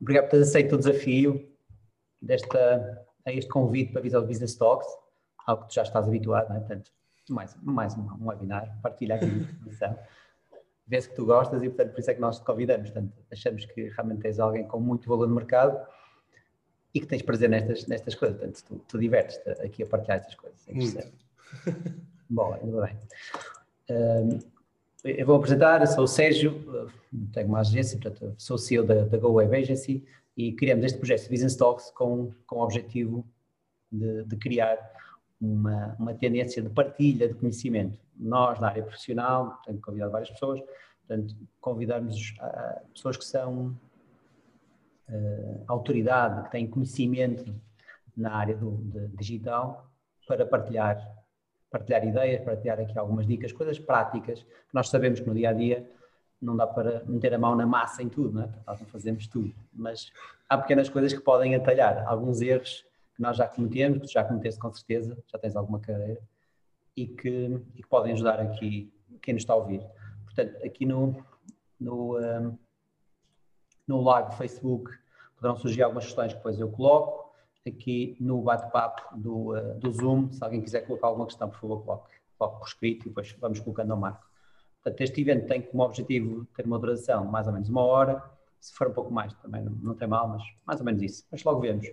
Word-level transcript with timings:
obrigado 0.00 0.24
por 0.24 0.30
ter 0.32 0.42
aceito 0.42 0.74
o 0.74 0.78
desafio 0.78 1.48
desta, 2.20 3.04
a 3.24 3.32
este 3.32 3.50
convite 3.50 3.92
para 3.92 4.00
a 4.00 4.02
Visual 4.02 4.26
Business 4.26 4.54
Talks, 4.54 4.86
algo 5.46 5.62
que 5.62 5.68
tu 5.68 5.74
já 5.74 5.82
estás 5.82 6.06
habituado, 6.06 6.48
não 6.48 6.56
é? 6.56 6.60
Portanto, 6.60 6.90
mais, 7.28 7.56
mais 7.62 7.96
um, 7.96 8.02
um 8.20 8.28
webinar, 8.28 8.78
partilha 8.82 9.16
aqui 9.16 9.24
a 9.24 9.28
informação. 9.28 9.98
Vê-se 10.88 11.08
que 11.08 11.16
tu 11.16 11.26
gostas 11.26 11.62
e, 11.64 11.68
portanto, 11.68 11.92
por 11.92 12.00
isso 12.00 12.10
é 12.10 12.14
que 12.14 12.20
nós 12.20 12.38
te 12.38 12.44
convidamos. 12.44 12.90
Portanto, 12.90 13.12
achamos 13.32 13.64
que 13.64 13.88
realmente 13.88 14.22
tens 14.22 14.38
alguém 14.38 14.64
com 14.68 14.78
muito 14.78 15.08
valor 15.08 15.26
no 15.26 15.34
mercado 15.34 15.84
e 16.94 17.00
que 17.00 17.06
tens 17.06 17.22
prazer 17.22 17.48
nestas, 17.48 17.86
nestas 17.88 18.14
coisas. 18.14 18.38
Portanto, 18.38 18.62
tu, 18.64 18.78
tu 18.86 18.98
divertes-te 18.98 19.50
aqui 19.62 19.82
a 19.82 19.86
partilhar 19.86 20.18
estas 20.18 20.36
coisas. 20.36 20.68
É 20.68 20.72
muito. 20.72 21.12
Bom, 22.30 22.54
ainda 22.54 22.82
bem. 22.82 22.96
Um, 23.90 24.55
eu 25.06 25.26
vou 25.26 25.36
apresentar, 25.36 25.80
eu 25.80 25.86
sou 25.86 26.04
o 26.04 26.08
Sérgio, 26.08 26.90
tenho 27.32 27.48
uma 27.48 27.60
agência, 27.60 27.98
portanto, 27.98 28.34
sou 28.38 28.58
CEO 28.58 28.84
da, 28.84 29.04
da 29.04 29.18
Go 29.18 29.32
Web 29.32 29.56
Agency 29.56 30.04
e 30.36 30.52
criamos 30.52 30.84
este 30.84 30.98
projeto 30.98 31.24
de 31.24 31.30
Business 31.30 31.56
Talks 31.56 31.90
com, 31.90 32.32
com 32.46 32.56
o 32.56 32.62
objetivo 32.62 33.26
de, 33.90 34.24
de 34.24 34.36
criar 34.36 34.78
uma, 35.40 35.94
uma 35.98 36.14
tendência 36.14 36.62
de 36.62 36.68
partilha 36.68 37.28
de 37.28 37.34
conhecimento. 37.34 37.98
Nós, 38.16 38.58
na 38.58 38.68
área 38.68 38.82
profissional, 38.82 39.60
tenho 39.64 39.80
convidado 39.80 40.12
várias 40.12 40.30
pessoas, 40.30 40.60
portanto, 41.06 41.34
convidarmos 41.60 42.34
pessoas 42.92 43.16
que 43.16 43.24
são 43.24 43.78
uh, 45.08 45.64
autoridade, 45.68 46.44
que 46.44 46.50
têm 46.50 46.66
conhecimento 46.66 47.54
na 48.16 48.34
área 48.34 48.56
do 48.56 48.78
digital, 49.16 49.90
para 50.26 50.44
partilhar 50.44 51.15
partilhar 51.78 52.06
ideias, 52.06 52.42
partilhar 52.42 52.80
aqui 52.80 52.98
algumas 52.98 53.26
dicas, 53.26 53.52
coisas 53.52 53.78
práticas, 53.78 54.42
que 54.42 54.74
nós 54.74 54.88
sabemos 54.88 55.20
que 55.20 55.26
no 55.26 55.34
dia 55.34 55.50
a 55.50 55.52
dia 55.52 55.88
não 56.40 56.56
dá 56.56 56.66
para 56.66 57.02
meter 57.04 57.34
a 57.34 57.38
mão 57.38 57.54
na 57.54 57.66
massa 57.66 58.02
em 58.02 58.08
tudo, 58.08 58.34
não 58.34 58.42
é? 58.42 58.50
nós 58.66 58.80
não 58.80 58.86
fazemos 58.86 59.26
tudo, 59.26 59.54
mas 59.72 60.12
há 60.48 60.58
pequenas 60.58 60.88
coisas 60.88 61.12
que 61.12 61.20
podem 61.20 61.54
atalhar, 61.54 62.06
alguns 62.06 62.40
erros 62.40 62.84
que 63.14 63.22
nós 63.22 63.36
já 63.36 63.48
cometemos, 63.48 63.98
que 63.98 64.06
tu 64.06 64.12
já 64.12 64.24
cometeste 64.24 64.60
com 64.60 64.72
certeza, 64.72 65.16
já 65.26 65.38
tens 65.38 65.56
alguma 65.56 65.80
carreira, 65.80 66.20
e 66.96 67.06
que, 67.06 67.60
e 67.74 67.82
que 67.82 67.88
podem 67.88 68.12
ajudar 68.12 68.40
aqui 68.40 68.92
quem 69.22 69.34
nos 69.34 69.42
está 69.42 69.52
a 69.52 69.56
ouvir. 69.56 69.82
Portanto, 70.24 70.64
aqui 70.64 70.84
no, 70.86 71.16
no, 71.80 72.18
um, 72.18 72.58
no 73.86 74.00
live 74.02 74.30
do 74.30 74.36
Facebook 74.36 74.90
poderão 75.36 75.56
surgir 75.56 75.82
algumas 75.82 76.04
questões 76.04 76.32
que 76.32 76.38
depois 76.38 76.58
eu 76.58 76.70
coloco, 76.70 77.25
aqui 77.68 78.16
no 78.20 78.40
bate-papo 78.42 79.16
do, 79.16 79.56
uh, 79.56 79.74
do 79.78 79.92
Zoom. 79.92 80.30
Se 80.30 80.42
alguém 80.42 80.60
quiser 80.60 80.82
colocar 80.86 81.08
alguma 81.08 81.26
questão, 81.26 81.48
por 81.48 81.58
favor, 81.58 81.82
coloque, 81.82 82.10
coloque 82.38 82.58
por 82.58 82.66
escrito 82.66 83.06
e 83.06 83.08
depois 83.08 83.32
vamos 83.40 83.60
colocando 83.60 83.92
ao 83.92 83.98
marco. 83.98 84.26
Portanto, 84.82 85.00
este 85.00 85.20
evento 85.20 85.46
tem 85.46 85.62
como 85.62 85.82
objetivo 85.82 86.46
ter 86.56 86.64
uma 86.64 86.78
duração 86.78 87.24
mais 87.24 87.46
ou 87.46 87.52
menos 87.52 87.68
uma 87.68 87.82
hora. 87.82 88.22
Se 88.60 88.72
for 88.74 88.88
um 88.88 88.92
pouco 88.92 89.12
mais, 89.12 89.34
também 89.34 89.62
não, 89.62 89.72
não 89.72 89.94
tem 89.94 90.08
mal, 90.08 90.28
mas 90.28 90.42
mais 90.64 90.80
ou 90.80 90.86
menos 90.86 91.02
isso. 91.02 91.26
Mas 91.30 91.42
logo 91.44 91.60
vemos. 91.60 91.86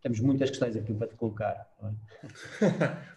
Temos 0.00 0.20
muitas 0.20 0.50
questões 0.50 0.76
aqui 0.76 0.94
para 0.94 1.08
te 1.08 1.16
colocar. 1.16 1.68
É? 1.82 1.86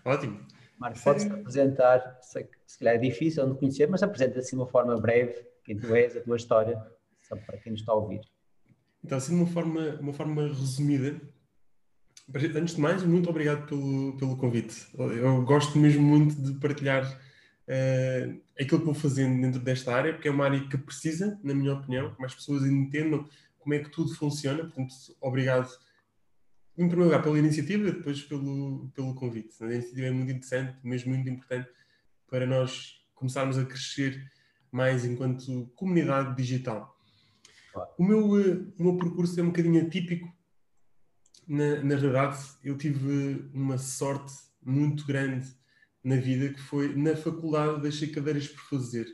Ótimo. 0.10 0.40
Marco, 0.80 1.00
podes-te 1.04 1.32
apresentar, 1.32 2.20
sei 2.22 2.46
que 2.46 2.58
se 2.66 2.80
calhar 2.80 2.96
é 2.96 2.98
difícil 2.98 3.46
não 3.46 3.56
conhecer, 3.56 3.88
mas 3.88 4.02
apresenta 4.02 4.40
assim 4.40 4.56
de 4.56 4.62
uma 4.62 4.68
forma 4.68 4.98
breve 4.98 5.46
quem 5.66 5.78
tu 5.78 5.94
és, 5.94 6.18
a 6.18 6.22
tua 6.22 6.38
história, 6.38 6.82
só 7.22 7.36
para 7.36 7.58
quem 7.58 7.74
nos 7.74 7.82
está 7.82 7.92
a 7.92 7.96
ouvir. 7.96 8.22
Então, 9.04 9.18
assim, 9.18 9.36
de 9.36 9.42
uma 9.44 9.48
forma, 9.48 10.00
uma 10.00 10.14
forma 10.14 10.42
resumida, 10.48 11.22
Antes 12.34 12.76
de 12.76 12.82
mais, 12.82 13.04
muito 13.04 13.30
obrigado 13.30 13.66
pelo, 13.66 14.16
pelo 14.18 14.38
convite. 14.38 14.88
Eu 14.96 15.42
gosto 15.44 15.78
mesmo 15.80 16.04
muito 16.04 16.36
de 16.36 16.54
partilhar 16.60 17.04
uh, 17.04 18.42
aquilo 18.60 18.80
que 18.80 18.86
vou 18.86 18.94
fazendo 18.94 19.42
dentro 19.42 19.60
desta 19.60 19.96
área, 19.96 20.14
porque 20.14 20.28
é 20.28 20.32
uma 20.32 20.46
área 20.46 20.68
que 20.68 20.78
precisa, 20.78 21.40
na 21.44 21.56
minha 21.56 21.74
opinião, 21.74 22.14
que 22.14 22.22
mais 22.22 22.36
pessoas 22.36 22.64
entendam 22.64 23.28
como 23.58 23.74
é 23.74 23.80
que 23.80 23.90
tudo 23.90 24.14
funciona. 24.16 24.64
Portanto, 24.64 24.94
obrigado, 25.20 25.70
em 26.78 26.88
primeiro 26.88 27.06
lugar, 27.06 27.24
pela 27.24 27.40
iniciativa 27.40 27.88
e 27.88 27.94
depois 27.94 28.22
pelo, 28.22 28.92
pelo 28.94 29.16
convite. 29.16 29.56
A 29.64 29.66
iniciativa 29.66 30.08
é 30.08 30.12
muito 30.12 30.32
interessante, 30.32 30.78
mesmo 30.84 31.12
muito 31.12 31.28
importante 31.28 31.68
para 32.30 32.46
nós 32.46 33.04
começarmos 33.16 33.58
a 33.58 33.66
crescer 33.66 34.32
mais 34.72 35.04
enquanto 35.04 35.72
comunidade 35.76 36.36
digital. 36.36 36.96
O 37.98 38.04
meu, 38.04 38.40
eh, 38.40 38.60
o 38.78 38.84
meu 38.84 38.98
percurso 38.98 39.40
é 39.40 39.44
um 39.44 39.48
bocadinho 39.48 39.82
atípico 39.86 40.32
na, 41.50 41.82
na 41.84 41.96
realidade, 41.96 42.38
eu 42.64 42.78
tive 42.78 43.50
uma 43.54 43.80
sorte 43.80 44.32
muito 44.64 45.04
grande 45.06 45.48
na 46.04 46.16
vida, 46.16 46.54
que 46.54 46.62
foi 46.62 46.96
na 46.96 47.16
faculdade 47.16 47.82
deixei 47.82 48.10
cadeiras 48.10 48.48
por 48.48 48.62
fazer, 48.62 49.08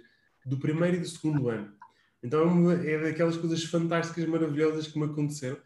do 0.45 0.57
primeiro 0.57 0.97
e 0.97 0.99
do 0.99 1.07
segundo 1.07 1.47
ano. 1.47 1.73
Então 2.21 2.69
é 2.71 2.99
daquelas 2.99 3.37
coisas 3.37 3.63
fantásticas, 3.63 4.25
maravilhosas 4.25 4.87
que 4.87 4.99
me 4.99 5.05
aconteceram 5.05 5.57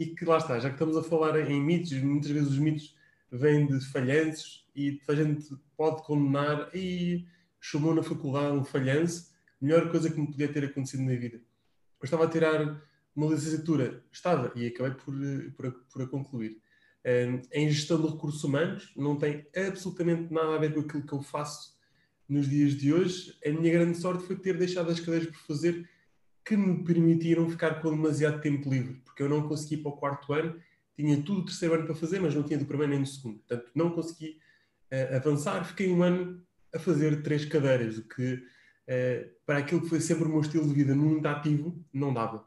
e 0.00 0.06
que 0.06 0.24
lá 0.24 0.38
está, 0.38 0.58
já 0.58 0.70
que 0.70 0.76
estamos 0.76 0.96
a 0.96 1.02
falar 1.02 1.38
em 1.38 1.62
mitos, 1.62 1.92
muitas 1.92 2.30
vezes 2.30 2.52
os 2.52 2.58
mitos 2.58 2.96
vêm 3.30 3.66
de 3.66 3.80
falhanços 3.90 4.66
e 4.74 5.00
a 5.06 5.14
gente 5.14 5.54
pode 5.76 6.02
condenar 6.04 6.70
e 6.74 7.26
chamou 7.60 7.94
na 7.94 8.02
faculdade 8.02 8.56
um 8.56 8.64
falhanço, 8.64 9.30
melhor 9.60 9.90
coisa 9.90 10.10
que 10.10 10.18
me 10.18 10.26
podia 10.26 10.48
ter 10.48 10.64
acontecido 10.64 11.02
na 11.02 11.14
vida. 11.14 11.36
Eu 11.36 12.04
estava 12.04 12.24
a 12.24 12.30
tirar 12.30 12.82
uma 13.14 13.26
licenciatura 13.32 14.04
estava 14.12 14.52
e 14.56 14.66
acabei 14.66 14.92
por, 14.92 15.14
por, 15.56 15.72
por 15.92 16.02
a 16.02 16.06
concluir. 16.06 16.60
Em 17.52 17.70
gestão 17.70 18.00
de 18.00 18.08
recursos 18.08 18.42
humanos, 18.42 18.92
não 18.96 19.16
tem 19.16 19.46
absolutamente 19.54 20.32
nada 20.32 20.54
a 20.54 20.58
ver 20.58 20.72
com 20.72 20.80
aquilo 20.80 21.06
que 21.06 21.12
eu 21.12 21.20
faço 21.20 21.74
nos 22.28 22.48
dias 22.48 22.74
de 22.74 22.92
hoje. 22.92 23.38
A 23.44 23.50
minha 23.50 23.70
grande 23.72 23.98
sorte 23.98 24.26
foi 24.26 24.36
ter 24.36 24.56
deixado 24.56 24.90
as 24.90 25.00
cadeiras 25.00 25.28
por 25.28 25.40
fazer 25.46 25.88
que 26.44 26.56
me 26.56 26.84
permitiram 26.84 27.48
ficar 27.48 27.80
com 27.80 27.90
demasiado 27.90 28.40
tempo 28.40 28.68
livre, 28.68 29.00
porque 29.04 29.22
eu 29.22 29.28
não 29.28 29.48
consegui 29.48 29.78
para 29.78 29.90
o 29.90 29.96
quarto 29.96 30.32
ano, 30.32 30.60
tinha 30.94 31.20
tudo 31.22 31.40
o 31.40 31.44
terceiro 31.44 31.74
ano 31.74 31.86
para 31.86 31.94
fazer, 31.94 32.20
mas 32.20 32.34
não 32.34 32.42
tinha 32.42 32.58
do 32.58 32.66
primeiro 32.66 32.92
nem 32.92 33.02
do 33.02 33.08
segundo. 33.08 33.38
Portanto, 33.38 33.70
não 33.74 33.90
consegui 33.90 34.38
uh, 34.92 35.16
avançar, 35.16 35.64
fiquei 35.64 35.90
um 35.90 36.02
ano 36.02 36.44
a 36.74 36.78
fazer 36.78 37.22
três 37.22 37.44
cadeiras, 37.46 37.98
o 37.98 38.08
que 38.08 38.34
uh, 38.34 39.30
para 39.46 39.58
aquilo 39.58 39.80
que 39.80 39.88
foi 39.88 40.00
sempre 40.00 40.24
o 40.24 40.28
meu 40.28 40.40
estilo 40.40 40.68
de 40.68 40.74
vida 40.74 40.94
muito 40.94 41.26
ativo, 41.26 41.82
não 41.92 42.12
dava. 42.12 42.46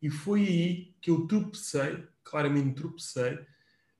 E 0.00 0.10
foi 0.10 0.40
aí 0.42 0.94
que 1.00 1.10
eu 1.10 1.26
tropecei, 1.26 2.06
claramente 2.22 2.74
tropecei, 2.74 3.38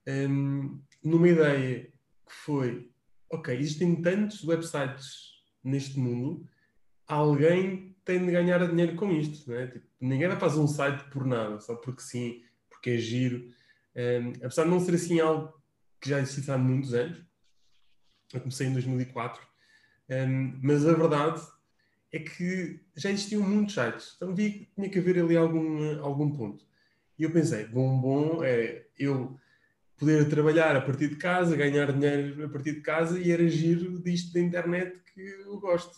um, 0.07 0.81
numa 1.03 1.29
ideia 1.29 1.85
que 2.27 2.35
foi: 2.35 2.91
ok, 3.31 3.57
existem 3.57 4.01
tantos 4.01 4.45
websites 4.45 5.43
neste 5.63 5.99
mundo, 5.99 6.47
alguém 7.07 7.97
tem 8.05 8.25
de 8.25 8.33
ganhar 8.33 8.67
dinheiro 8.67 8.97
com 8.97 9.11
isto. 9.13 9.51
Né? 9.51 9.67
Tipo, 9.67 9.87
ninguém 10.01 10.29
vai 10.29 10.39
fazer 10.39 10.61
um 10.61 10.67
site 10.67 11.05
por 11.11 11.27
nada, 11.27 11.61
só 11.61 11.75
porque 11.75 12.01
sim, 12.01 12.43
porque 12.71 12.91
é 12.91 12.97
giro. 12.99 13.53
Um, 13.95 14.31
apesar 14.45 14.65
de 14.65 14.71
não 14.71 14.81
ser 14.81 14.95
assim 14.95 15.21
algo 15.21 15.53
que 16.01 16.09
já 16.09 16.21
existe 16.21 16.51
há 16.51 16.57
muitos 16.57 16.95
anos, 16.95 17.23
eu 18.33 18.41
comecei 18.41 18.67
em 18.67 18.73
2004, 18.73 19.43
um, 20.11 20.61
mas 20.63 20.87
a 20.87 20.93
verdade 20.93 21.41
é 22.13 22.19
que 22.19 22.81
já 22.97 23.11
existiam 23.11 23.43
muitos 23.43 23.75
sites, 23.75 24.15
então 24.17 24.35
vi 24.35 24.51
que 24.51 24.75
tinha 24.75 24.89
que 24.89 24.99
haver 24.99 25.19
ali 25.19 25.37
algum, 25.37 26.01
algum 26.03 26.31
ponto. 26.31 26.65
E 27.19 27.25
eu 27.25 27.31
pensei, 27.31 27.67
bom, 27.67 28.01
bom 28.01 28.43
é 28.43 28.87
eu 28.99 29.39
poder 29.97 30.29
trabalhar 30.29 30.77
a 30.77 30.81
partir 30.81 31.09
de 31.09 31.17
casa, 31.17 31.57
ganhar 31.57 31.93
dinheiro 31.93 32.47
a 32.47 32.49
partir 32.49 32.75
de 32.75 32.81
casa 32.81 33.19
e 33.19 33.31
era 33.31 33.47
giro 33.49 34.01
disto 34.01 34.33
da 34.33 34.41
internet 34.41 34.99
que 35.13 35.21
eu 35.21 35.59
gosto. 35.59 35.97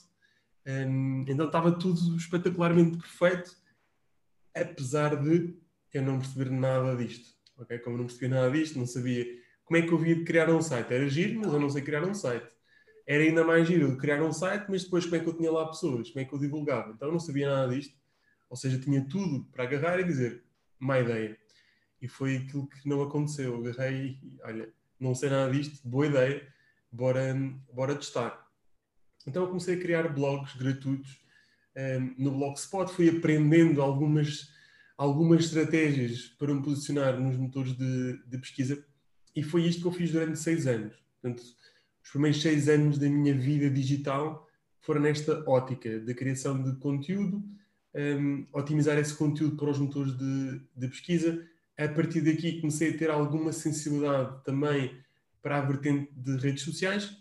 Um, 0.66 1.24
então 1.28 1.46
estava 1.46 1.78
tudo 1.78 2.16
espetacularmente 2.16 2.98
perfeito, 2.98 3.54
apesar 4.54 5.16
de 5.16 5.54
eu 5.92 6.02
não 6.02 6.18
perceber 6.18 6.50
nada 6.50 6.96
disto. 6.96 7.28
Okay? 7.58 7.78
Como 7.78 7.98
não 7.98 8.06
percebi 8.06 8.28
nada 8.28 8.50
disto, 8.50 8.78
não 8.78 8.86
sabia 8.86 9.26
como 9.64 9.78
é 9.78 9.82
que 9.82 9.92
eu 9.92 9.98
via 9.98 10.24
criar 10.24 10.50
um 10.50 10.62
site. 10.62 10.92
Era 10.92 11.08
giro, 11.08 11.40
mas 11.40 11.52
eu 11.52 11.60
não 11.60 11.70
sei 11.70 11.82
criar 11.82 12.02
um 12.02 12.14
site 12.14 12.50
era 13.12 13.24
ainda 13.24 13.42
mais 13.42 13.66
giro 13.66 13.90
de 13.90 13.96
criar 13.96 14.22
um 14.22 14.32
site, 14.32 14.66
mas 14.68 14.84
depois 14.84 15.04
como 15.04 15.16
é 15.16 15.18
que 15.18 15.28
eu 15.28 15.36
tinha 15.36 15.50
lá 15.50 15.66
pessoas, 15.66 16.08
como 16.10 16.20
é 16.20 16.24
que 16.24 16.32
eu 16.32 16.38
divulgava. 16.38 16.92
Então 16.92 17.08
eu 17.08 17.12
não 17.12 17.18
sabia 17.18 17.50
nada 17.50 17.74
disto, 17.74 17.98
ou 18.48 18.56
seja, 18.56 18.78
tinha 18.78 19.04
tudo 19.08 19.44
para 19.46 19.64
agarrar 19.64 19.98
e 19.98 20.04
dizer, 20.04 20.44
má 20.78 21.00
ideia. 21.00 21.36
E 22.00 22.06
foi 22.06 22.36
aquilo 22.36 22.68
que 22.68 22.88
não 22.88 23.02
aconteceu. 23.02 23.54
Eu 23.54 23.66
agarrei 23.66 24.16
e, 24.22 24.38
olha, 24.44 24.72
não 25.00 25.12
sei 25.12 25.28
nada 25.28 25.50
disto, 25.50 25.80
boa 25.88 26.06
ideia, 26.06 26.46
bora, 26.92 27.34
bora 27.72 27.96
testar. 27.96 28.48
Então 29.26 29.42
eu 29.42 29.48
comecei 29.48 29.74
a 29.74 29.80
criar 29.80 30.06
blogs 30.14 30.54
gratuitos 30.54 31.20
um, 31.76 32.14
no 32.16 32.30
Blogspot, 32.30 32.92
fui 32.92 33.08
aprendendo 33.08 33.82
algumas, 33.82 34.52
algumas 34.96 35.46
estratégias 35.46 36.28
para 36.38 36.54
me 36.54 36.62
posicionar 36.62 37.18
nos 37.18 37.36
motores 37.36 37.76
de, 37.76 38.22
de 38.24 38.38
pesquisa 38.38 38.86
e 39.34 39.42
foi 39.42 39.64
isto 39.64 39.82
que 39.82 39.88
eu 39.88 39.92
fiz 39.92 40.12
durante 40.12 40.38
seis 40.38 40.68
anos. 40.68 40.94
Portanto, 41.20 41.42
os 42.10 42.12
primeiros 42.12 42.42
seis 42.42 42.68
anos 42.68 42.98
da 42.98 43.08
minha 43.08 43.32
vida 43.32 43.70
digital 43.70 44.44
foram 44.80 45.00
nesta 45.00 45.48
ótica 45.48 46.00
da 46.00 46.12
criação 46.12 46.60
de 46.60 46.74
conteúdo, 46.80 47.40
um, 47.94 48.46
otimizar 48.52 48.98
esse 48.98 49.14
conteúdo 49.14 49.56
para 49.56 49.70
os 49.70 49.78
motores 49.78 50.18
de, 50.18 50.60
de, 50.74 50.88
pesquisa. 50.88 51.46
A 51.78 51.86
partir 51.86 52.20
daqui 52.22 52.60
comecei 52.60 52.90
a 52.90 52.98
ter 52.98 53.10
alguma 53.10 53.52
sensibilidade 53.52 54.42
também 54.44 55.00
para 55.40 55.58
a 55.58 55.60
vertente 55.60 56.10
de 56.12 56.36
redes 56.38 56.64
sociais 56.64 57.16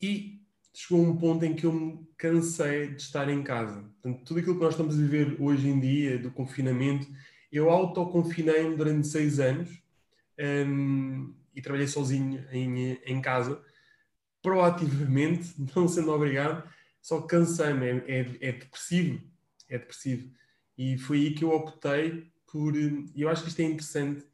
e 0.00 0.40
chegou 0.72 1.04
um 1.04 1.18
ponto 1.18 1.44
em 1.44 1.54
que 1.54 1.66
eu 1.66 1.72
me 1.74 2.08
cansei 2.16 2.94
de 2.94 3.02
estar 3.02 3.28
em 3.28 3.42
casa. 3.42 3.84
Portanto, 4.00 4.24
tudo 4.24 4.40
aquilo 4.40 4.54
que 4.54 4.62
nós 4.62 4.72
estamos 4.72 4.94
a 4.94 4.98
viver 4.98 5.36
hoje 5.38 5.68
em 5.68 5.78
dia, 5.78 6.18
do 6.18 6.30
confinamento, 6.30 7.06
eu 7.52 7.68
autoconfinei-me 7.68 8.74
durante 8.74 9.06
seis 9.06 9.38
anos 9.38 9.68
um, 10.66 11.34
e 11.54 11.60
trabalhei 11.60 11.86
sozinho 11.86 12.42
em, 12.50 12.98
em 13.04 13.20
casa, 13.20 13.62
proativamente, 14.42 15.54
não 15.74 15.88
sendo 15.88 16.12
obrigado, 16.12 16.68
só 17.00 17.22
cansei-me, 17.22 17.86
é, 17.86 18.04
é, 18.06 18.20
é, 18.40 18.52
depressivo, 18.52 19.22
é 19.68 19.78
depressivo. 19.78 20.30
E 20.76 20.98
foi 20.98 21.18
aí 21.18 21.34
que 21.34 21.44
eu 21.44 21.50
optei 21.50 22.30
por, 22.50 22.76
e 22.76 23.12
eu 23.16 23.28
acho 23.28 23.42
que 23.42 23.48
isto 23.48 23.60
é 23.60 23.64
interessante 23.64 24.24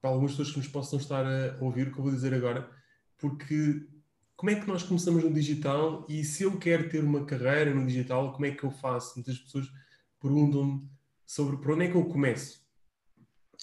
para 0.00 0.10
algumas 0.10 0.32
pessoas 0.32 0.50
que 0.50 0.58
nos 0.58 0.68
possam 0.68 0.98
estar 0.98 1.24
a 1.26 1.58
ouvir 1.60 1.88
o 1.88 1.92
que 1.92 1.98
eu 1.98 2.04
vou 2.04 2.12
dizer 2.12 2.32
agora, 2.32 2.70
porque 3.18 3.86
como 4.36 4.50
é 4.50 4.54
que 4.54 4.66
nós 4.66 4.82
começamos 4.82 5.22
no 5.22 5.32
digital 5.32 6.06
e 6.08 6.24
se 6.24 6.44
eu 6.44 6.58
quero 6.58 6.88
ter 6.88 7.04
uma 7.04 7.26
carreira 7.26 7.74
no 7.74 7.86
digital, 7.86 8.32
como 8.32 8.46
é 8.46 8.50
que 8.52 8.64
eu 8.64 8.70
faço? 8.70 9.16
Muitas 9.16 9.38
pessoas 9.38 9.70
perguntam-me 10.18 10.88
sobre 11.26 11.58
por 11.58 11.72
onde 11.72 11.84
é 11.84 11.90
que 11.90 11.96
eu 11.96 12.06
começo. 12.06 12.60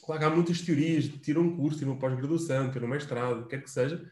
Claro 0.03 0.19
que 0.21 0.27
há 0.27 0.29
muitas 0.29 0.61
teorias 0.61 1.05
de 1.05 1.17
ter 1.17 1.37
um 1.37 1.57
curso, 1.57 1.79
ter 1.79 1.85
uma 1.85 1.97
pós-graduação, 1.97 2.69
ter 2.71 2.83
um 2.83 2.87
mestrado, 2.87 3.39
o 3.39 3.43
que 3.43 3.49
quer 3.49 3.63
que 3.63 3.71
seja. 3.71 4.07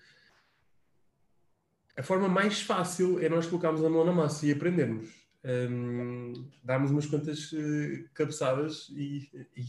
A 1.97 2.03
forma 2.03 2.27
mais 2.27 2.61
fácil 2.61 3.19
é 3.19 3.29
nós 3.29 3.47
colocarmos 3.47 3.83
a 3.83 3.89
mão 3.89 4.05
na 4.05 4.11
massa 4.11 4.45
e 4.45 4.51
aprendermos. 4.51 5.09
Um, 5.45 6.33
darmos 6.63 6.91
umas 6.91 7.05
quantas 7.05 7.51
uh, 7.51 8.09
cabeçadas 8.13 8.89
e, 8.89 9.29
e 9.55 9.63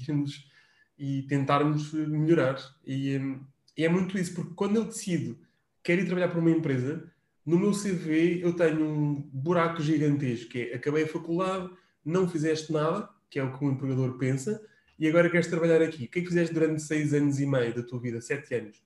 e 0.98 1.22
tentarmos 1.24 1.92
melhorar. 1.92 2.56
E, 2.84 3.16
um, 3.18 3.44
e, 3.76 3.84
é 3.84 3.88
muito 3.88 4.18
isso, 4.18 4.34
porque 4.34 4.54
quando 4.54 4.76
eu 4.76 4.84
decido 4.84 5.38
quero 5.82 6.00
ir 6.00 6.06
trabalhar 6.06 6.28
para 6.28 6.40
uma 6.40 6.50
empresa, 6.50 7.08
no 7.44 7.58
meu 7.58 7.72
CV 7.72 8.42
eu 8.42 8.54
tenho 8.54 8.84
um 8.84 9.14
buraco 9.32 9.80
gigantesco, 9.80 10.50
que 10.50 10.62
é 10.62 10.74
acabei 10.74 11.04
a 11.04 11.08
faculdade, 11.08 11.70
não 12.04 12.28
fizeste 12.28 12.72
nada, 12.72 13.08
que 13.30 13.38
é 13.38 13.42
o 13.42 13.56
que 13.56 13.64
um 13.64 13.70
empregador 13.70 14.18
pensa, 14.18 14.60
e 14.98 15.06
agora 15.06 15.30
queres 15.30 15.46
trabalhar 15.46 15.82
aqui. 15.82 16.06
O 16.06 16.08
que 16.08 16.18
é 16.18 16.22
que 16.22 16.28
fizeste 16.28 16.54
durante 16.54 16.82
seis 16.82 17.12
anos 17.12 17.38
e 17.38 17.46
meio 17.46 17.74
da 17.74 17.82
tua 17.82 18.00
vida, 18.00 18.20
sete 18.20 18.54
anos? 18.54 18.82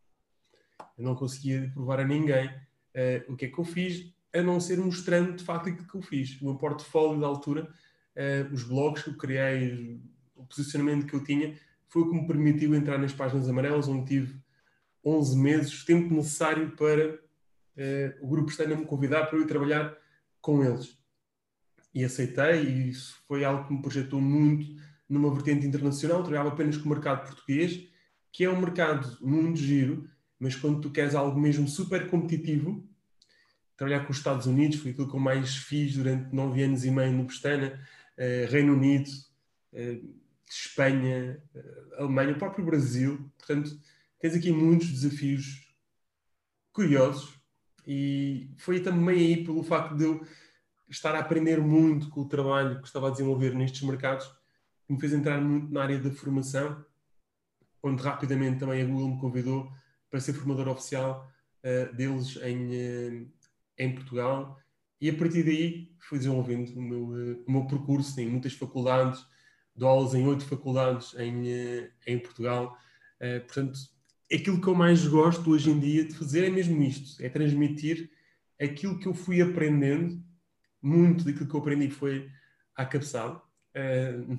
Eu 0.98 1.04
não 1.04 1.14
conseguia 1.14 1.70
provar 1.72 2.00
a 2.00 2.04
ninguém 2.04 2.50
uh, 2.94 3.32
o 3.32 3.36
que 3.36 3.46
é 3.46 3.48
que 3.48 3.58
eu 3.58 3.64
fiz, 3.64 4.12
a 4.34 4.42
não 4.42 4.60
ser 4.60 4.78
mostrando 4.78 5.36
de 5.36 5.44
facto 5.44 5.68
aquilo 5.68 5.86
que 5.86 5.96
eu 5.96 6.02
fiz. 6.02 6.40
O 6.40 6.44
meu 6.44 6.56
portfólio 6.56 7.20
da 7.20 7.26
altura, 7.26 7.68
uh, 8.16 8.54
os 8.54 8.62
blogs 8.64 9.02
que 9.02 9.10
eu 9.10 9.16
criei, 9.16 10.00
o 10.34 10.44
posicionamento 10.46 11.06
que 11.06 11.14
eu 11.14 11.24
tinha, 11.24 11.58
foi 11.88 12.02
o 12.02 12.10
que 12.10 12.16
me 12.16 12.26
permitiu 12.26 12.74
entrar 12.74 12.98
nas 12.98 13.12
páginas 13.12 13.48
amarelas, 13.48 13.88
onde 13.88 14.06
tive 14.06 14.40
11 15.04 15.36
meses, 15.38 15.82
o 15.82 15.86
tempo 15.86 16.14
necessário 16.14 16.70
para 16.76 17.14
uh, 17.14 18.24
o 18.24 18.28
grupo 18.28 18.50
Estana 18.50 18.76
me 18.76 18.84
convidar 18.84 19.26
para 19.26 19.38
eu 19.38 19.42
ir 19.42 19.46
trabalhar 19.46 19.96
com 20.40 20.64
eles. 20.64 20.98
E 21.92 22.04
aceitei, 22.04 22.62
e 22.62 22.90
isso 22.90 23.16
foi 23.26 23.44
algo 23.44 23.66
que 23.66 23.74
me 23.74 23.82
projetou 23.82 24.20
muito 24.20 24.80
numa 25.08 25.32
vertente 25.34 25.66
internacional. 25.66 26.22
Trabalhava 26.22 26.50
apenas 26.50 26.76
com 26.76 26.86
o 26.86 26.92
mercado 26.92 27.26
português, 27.26 27.88
que 28.32 28.44
é 28.44 28.50
um 28.50 28.60
mercado 28.60 29.18
muito 29.20 29.58
giro, 29.58 30.08
mas 30.40 30.56
quando 30.56 30.80
tu 30.80 30.90
queres 30.90 31.14
algo 31.14 31.38
mesmo 31.38 31.68
super 31.68 32.08
competitivo, 32.08 32.82
trabalhar 33.76 34.06
com 34.06 34.10
os 34.10 34.16
Estados 34.16 34.46
Unidos 34.46 34.78
foi 34.78 34.90
aquilo 34.90 35.08
que 35.08 35.14
eu 35.14 35.20
mais 35.20 35.56
fiz 35.56 35.94
durante 35.94 36.34
nove 36.34 36.62
anos 36.62 36.84
e 36.84 36.90
meio 36.90 37.12
no 37.12 37.26
Pestana, 37.26 37.78
uh, 38.16 38.50
Reino 38.50 38.72
Unido, 38.72 39.10
uh, 39.74 40.14
Espanha, 40.48 41.42
uh, 41.54 41.94
Alemanha, 41.98 42.32
o 42.32 42.38
próprio 42.38 42.64
Brasil. 42.64 43.30
Portanto, 43.36 43.78
tens 44.18 44.34
aqui 44.34 44.50
muitos 44.50 44.88
desafios 44.88 45.66
curiosos 46.72 47.38
e 47.86 48.50
foi 48.56 48.80
também 48.80 49.18
aí 49.18 49.44
pelo 49.44 49.62
facto 49.62 49.94
de 49.94 50.04
eu 50.04 50.26
estar 50.88 51.14
a 51.14 51.20
aprender 51.20 51.60
muito 51.60 52.08
com 52.08 52.22
o 52.22 52.28
trabalho 52.28 52.80
que 52.80 52.86
estava 52.86 53.08
a 53.08 53.10
desenvolver 53.10 53.54
nestes 53.54 53.82
mercados 53.82 54.26
que 54.86 54.92
me 54.92 55.00
fez 55.00 55.12
entrar 55.12 55.40
muito 55.40 55.72
na 55.72 55.82
área 55.82 55.98
da 55.98 56.10
formação, 56.10 56.84
onde 57.82 58.02
rapidamente 58.02 58.58
também 58.58 58.82
a 58.82 58.84
Google 58.86 59.14
me 59.14 59.20
convidou 59.20 59.70
para 60.10 60.20
ser 60.20 60.32
formador 60.32 60.68
oficial 60.68 61.30
uh, 61.64 61.94
deles 61.94 62.36
em, 62.42 62.66
uh, 62.66 63.32
em 63.78 63.94
Portugal 63.94 64.58
e 65.00 65.08
a 65.08 65.14
partir 65.14 65.44
daí 65.44 65.92
fui 66.00 66.18
desenvolvendo 66.18 66.76
o 66.76 66.82
meu, 66.82 67.04
uh, 67.04 67.44
o 67.46 67.52
meu 67.52 67.66
percurso 67.66 68.20
em 68.20 68.28
muitas 68.28 68.52
faculdades, 68.52 69.24
dou 69.74 69.88
aulas 69.88 70.14
em 70.14 70.26
oito 70.26 70.44
faculdades 70.44 71.14
em, 71.14 71.44
em 72.06 72.18
Portugal, 72.18 72.76
portanto 73.46 73.78
aquilo 74.32 74.60
que 74.60 74.66
eu 74.66 74.74
mais 74.74 75.06
gosto 75.06 75.50
hoje 75.50 75.70
em 75.70 75.78
dia 75.78 76.04
de 76.04 76.14
fazer 76.14 76.44
é 76.44 76.50
mesmo 76.50 76.82
isto: 76.82 77.22
é 77.22 77.28
transmitir 77.28 78.10
aquilo 78.60 78.98
que 78.98 79.06
eu 79.06 79.14
fui 79.14 79.40
aprendendo. 79.40 80.22
Muito 80.82 81.24
daquilo 81.24 81.46
que 81.46 81.54
eu 81.54 81.60
aprendi 81.60 81.90
foi 81.90 82.30
à 82.74 82.84
cabeçada. 82.84 83.40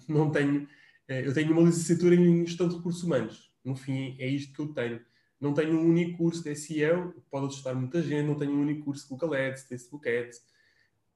Não 0.07 0.31
tenho, 0.31 0.67
eu 1.07 1.33
tenho 1.33 1.51
uma 1.53 1.62
licenciatura 1.62 2.15
em 2.15 2.45
gestão 2.45 2.67
de 2.67 2.75
recursos 2.75 3.03
humanos. 3.03 3.51
No 3.63 3.75
fim, 3.75 4.15
é 4.19 4.27
isto 4.27 4.53
que 4.53 4.59
eu 4.59 4.67
tenho. 4.74 5.00
Não 5.41 5.55
tenho 5.55 5.73
um 5.73 5.89
único 5.89 6.19
curso 6.19 6.43
de 6.43 6.55
SEO, 6.55 7.15
pode 7.31 7.47
assustar 7.47 7.73
muita 7.73 7.99
gente. 7.99 8.27
Não 8.27 8.35
tenho 8.35 8.51
um 8.51 8.61
único 8.61 8.85
curso 8.85 9.03
de 9.03 9.09
Google 9.09 9.33
Ads, 9.33 9.63
Facebook 9.63 10.07
Ads. 10.07 10.39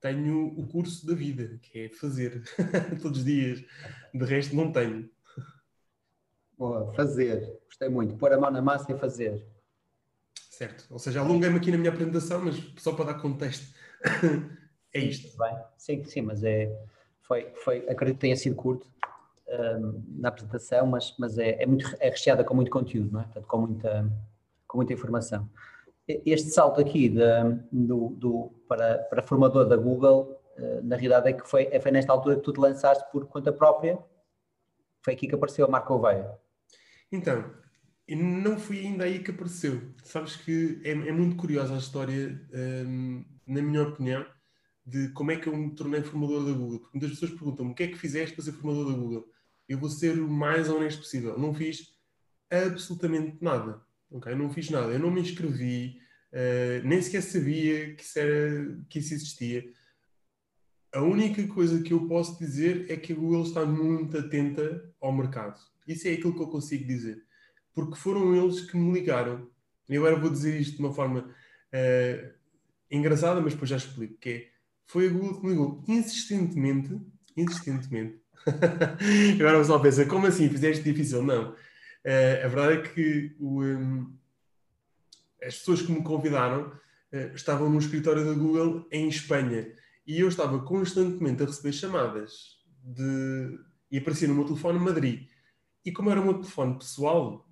Tenho 0.01 0.47
o 0.47 0.67
curso 0.67 1.05
da 1.05 1.13
vida, 1.13 1.59
que 1.61 1.81
é 1.81 1.89
fazer 1.89 2.41
todos 3.03 3.19
os 3.19 3.25
dias. 3.25 3.63
De 4.11 4.25
resto, 4.25 4.55
não 4.55 4.71
tenho. 4.71 5.07
Boa, 6.57 6.91
fazer. 6.93 7.55
Gostei 7.65 7.87
muito. 7.87 8.17
Pôr 8.17 8.33
a 8.33 8.39
mão 8.39 8.49
na 8.49 8.63
massa 8.63 8.91
e 8.91 8.97
fazer. 8.97 9.45
Certo. 10.49 10.87
Ou 10.89 10.97
seja, 10.97 11.19
alonguei-me 11.19 11.57
aqui 11.57 11.69
na 11.69 11.77
minha 11.77 11.91
apresentação, 11.91 12.43
mas 12.43 12.55
só 12.77 12.93
para 12.93 13.13
dar 13.13 13.21
contexto. 13.21 13.75
é 14.91 14.99
isto. 15.01 15.37
Bem, 15.37 15.55
sim, 15.77 16.03
sim, 16.03 16.21
mas 16.21 16.43
é, 16.43 16.75
foi, 17.21 17.51
foi, 17.63 17.87
acredito 17.87 18.15
que 18.15 18.21
tenha 18.21 18.35
sido 18.35 18.55
curto 18.55 18.89
um, 19.47 20.03
na 20.17 20.29
apresentação, 20.29 20.87
mas, 20.87 21.15
mas 21.17 21.37
é, 21.37 21.61
é, 21.63 21.65
muito, 21.65 21.85
é 21.99 22.09
recheada 22.09 22.43
com 22.43 22.53
muito 22.53 22.71
conteúdo, 22.71 23.11
não 23.11 23.21
é? 23.21 23.23
Portanto, 23.23 23.47
com 23.47 23.57
muita, 23.57 24.11
com 24.67 24.77
muita 24.77 24.93
informação. 24.93 25.49
Este 26.07 26.49
salto 26.49 26.79
aqui 26.79 27.09
de, 27.09 27.21
do, 27.71 28.09
do, 28.09 28.51
para, 28.67 28.99
para 28.99 29.23
formador 29.23 29.67
da 29.67 29.75
Google, 29.75 30.39
uh, 30.57 30.83
na 30.83 30.95
realidade 30.95 31.29
é 31.29 31.33
que 31.33 31.47
foi, 31.47 31.67
é, 31.71 31.79
foi 31.79 31.91
nesta 31.91 32.11
altura 32.11 32.35
que 32.35 32.41
tu 32.41 32.53
te 32.53 32.59
lançaste 32.59 33.03
por 33.11 33.25
conta 33.27 33.51
própria, 33.51 33.97
foi 35.03 35.13
aqui 35.13 35.27
que 35.27 35.35
apareceu 35.35 35.65
a 35.65 35.69
marca 35.69 35.93
Oveia. 35.93 36.37
Então, 37.11 37.43
não 38.13 38.57
foi 38.59 38.79
ainda 38.79 39.05
aí 39.05 39.19
que 39.19 39.31
apareceu. 39.31 39.81
Sabes 40.03 40.35
que 40.35 40.81
é, 40.83 40.91
é 40.91 41.11
muito 41.11 41.35
curiosa 41.35 41.73
a 41.73 41.77
história, 41.77 42.39
um, 42.53 43.25
na 43.47 43.61
minha 43.61 43.83
opinião, 43.83 44.25
de 44.85 45.09
como 45.09 45.31
é 45.31 45.37
que 45.37 45.47
eu 45.47 45.57
me 45.57 45.73
tornei 45.73 46.01
formador 46.01 46.45
da 46.45 46.51
Google. 46.51 46.79
Porque 46.79 46.97
muitas 46.97 47.11
pessoas 47.11 47.31
perguntam-me 47.31 47.71
o 47.71 47.75
que 47.75 47.83
é 47.83 47.87
que 47.87 47.97
fizeste 47.97 48.35
para 48.35 48.45
ser 48.45 48.51
formador 48.51 48.91
da 48.91 48.97
Google. 48.97 49.27
Eu 49.67 49.77
vou 49.77 49.89
ser 49.89 50.19
o 50.19 50.29
mais 50.29 50.69
honesto 50.69 50.99
possível. 50.99 51.37
Não 51.37 51.53
fiz 51.53 51.95
absolutamente 52.49 53.37
nada. 53.41 53.81
Okay? 54.11 54.35
Não 54.35 54.49
fiz 54.49 54.69
nada. 54.69 54.91
Eu 54.91 54.99
não 54.99 55.11
me 55.11 55.21
inscrevi, 55.21 55.99
uh, 56.31 56.87
nem 56.87 57.01
sequer 57.01 57.21
sabia 57.21 57.95
que 57.95 58.03
isso, 58.03 58.19
era, 58.19 58.77
que 58.89 58.99
isso 58.99 59.13
existia. 59.13 59.65
A 60.93 61.01
única 61.01 61.45
coisa 61.47 61.81
que 61.81 61.93
eu 61.93 62.07
posso 62.07 62.39
dizer 62.39 62.89
é 62.89 62.95
que 62.95 63.11
a 63.11 63.15
Google 63.15 63.43
está 63.43 63.65
muito 63.65 64.17
atenta 64.17 64.93
ao 65.01 65.11
mercado. 65.11 65.59
Isso 65.87 66.07
é 66.07 66.13
aquilo 66.13 66.33
que 66.33 66.41
eu 66.41 66.47
consigo 66.47 66.87
dizer. 66.87 67.23
Porque 67.73 67.97
foram 67.97 68.35
eles 68.35 68.61
que 68.61 68.77
me 68.77 68.93
ligaram. 68.93 69.49
E 69.89 69.97
agora 69.97 70.15
vou 70.15 70.29
dizer 70.29 70.59
isto 70.59 70.77
de 70.77 70.79
uma 70.79 70.93
forma 70.93 71.19
uh, 71.19 72.33
engraçada, 72.89 73.41
mas 73.41 73.53
depois 73.53 73.69
já 73.69 73.77
explico. 73.77 74.17
Que 74.17 74.29
é, 74.29 74.47
foi 74.85 75.07
a 75.07 75.09
Google 75.09 75.39
que 75.39 75.45
me 75.45 75.51
ligou 75.51 75.83
insistentemente, 75.87 76.97
insistentemente. 77.35 78.24
agora 79.39 79.57
o 79.57 79.61
pessoal 79.61 79.81
pensa, 79.81 80.05
como 80.05 80.27
assim? 80.27 80.49
Fizeste 80.49 80.83
difícil? 80.83 81.23
Não. 81.23 81.51
Uh, 81.51 82.45
a 82.45 82.47
verdade 82.47 82.73
é 82.73 82.81
que 82.81 83.35
o, 83.39 83.63
um, 83.63 84.15
as 85.43 85.57
pessoas 85.57 85.81
que 85.81 85.91
me 85.91 86.03
convidaram 86.03 86.67
uh, 86.67 87.35
estavam 87.35 87.69
no 87.69 87.79
escritório 87.79 88.23
da 88.23 88.33
Google 88.33 88.87
em 88.91 89.07
Espanha. 89.07 89.67
E 90.05 90.19
eu 90.19 90.27
estava 90.27 90.59
constantemente 90.59 91.41
a 91.41 91.47
receber 91.47 91.73
chamadas 91.73 92.59
de... 92.83 93.59
e 93.91 93.97
aparecia 93.97 94.27
no 94.27 94.35
meu 94.35 94.45
telefone 94.45 94.77
Madrid. 94.77 95.27
E 95.83 95.91
como 95.91 96.11
era 96.11 96.21
o 96.21 96.23
meu 96.23 96.35
telefone 96.35 96.77
pessoal, 96.77 97.49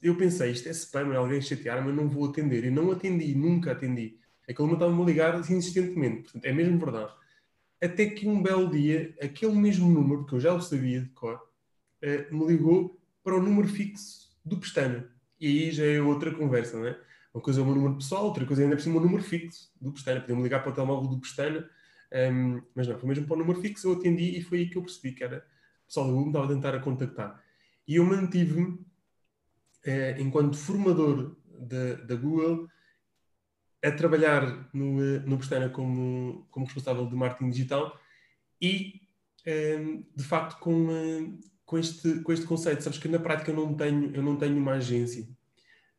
eu 0.00 0.16
pensei, 0.16 0.52
isto 0.52 0.68
é 0.68 0.72
spam, 0.72 1.12
é 1.12 1.16
alguém 1.16 1.40
chatear, 1.40 1.84
mas 1.84 1.94
não 1.94 2.08
vou 2.08 2.28
atender. 2.28 2.64
E 2.64 2.70
não 2.70 2.92
atendi, 2.92 3.34
nunca 3.34 3.72
atendi. 3.72 4.18
Aquele 4.48 4.68
momento 4.68 4.82
estava-me 4.82 5.02
a 5.02 5.06
ligar 5.06 5.38
insistentemente. 5.50 6.22
Portanto, 6.22 6.44
é 6.44 6.52
mesmo 6.52 6.78
verdade. 6.78 7.12
Até 7.82 8.06
que 8.06 8.26
um 8.26 8.42
belo 8.42 8.70
dia, 8.70 9.14
aquele 9.20 9.54
mesmo 9.54 9.90
número, 9.90 10.24
que 10.24 10.34
eu 10.34 10.40
já 10.40 10.52
o 10.52 10.60
sabia 10.60 11.02
de 11.02 11.08
cor, 11.10 11.36
uh, 11.36 12.34
me 12.34 12.46
ligou 12.46 13.00
para 13.22 13.36
o 13.36 13.42
número 13.42 13.68
fixo 13.68 14.30
do 14.44 14.56
Pestana. 14.56 15.10
E 15.40 15.46
aí 15.46 15.70
já 15.70 15.84
é 15.84 16.00
outra 16.00 16.32
conversa, 16.34 16.78
não 16.78 16.86
é? 16.86 16.98
Uma 17.34 17.42
coisa 17.42 17.60
é 17.60 17.62
o 17.62 17.66
meu 17.66 17.74
número 17.74 17.96
pessoal, 17.96 18.24
outra 18.24 18.46
coisa 18.46 18.62
é 18.62 18.64
ainda 18.64 18.76
por 18.76 18.82
cima 18.82 18.96
o 18.98 19.02
número 19.02 19.22
fixo 19.22 19.70
do 19.80 19.92
Pestana. 19.92 20.20
Podia-me 20.20 20.42
ligar 20.42 20.62
para 20.62 20.72
o 20.72 20.74
telemóvel 20.74 21.10
do 21.10 21.20
Pestana, 21.20 21.60
um, 21.60 22.16
ehm, 22.16 22.62
mas 22.74 22.88
não, 22.88 22.98
foi 22.98 23.08
mesmo 23.08 23.26
para 23.26 23.36
o 23.36 23.38
número 23.40 23.60
fixo, 23.60 23.88
eu 23.88 23.92
atendi 23.92 24.38
e 24.38 24.42
foi 24.42 24.60
aí 24.60 24.70
que 24.70 24.78
eu 24.78 24.82
percebi 24.82 25.12
que 25.12 25.22
era 25.22 25.38
o 25.38 25.86
pessoal 25.86 26.06
do 26.06 26.12
Google 26.14 26.28
estava 26.28 26.44
a 26.46 26.48
tentar 26.48 26.74
a 26.74 26.80
contactar. 26.80 27.42
E 27.86 27.96
eu 27.96 28.04
mantive-me, 28.04 28.78
eh, 29.84 30.16
enquanto 30.18 30.56
formador 30.56 31.36
da 32.06 32.16
Google, 32.16 32.68
a 33.86 33.92
trabalhar 33.92 34.68
no, 34.72 35.02
eh, 35.02 35.20
no 35.20 35.36
Bostana 35.36 35.68
como, 35.68 36.46
como 36.50 36.66
responsável 36.66 37.06
de 37.06 37.14
marketing 37.14 37.50
digital 37.50 37.98
e, 38.60 39.02
eh, 39.44 40.00
de 40.14 40.24
facto, 40.24 40.58
com, 40.58 40.88
com 41.64 41.78
este, 41.78 42.20
com 42.20 42.32
este 42.32 42.46
conceito. 42.46 42.82
Sabes 42.82 42.98
que 42.98 43.08
na 43.08 43.18
prática 43.18 43.50
eu 43.50 43.56
não 43.56 43.74
tenho, 43.74 44.14
eu 44.14 44.22
não 44.22 44.36
tenho 44.36 44.56
uma 44.56 44.72
agência. 44.72 45.28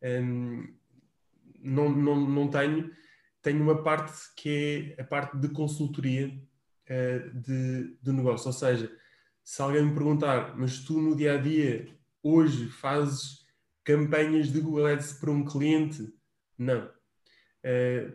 Um, 0.01 0.74
não, 1.60 1.89
não, 1.89 2.15
não 2.29 2.48
tenho. 2.50 2.91
Tenho 3.41 3.62
uma 3.62 3.84
parte 3.84 4.13
que 4.36 4.96
é 4.98 5.01
a 5.01 5.06
parte 5.06 5.38
de 5.38 5.50
consultoria 5.50 6.27
uh, 6.27 7.39
de, 7.39 7.98
de 8.01 8.12
negócio. 8.12 8.48
Ou 8.48 8.53
seja, 8.53 8.91
se 9.44 9.62
alguém 9.62 9.86
me 9.86 9.94
perguntar, 9.94 10.58
mas 10.58 10.79
tu 10.79 11.00
no 11.01 11.15
dia 11.15 11.36
a 11.36 11.38
dia, 11.38 11.88
hoje, 12.24 12.67
fazes 12.70 13.46
campanhas 13.84 14.51
de 14.51 14.60
Google 14.60 14.88
Ads 14.88 15.13
para 15.13 15.32
um 15.32 15.46
cliente? 15.46 16.13
Não. 16.58 16.97
Uh, 17.67 18.13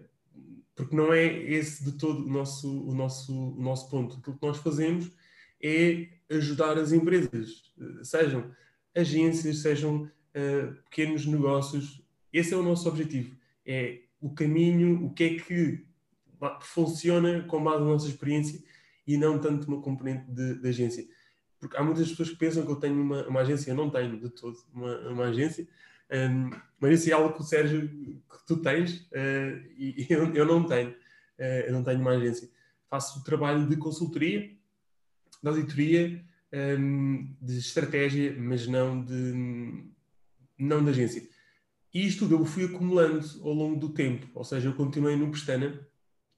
porque 0.75 0.97
não 0.97 1.13
é 1.13 1.27
esse 1.27 1.85
de 1.85 1.93
todo 1.93 2.25
o 2.25 2.31
nosso, 2.31 2.89
o 2.89 2.95
nosso, 2.95 3.33
o 3.33 3.63
nosso 3.63 3.91
ponto. 3.91 4.17
Aquilo 4.17 4.39
que 4.39 4.47
nós 4.47 4.59
fazemos 4.59 5.11
é 5.63 6.09
ajudar 6.31 6.79
as 6.79 6.93
empresas, 6.93 7.73
sejam 8.03 8.51
agências, 8.95 9.59
sejam 9.59 10.05
uh, 10.05 10.75
pequenos 10.85 11.27
negócios. 11.27 12.03
Esse 12.33 12.55
é 12.55 12.57
o 12.57 12.63
nosso 12.63 12.89
objetivo. 12.89 13.37
É 13.67 14.01
o 14.21 14.31
caminho, 14.31 15.05
o 15.05 15.13
que 15.13 15.25
é 15.25 15.35
que 15.37 15.87
funciona 16.61 17.43
com 17.43 17.63
base 17.63 17.81
na 17.81 17.91
nossa 17.91 18.09
experiência 18.09 18.63
e 19.07 19.17
não 19.17 19.39
tanto 19.39 19.69
uma 19.69 19.81
componente 19.81 20.31
de, 20.31 20.55
de 20.55 20.69
agência. 20.69 21.07
Porque 21.61 21.77
há 21.77 21.83
muitas 21.83 22.09
pessoas 22.09 22.31
que 22.31 22.37
pensam 22.37 22.65
que 22.65 22.73
eu 22.73 22.77
tenho 22.77 23.01
uma, 23.01 23.27
uma 23.29 23.41
agência, 23.41 23.71
eu 23.71 23.77
não 23.77 23.91
tenho 23.91 24.19
de 24.19 24.31
todo 24.31 24.57
uma, 24.73 24.97
uma 25.11 25.25
agência. 25.27 25.69
Um, 26.13 26.51
mas 26.79 27.01
isso 27.01 27.11
é 27.11 27.13
algo 27.15 27.35
que 27.35 27.41
o 27.41 27.45
Sérgio, 27.45 27.89
que 27.89 28.47
tu 28.47 28.59
tens, 28.59 29.01
uh, 29.13 29.73
e 29.79 30.07
eu, 30.11 30.35
eu, 30.35 30.45
não 30.45 30.65
tenho. 30.65 30.91
Uh, 30.91 31.65
eu 31.67 31.73
não 31.73 31.83
tenho 31.83 32.01
uma 32.01 32.13
agência. 32.13 32.51
Faço 32.91 33.25
trabalho 33.25 33.67
de 33.67 33.77
consultoria, 33.77 34.41
de 35.43 35.49
auditoria, 35.49 36.23
um, 36.79 37.35
de 37.41 37.59
estratégia, 37.59 38.37
mas 38.39 38.67
não 38.67 39.03
de, 39.03 39.91
não 40.59 40.85
de 40.85 40.91
agência. 40.91 41.27
E 41.95 42.07
isto 42.07 42.31
eu 42.31 42.45
fui 42.45 42.65
acumulando 42.67 43.27
ao 43.43 43.53
longo 43.53 43.81
do 43.81 43.91
tempo. 43.91 44.27
Ou 44.35 44.45
seja, 44.45 44.69
eu 44.69 44.75
continuei 44.75 45.17
no 45.17 45.31
Pestana. 45.31 45.87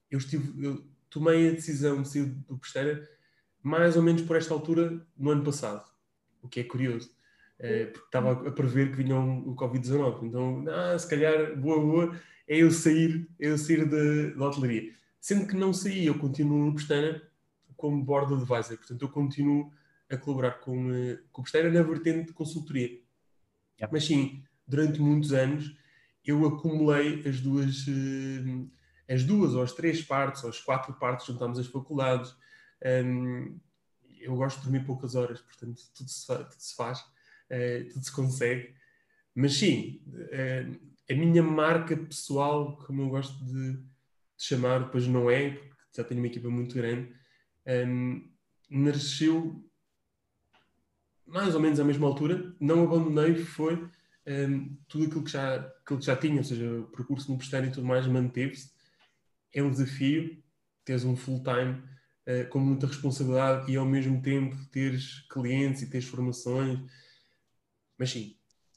Eu, 0.09 0.19
estive, 0.19 0.65
eu 0.65 0.85
tomei 1.09 1.49
a 1.49 1.51
decisão 1.51 2.01
de 2.01 2.09
sair 2.09 2.25
do 2.25 2.57
Pestana 2.57 3.05
mais 3.61 3.97
ou 3.97 4.03
menos 4.03 4.21
por 4.21 4.37
esta 4.37 4.53
altura 4.53 5.05
no 5.17 5.31
ano 5.31 5.43
passado. 5.43 5.89
O 6.41 6.47
que 6.47 6.59
é 6.59 6.63
curioso 6.63 7.14
porque 7.57 8.05
estava 8.05 8.47
a 8.47 8.51
prever 8.51 8.91
que 8.91 8.97
vinha 8.97 9.17
o 9.17 9.55
Covid-19. 9.55 10.23
Então, 10.23 10.65
ah, 10.67 10.97
se 10.97 11.09
calhar, 11.09 11.55
boa, 11.57 11.79
boa, 11.79 12.21
é 12.47 12.57
eu 12.57 12.71
sair, 12.71 13.27
é 13.39 13.47
eu 13.47 13.57
sair 13.57 13.85
da, 13.85 14.45
hotelaria. 14.45 14.93
Sendo 15.19 15.47
que 15.47 15.55
não 15.55 15.73
saí, 15.73 16.05
eu 16.05 16.19
continuo 16.19 16.65
no 16.65 16.75
Pestana 16.75 17.21
como 17.75 18.03
board 18.03 18.33
advisor. 18.33 18.77
Portanto, 18.77 19.01
eu 19.01 19.09
continuo 19.09 19.71
a 20.09 20.17
colaborar 20.17 20.59
com, 20.59 20.93
eh, 20.93 21.19
com 21.31 21.41
o 21.41 21.43
Pestana 21.43 21.69
na 21.71 21.81
vertente 21.81 22.27
de 22.27 22.33
consultoria. 22.33 22.99
Mas 23.91 24.05
sim, 24.05 24.43
durante 24.67 25.01
muitos 25.01 25.33
anos, 25.33 25.75
eu 26.23 26.45
acumulei 26.45 27.27
as 27.27 27.39
duas, 27.41 27.85
eh, 27.87 29.13
as 29.13 29.23
duas 29.23 29.55
ou 29.55 29.63
as 29.63 29.71
três 29.71 30.01
partes, 30.03 30.43
ou 30.43 30.49
as 30.49 30.59
quatro 30.59 30.93
partes, 30.93 31.25
juntámos 31.25 31.57
as 31.57 31.67
faculdades. 31.67 32.35
eu 34.19 34.35
gosto 34.35 34.57
de 34.57 34.63
dormir 34.63 34.85
poucas 34.85 35.15
horas, 35.15 35.39
portanto, 35.41 35.81
tudo 35.93 36.09
se, 36.09 36.25
tudo 36.27 36.55
se 36.57 36.75
faz 36.75 37.03
uh, 37.51 37.89
tudo 37.93 38.05
se 38.05 38.11
consegue. 38.11 38.73
Mas 39.33 39.57
sim, 39.57 40.01
uh, 40.07 40.95
a 41.09 41.13
minha 41.13 41.43
marca 41.43 41.95
pessoal, 41.95 42.77
como 42.77 43.03
eu 43.03 43.09
gosto 43.09 43.43
de, 43.45 43.73
de, 43.73 43.83
chamar, 44.37 44.89
pois 44.91 45.07
não 45.07 45.29
é, 45.29 45.51
porque 45.51 45.75
já 45.95 46.03
tenho 46.03 46.19
uma 46.21 46.27
equipa 46.27 46.49
muito 46.49 46.75
grande, 46.75 47.13
um, 47.65 47.71
ehm, 47.71 48.31
nasceu 48.69 49.63
mais 51.25 51.55
ou 51.55 51.61
menos 51.61 51.79
à 51.79 51.83
mesma 51.83 52.07
altura. 52.07 52.55
Não 52.59 52.83
abandonei, 52.83 53.35
foi 53.35 53.75
um, 53.75 53.89
ehm, 54.25 54.77
tudo 54.87 55.05
aquilo 55.05 55.23
que, 55.23 55.31
já, 55.31 55.55
aquilo 55.55 55.99
que 55.99 56.05
já 56.05 56.15
tinha, 56.15 56.37
ou 56.37 56.43
seja, 56.43 56.79
o 56.79 56.87
percurso 56.87 57.31
no 57.31 57.37
prestário 57.37 57.67
e 57.67 57.71
tudo 57.71 57.87
mais, 57.87 58.07
manteve-se. 58.07 58.71
É 59.53 59.63
um 59.63 59.71
desafio, 59.71 60.43
teres 60.83 61.03
um 61.03 61.15
full-time 61.15 61.81
uh, 62.27 62.47
com 62.49 62.59
muita 62.59 62.87
responsabilidade 62.87 63.71
e 63.71 63.75
ao 63.75 63.85
mesmo 63.85 64.21
tempo 64.21 64.55
teres 64.71 65.25
clientes 65.29 65.81
e 65.81 65.89
teres 65.89 66.07
formações 66.07 66.79
mas 67.97 68.11
sim, 68.11 68.35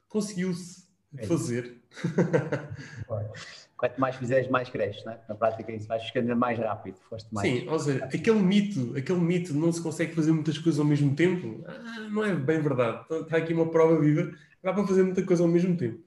conseguiu-se 0.08 0.88
é 1.16 1.26
fazer. 1.26 1.82
Quanto 3.76 4.00
mais 4.00 4.16
fizeres, 4.16 4.50
mais 4.50 4.68
cresces, 4.68 5.04
né? 5.04 5.20
Na 5.28 5.34
prática, 5.34 5.70
isso 5.72 5.86
vais 5.86 6.02
ficando 6.02 6.34
mais 6.36 6.58
rápido. 6.58 6.98
Foste 7.08 7.32
mais 7.32 7.48
Sim, 7.48 7.68
ou 7.68 7.78
seja, 7.78 8.04
aquele 8.04 8.40
mito, 8.40 8.96
aquele 8.96 9.20
mito 9.20 9.52
de 9.52 9.58
não 9.58 9.72
se 9.72 9.80
consegue 9.80 10.14
fazer 10.14 10.32
muitas 10.32 10.58
coisas 10.58 10.80
ao 10.80 10.84
mesmo 10.84 11.14
tempo, 11.14 11.64
ah, 11.66 12.00
não 12.10 12.24
é 12.24 12.34
bem 12.34 12.60
verdade. 12.60 13.06
Está 13.08 13.36
aqui 13.36 13.54
uma 13.54 13.70
prova 13.70 13.98
viva, 14.00 14.32
dá 14.62 14.72
para 14.72 14.86
fazer 14.86 15.04
muita 15.04 15.24
coisa 15.24 15.44
ao 15.44 15.48
mesmo 15.48 15.76
tempo. 15.76 16.02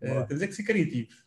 Uh, 0.00 0.26
temos 0.26 0.42
é 0.42 0.46
que 0.46 0.54
ser 0.54 0.64
criativos. 0.64 1.22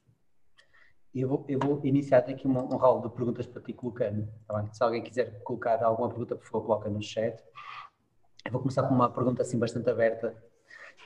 Eu 1.14 1.30
vou, 1.30 1.46
eu 1.48 1.60
vou 1.60 1.80
iniciar 1.86 2.18
aqui 2.18 2.46
um, 2.46 2.58
um 2.58 2.78
rol 2.78 3.02
de 3.02 3.10
perguntas 3.10 3.46
para 3.46 3.62
ti 3.62 3.72
colocando. 3.72 4.28
Tá 4.48 4.68
Se 4.74 4.84
alguém 4.84 5.02
quiser 5.02 5.42
colocar 5.44 5.82
alguma 5.82 6.10
pergunta, 6.10 6.36
por 6.36 6.46
favor, 6.46 6.66
coloca 6.66 6.90
no 6.90 7.02
chat. 7.02 7.42
Eu 8.44 8.52
vou 8.52 8.60
começar 8.60 8.84
com 8.84 8.94
uma 8.94 9.10
pergunta 9.10 9.44
assim 9.44 9.58
bastante 9.58 9.90
aberta 9.90 10.36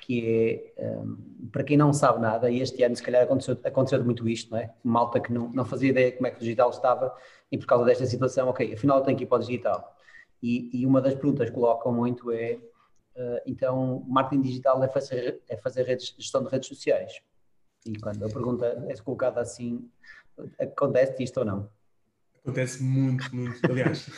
que 0.01 0.73
é, 0.77 0.97
um, 0.97 1.17
para 1.51 1.63
quem 1.63 1.77
não 1.77 1.93
sabe 1.93 2.19
nada, 2.19 2.49
e 2.49 2.61
este 2.61 2.81
ano 2.83 2.95
se 2.95 3.03
calhar 3.03 3.23
aconteceu, 3.23 3.57
aconteceu 3.63 4.03
muito 4.03 4.27
isto, 4.27 4.51
não 4.51 4.57
é? 4.57 4.73
Malta 4.83 5.19
que 5.19 5.31
não, 5.31 5.49
não 5.49 5.65
fazia 5.65 5.89
ideia 5.89 6.11
como 6.11 6.27
é 6.27 6.31
que 6.31 6.37
o 6.37 6.39
digital 6.39 6.69
estava 6.69 7.15
e 7.51 7.57
por 7.57 7.67
causa 7.67 7.85
desta 7.85 8.05
situação, 8.05 8.47
ok, 8.49 8.73
afinal 8.73 9.03
tenho 9.03 9.17
que 9.17 9.23
ir 9.23 9.27
para 9.27 9.37
o 9.37 9.41
digital. 9.41 9.95
E, 10.41 10.69
e 10.73 10.85
uma 10.85 11.01
das 11.01 11.13
perguntas 11.13 11.49
que 11.49 11.55
colocam 11.55 11.91
muito 11.93 12.31
é, 12.31 12.59
uh, 13.15 13.41
então, 13.45 14.03
marketing 14.07 14.41
digital 14.41 14.83
é 14.83 14.87
fazer, 14.87 15.41
é 15.47 15.57
fazer 15.57 15.83
redes, 15.83 16.15
gestão 16.17 16.43
de 16.43 16.49
redes 16.49 16.69
sociais? 16.69 17.21
E 17.85 17.97
quando 17.99 18.25
a 18.25 18.29
pergunta 18.29 18.85
é 18.87 18.95
colocada 18.97 19.41
assim, 19.41 19.89
acontece 20.59 21.23
isto 21.23 21.39
ou 21.39 21.45
não? 21.45 21.69
Acontece 22.41 22.81
muito, 22.81 23.35
muito. 23.35 23.59
Aliás, 23.69 24.07
uh, 24.07 24.11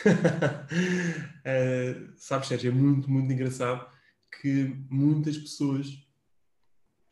sabes, 2.15 2.47
Sérgio, 2.47 2.71
é 2.71 2.73
muito, 2.73 3.09
muito 3.09 3.33
engraçado 3.33 3.85
que 4.39 4.75
muitas 4.89 5.37
pessoas, 5.37 5.87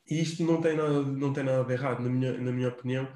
e 0.08 0.20
isto 0.20 0.42
não 0.44 0.60
tem 0.60 0.76
nada, 0.76 1.02
não 1.02 1.32
tem 1.32 1.44
nada 1.44 1.64
de 1.64 1.72
errado, 1.72 2.02
na 2.02 2.08
minha, 2.08 2.38
na 2.38 2.52
minha 2.52 2.68
opinião, 2.68 3.08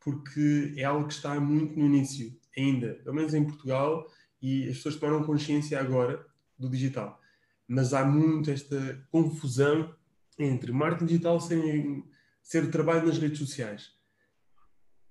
porque 0.00 0.74
é 0.76 0.84
algo 0.84 1.06
que 1.06 1.14
está 1.14 1.38
muito 1.38 1.78
no 1.78 1.86
início 1.86 2.38
ainda, 2.56 2.94
pelo 3.04 3.14
menos 3.14 3.34
em 3.34 3.44
Portugal, 3.44 4.06
e 4.40 4.68
as 4.68 4.76
pessoas 4.76 4.96
tomaram 4.96 5.24
consciência 5.24 5.78
agora 5.78 6.26
do 6.58 6.68
digital. 6.68 7.20
Mas 7.68 7.92
há 7.92 8.04
muito 8.04 8.50
esta 8.50 9.06
confusão 9.10 9.94
entre 10.38 10.72
marketing 10.72 11.06
digital 11.06 11.40
sem 11.40 12.04
ser 12.42 12.70
trabalho 12.70 13.06
nas 13.06 13.18
redes 13.18 13.38
sociais. 13.38 13.92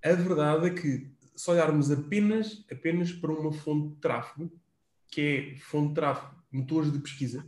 A 0.03 0.13
verdade 0.13 0.68
é 0.68 0.70
que 0.72 1.12
se 1.36 1.50
olharmos 1.51 1.91
apenas, 1.91 2.65
apenas 2.72 3.12
para 3.13 3.32
uma 3.32 3.53
fonte 3.53 3.96
de 3.96 4.01
tráfego, 4.01 4.51
que 5.08 5.22
é 5.22 5.58
fonte 5.58 5.89
de 5.89 5.96
tráfego, 5.96 6.36
motores 6.51 6.91
de 6.91 7.00
pesquisa, 7.00 7.46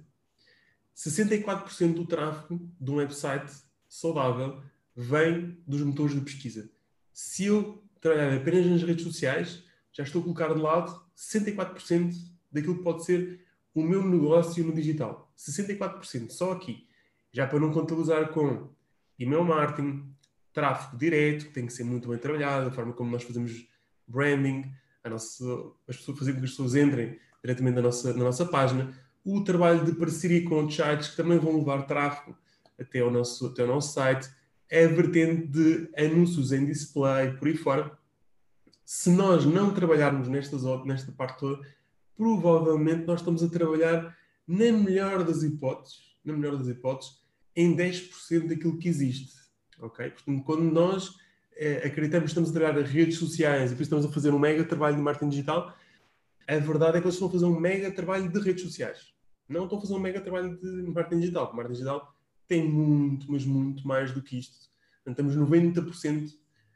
64% 0.96 1.94
do 1.94 2.06
tráfego 2.06 2.70
de 2.80 2.92
um 2.92 2.96
website 2.96 3.52
saudável 3.88 4.62
vem 4.96 5.58
dos 5.66 5.82
motores 5.82 6.14
de 6.14 6.22
pesquisa. 6.22 6.70
Se 7.14 7.46
eu 7.46 7.84
trabalhar 8.00 8.36
apenas 8.36 8.66
nas 8.66 8.84
redes 8.84 9.04
sociais, 9.04 9.64
já 9.94 10.04
estou 10.04 10.22
a 10.22 10.24
colocar 10.24 10.54
de 10.54 10.60
lado 10.60 11.04
64% 11.16 12.14
daquilo 12.52 12.78
que 12.78 12.84
pode 12.84 13.06
ser 13.06 13.46
o 13.74 13.82
meu 13.82 14.04
negócio 14.04 14.64
no 14.64 14.74
digital. 14.74 15.32
64%, 15.38 16.30
só 16.30 16.52
aqui. 16.52 16.88
Já 17.32 17.48
para 17.48 17.60
não 17.60 17.72
contabilizar 17.72 18.30
com 18.30 18.70
email 19.18 19.44
marketing, 19.44 20.14
tráfego 20.54 20.98
direto, 20.98 21.46
que 21.46 21.54
tem 21.54 21.66
que 21.66 21.74
ser 21.74 21.84
muito 21.84 22.10
bem 22.10 22.18
trabalhado, 22.18 22.68
a 22.68 22.72
forma 22.72 22.94
como 22.94 23.12
nós 23.12 23.24
fazemos 23.24 23.66
branding, 24.08 24.72
a 25.04 25.10
nossa, 25.10 25.44
as 25.88 25.98
pessoas, 25.98 26.20
fazer 26.20 26.34
com 26.34 26.40
que 26.40 26.46
as 26.46 26.52
pessoas 26.52 26.76
entrem 26.76 27.20
diretamente 27.44 27.76
na 27.76 27.82
nossa, 27.82 28.14
na 28.14 28.24
nossa 28.24 28.46
página, 28.46 28.94
o 29.24 29.44
trabalho 29.44 29.86
de 29.86 29.94
parceria 29.94 30.44
com 30.44 30.56
outros 30.56 30.76
sites 30.76 31.10
que 31.10 31.18
também 31.18 31.38
vão 31.38 31.58
levar 31.58 31.84
tráfego 31.84 32.36
até 32.80 33.00
ao 33.00 33.12
nosso, 33.12 33.48
até 33.48 33.62
ao 33.62 33.68
nosso 33.68 33.94
site, 33.94 34.30
é 34.70 34.86
a 34.86 34.88
vertente 34.88 35.48
de 35.48 35.90
anúncios 35.98 36.52
em 36.52 36.66
display, 36.66 37.32
por 37.34 37.48
aí 37.48 37.56
fora. 37.56 37.92
Se 38.84 39.10
nós 39.10 39.46
não 39.46 39.74
trabalharmos 39.74 40.28
nestas, 40.28 40.64
nesta 40.86 41.12
parte 41.12 41.40
toda, 41.40 41.62
provavelmente 42.16 43.06
nós 43.06 43.20
estamos 43.20 43.44
a 43.44 43.50
trabalhar, 43.50 44.18
na 44.48 44.72
melhor 44.72 45.24
das 45.24 45.44
hipóteses, 45.44 46.16
na 46.24 46.34
melhor 46.34 46.58
das 46.58 46.68
hipóteses, 46.68 47.22
em 47.56 47.76
10% 47.76 48.48
daquilo 48.48 48.78
que 48.78 48.88
existe. 48.88 49.40
Ok? 49.80 50.10
Portanto, 50.10 50.44
quando 50.44 50.64
nós 50.64 51.16
é, 51.56 51.86
acreditamos 51.86 52.26
que 52.26 52.40
estamos 52.40 52.50
a 52.50 52.54
trabalhar 52.54 52.86
redes 52.86 53.18
sociais 53.18 53.72
e 53.72 53.74
isso 53.74 53.84
estamos 53.84 54.06
a 54.06 54.12
fazer 54.12 54.34
um 54.34 54.40
mega 54.40 54.64
trabalho 54.64 54.96
de 54.96 55.02
marketing 55.02 55.30
digital, 55.30 55.76
a 56.48 56.58
verdade 56.58 56.98
é 56.98 57.02
que 57.02 57.08
eles 57.08 57.16
estão 57.16 57.28
a 57.28 57.32
fazer 57.32 57.46
um 57.46 57.60
mega 57.60 57.92
trabalho 57.92 58.30
de 58.30 58.40
redes 58.40 58.64
sociais. 58.64 59.11
Não 59.52 59.66
estão 59.66 59.78
a 59.78 59.82
fazer 59.82 59.94
um 59.94 60.00
mega 60.00 60.22
trabalho 60.22 60.58
de 60.58 60.68
marketing 60.92 61.20
digital. 61.20 61.52
O 61.52 61.56
marketing 61.56 61.74
digital 61.74 62.16
tem 62.48 62.68
muito, 62.68 63.32
mas 63.32 63.46
muito 63.46 63.88
mais 63.88 64.12
do 64.12 64.22
que 64.22 64.40
isto. 64.40 64.70
Estamos 65.06 65.36
90% 65.36 66.32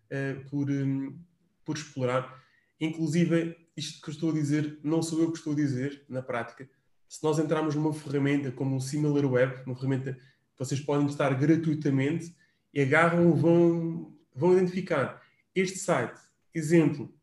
eh, 0.09 0.35
por, 0.49 0.69
hum, 0.69 1.17
por 1.63 1.77
explorar. 1.77 2.43
Inclusive, 2.79 3.55
isto 3.75 4.01
que 4.01 4.09
eu 4.09 4.13
estou 4.13 4.29
a 4.29 4.33
dizer, 4.33 4.79
não 4.83 5.01
sou 5.01 5.21
eu 5.21 5.31
que 5.31 5.37
estou 5.37 5.53
a 5.53 5.55
dizer, 5.55 6.05
na 6.07 6.21
prática, 6.21 6.69
se 7.07 7.23
nós 7.23 7.39
entrarmos 7.39 7.75
numa 7.75 7.93
ferramenta 7.93 8.51
como 8.51 8.75
o 8.75 8.81
SimilarWeb, 8.81 9.63
uma 9.65 9.75
ferramenta 9.75 10.13
que 10.13 10.59
vocês 10.59 10.79
podem 10.79 11.07
testar 11.07 11.33
gratuitamente 11.33 12.35
e 12.73 12.81
agarram 12.81 13.33
vão, 13.33 14.17
vão 14.33 14.53
identificar 14.53 15.21
este 15.53 15.79
site, 15.79 16.19
exemplo, 16.53 17.13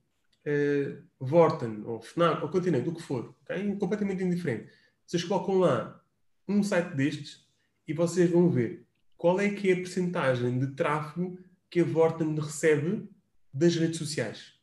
uh, 0.47 1.03
Vorten 1.21 1.83
ou 1.85 2.01
FNAC 2.01 2.43
ou 2.43 2.49
Continente, 2.49 2.89
o 2.89 2.95
que 2.95 3.03
for, 3.03 3.35
okay? 3.43 3.77
completamente 3.77 4.23
indiferente. 4.23 4.71
Vocês 5.13 5.25
colocam 5.25 5.59
lá 5.59 6.03
um 6.49 6.63
site 6.63 6.95
destes 6.95 7.47
e 7.87 7.93
vocês 7.93 8.31
vão 8.31 8.49
ver 8.49 8.87
qual 9.15 9.39
é 9.39 9.51
que 9.51 9.69
é 9.69 9.75
a 9.75 9.77
percentagem 9.77 10.59
de 10.59 10.69
tráfego 10.69 11.39
que 11.69 11.81
a 11.81 11.85
Vorten 11.85 12.35
recebe 12.35 13.07
das 13.53 13.77
redes 13.77 13.99
sociais 13.99 14.55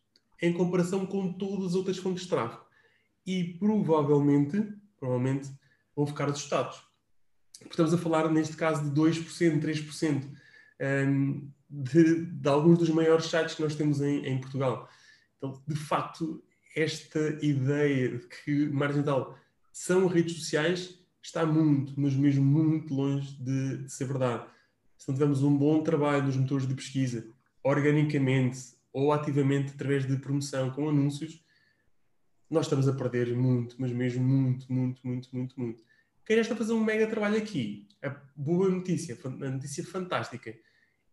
em 0.41 0.51
comparação 0.51 1.06
com 1.06 1.32
todas 1.34 1.68
as 1.68 1.75
outras 1.75 2.00
fontes 2.00 2.24
de 2.24 2.29
tráfego. 2.29 2.65
E 3.27 3.60
provavelmente, 3.60 4.74
provavelmente 4.98 5.51
vão 5.96 6.08
ficar 6.08 6.27
assustados. 6.27 6.82
Estamos 7.70 7.94
a 7.94 7.98
falar, 8.00 8.27
neste 8.32 8.58
caso, 8.58 8.89
de 8.89 9.00
2%, 9.00 9.62
3% 9.62 10.32
um, 11.08 11.48
de, 11.70 12.25
de, 12.25 12.50
alguns 12.50 12.79
dos 12.79 12.89
maiores 12.89 13.25
sites 13.25 13.53
que 13.53 13.62
nós 13.62 13.75
temos 13.75 14.01
em, 14.01 14.25
em 14.25 14.41
Portugal. 14.41 14.89
Então, 15.38 15.62
de 15.68 15.75
facto, 15.75 16.44
esta 16.75 17.38
ideia 17.46 18.18
de 18.18 18.27
que 18.27 18.68
marginal 18.70 19.38
são 19.72 20.08
redes 20.08 20.38
sociais 20.38 21.00
está 21.22 21.46
muito, 21.46 21.94
mas 22.00 22.14
mesmo 22.14 22.44
muito 22.44 22.94
longe 22.94 23.36
de, 23.42 23.84
de 23.84 23.92
ser 23.92 24.06
verdade. 24.06 24.46
Se 24.98 25.08
não 25.08 25.16
tivermos 25.16 25.44
um 25.44 25.56
bom 25.58 25.82
trabalho 25.84 26.24
nos 26.24 26.36
motores 26.36 26.68
de 26.68 26.74
pesquisa, 26.74 27.28
organicamente 27.64 28.60
ou 28.92 29.12
ativamente 29.12 29.74
através 29.74 30.06
de 30.08 30.18
promoção 30.18 30.72
com 30.72 30.90
anúncios, 30.90 31.44
nós 32.50 32.66
estamos 32.66 32.88
a 32.88 32.94
perder 32.94 33.36
muito, 33.36 33.76
mas 33.80 33.92
mesmo 33.92 34.24
muito, 34.24 34.72
muito, 34.72 35.06
muito, 35.06 35.30
muito, 35.36 35.60
muito. 35.60 35.84
Quem 36.26 36.36
já 36.38 36.42
está 36.42 36.56
a 36.56 36.58
fazer 36.58 36.74
um 36.74 36.84
mega 36.84 37.08
trabalho 37.08 37.38
aqui, 37.38 37.88
a 38.02 38.10
boa 38.36 38.70
notícia, 38.70 39.18
a 39.24 39.50
notícia 39.50 39.84
fantástica, 39.84 40.58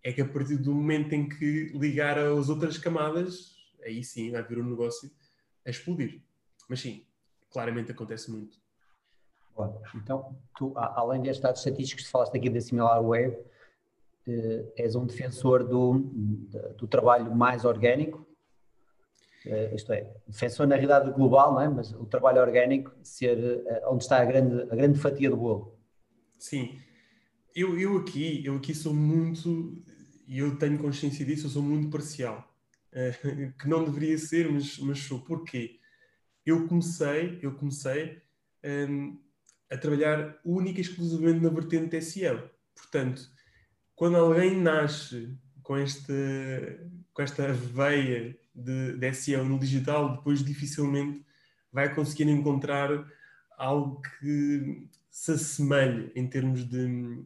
é 0.02 0.12
que 0.12 0.20
a 0.20 0.28
partir 0.28 0.56
do 0.56 0.74
momento 0.74 1.12
em 1.12 1.28
que 1.28 1.72
ligar 1.74 2.18
as 2.18 2.48
outras 2.48 2.78
camadas, 2.78 3.56
aí 3.84 4.02
sim 4.04 4.30
vai 4.30 4.42
vir 4.42 4.58
o 4.58 4.62
um 4.62 4.70
negócio 4.70 5.10
a 5.66 5.70
explodir. 5.70 6.22
Mas 6.68 6.80
sim, 6.80 7.04
claramente 7.50 7.92
acontece 7.92 8.30
muito. 8.30 8.58
Bom, 9.56 9.82
então, 9.94 10.36
tu, 10.56 10.72
além 10.76 11.22
destes 11.22 11.42
dados 11.42 11.60
estatísticos 11.60 12.04
que 12.04 12.10
falaste 12.10 12.36
aqui 12.36 12.50
da 12.50 12.60
Similar 12.60 13.02
Web, 13.02 13.36
eh, 14.28 14.72
és 14.76 14.96
um 14.96 15.06
defensor 15.06 15.64
do, 15.64 15.98
do 16.76 16.86
trabalho 16.86 17.34
mais 17.34 17.64
orgânico, 17.64 18.26
eh, 19.46 19.74
isto 19.74 19.92
é, 19.92 20.12
defensor 20.26 20.66
na 20.66 20.74
realidade 20.74 21.12
global, 21.12 21.54
não 21.54 21.60
é? 21.60 21.68
mas 21.68 21.92
o 21.92 22.04
trabalho 22.06 22.42
orgânico 22.42 22.92
ser 23.02 23.38
eh, 23.38 23.82
onde 23.86 24.02
está 24.02 24.20
a 24.20 24.24
grande, 24.24 24.62
a 24.62 24.74
grande 24.74 24.98
fatia 24.98 25.30
do 25.30 25.36
bolo. 25.36 25.78
Sim, 26.38 26.76
eu, 27.54 27.78
eu 27.78 27.96
aqui 27.98 28.44
eu 28.44 28.56
aqui 28.56 28.74
sou 28.74 28.92
muito, 28.92 29.80
e 30.26 30.38
eu 30.38 30.58
tenho 30.58 30.78
consciência 30.78 31.24
disso, 31.24 31.46
eu 31.46 31.50
sou 31.50 31.62
muito 31.62 31.88
parcial, 31.88 32.52
que 33.60 33.68
não 33.68 33.84
deveria 33.84 34.18
ser, 34.18 34.50
mas, 34.50 34.78
mas 34.78 34.98
sou. 34.98 35.20
Porquê? 35.20 35.78
Eu 36.46 36.68
comecei, 36.68 37.38
eu 37.42 37.52
comecei 37.54 38.22
um, 38.88 39.18
a 39.68 39.76
trabalhar 39.76 40.38
única 40.44 40.78
e 40.78 40.82
exclusivamente 40.82 41.40
na 41.40 41.50
vertente 41.50 42.00
SEO. 42.00 42.48
Portanto, 42.74 43.28
quando 43.96 44.16
alguém 44.16 44.56
nasce 44.56 45.36
com 45.62 45.76
esta, 45.76 46.12
com 47.12 47.22
esta 47.22 47.52
veia 47.52 48.38
de, 48.54 48.96
de 48.96 49.14
SEO 49.14 49.44
no 49.44 49.58
digital, 49.58 50.16
depois 50.16 50.44
dificilmente 50.44 51.26
vai 51.72 51.92
conseguir 51.94 52.28
encontrar 52.28 52.90
algo 53.58 54.00
que 54.20 54.86
se 55.10 55.32
assemelhe 55.32 56.12
em 56.14 56.28
termos 56.28 56.64
de. 56.64 57.24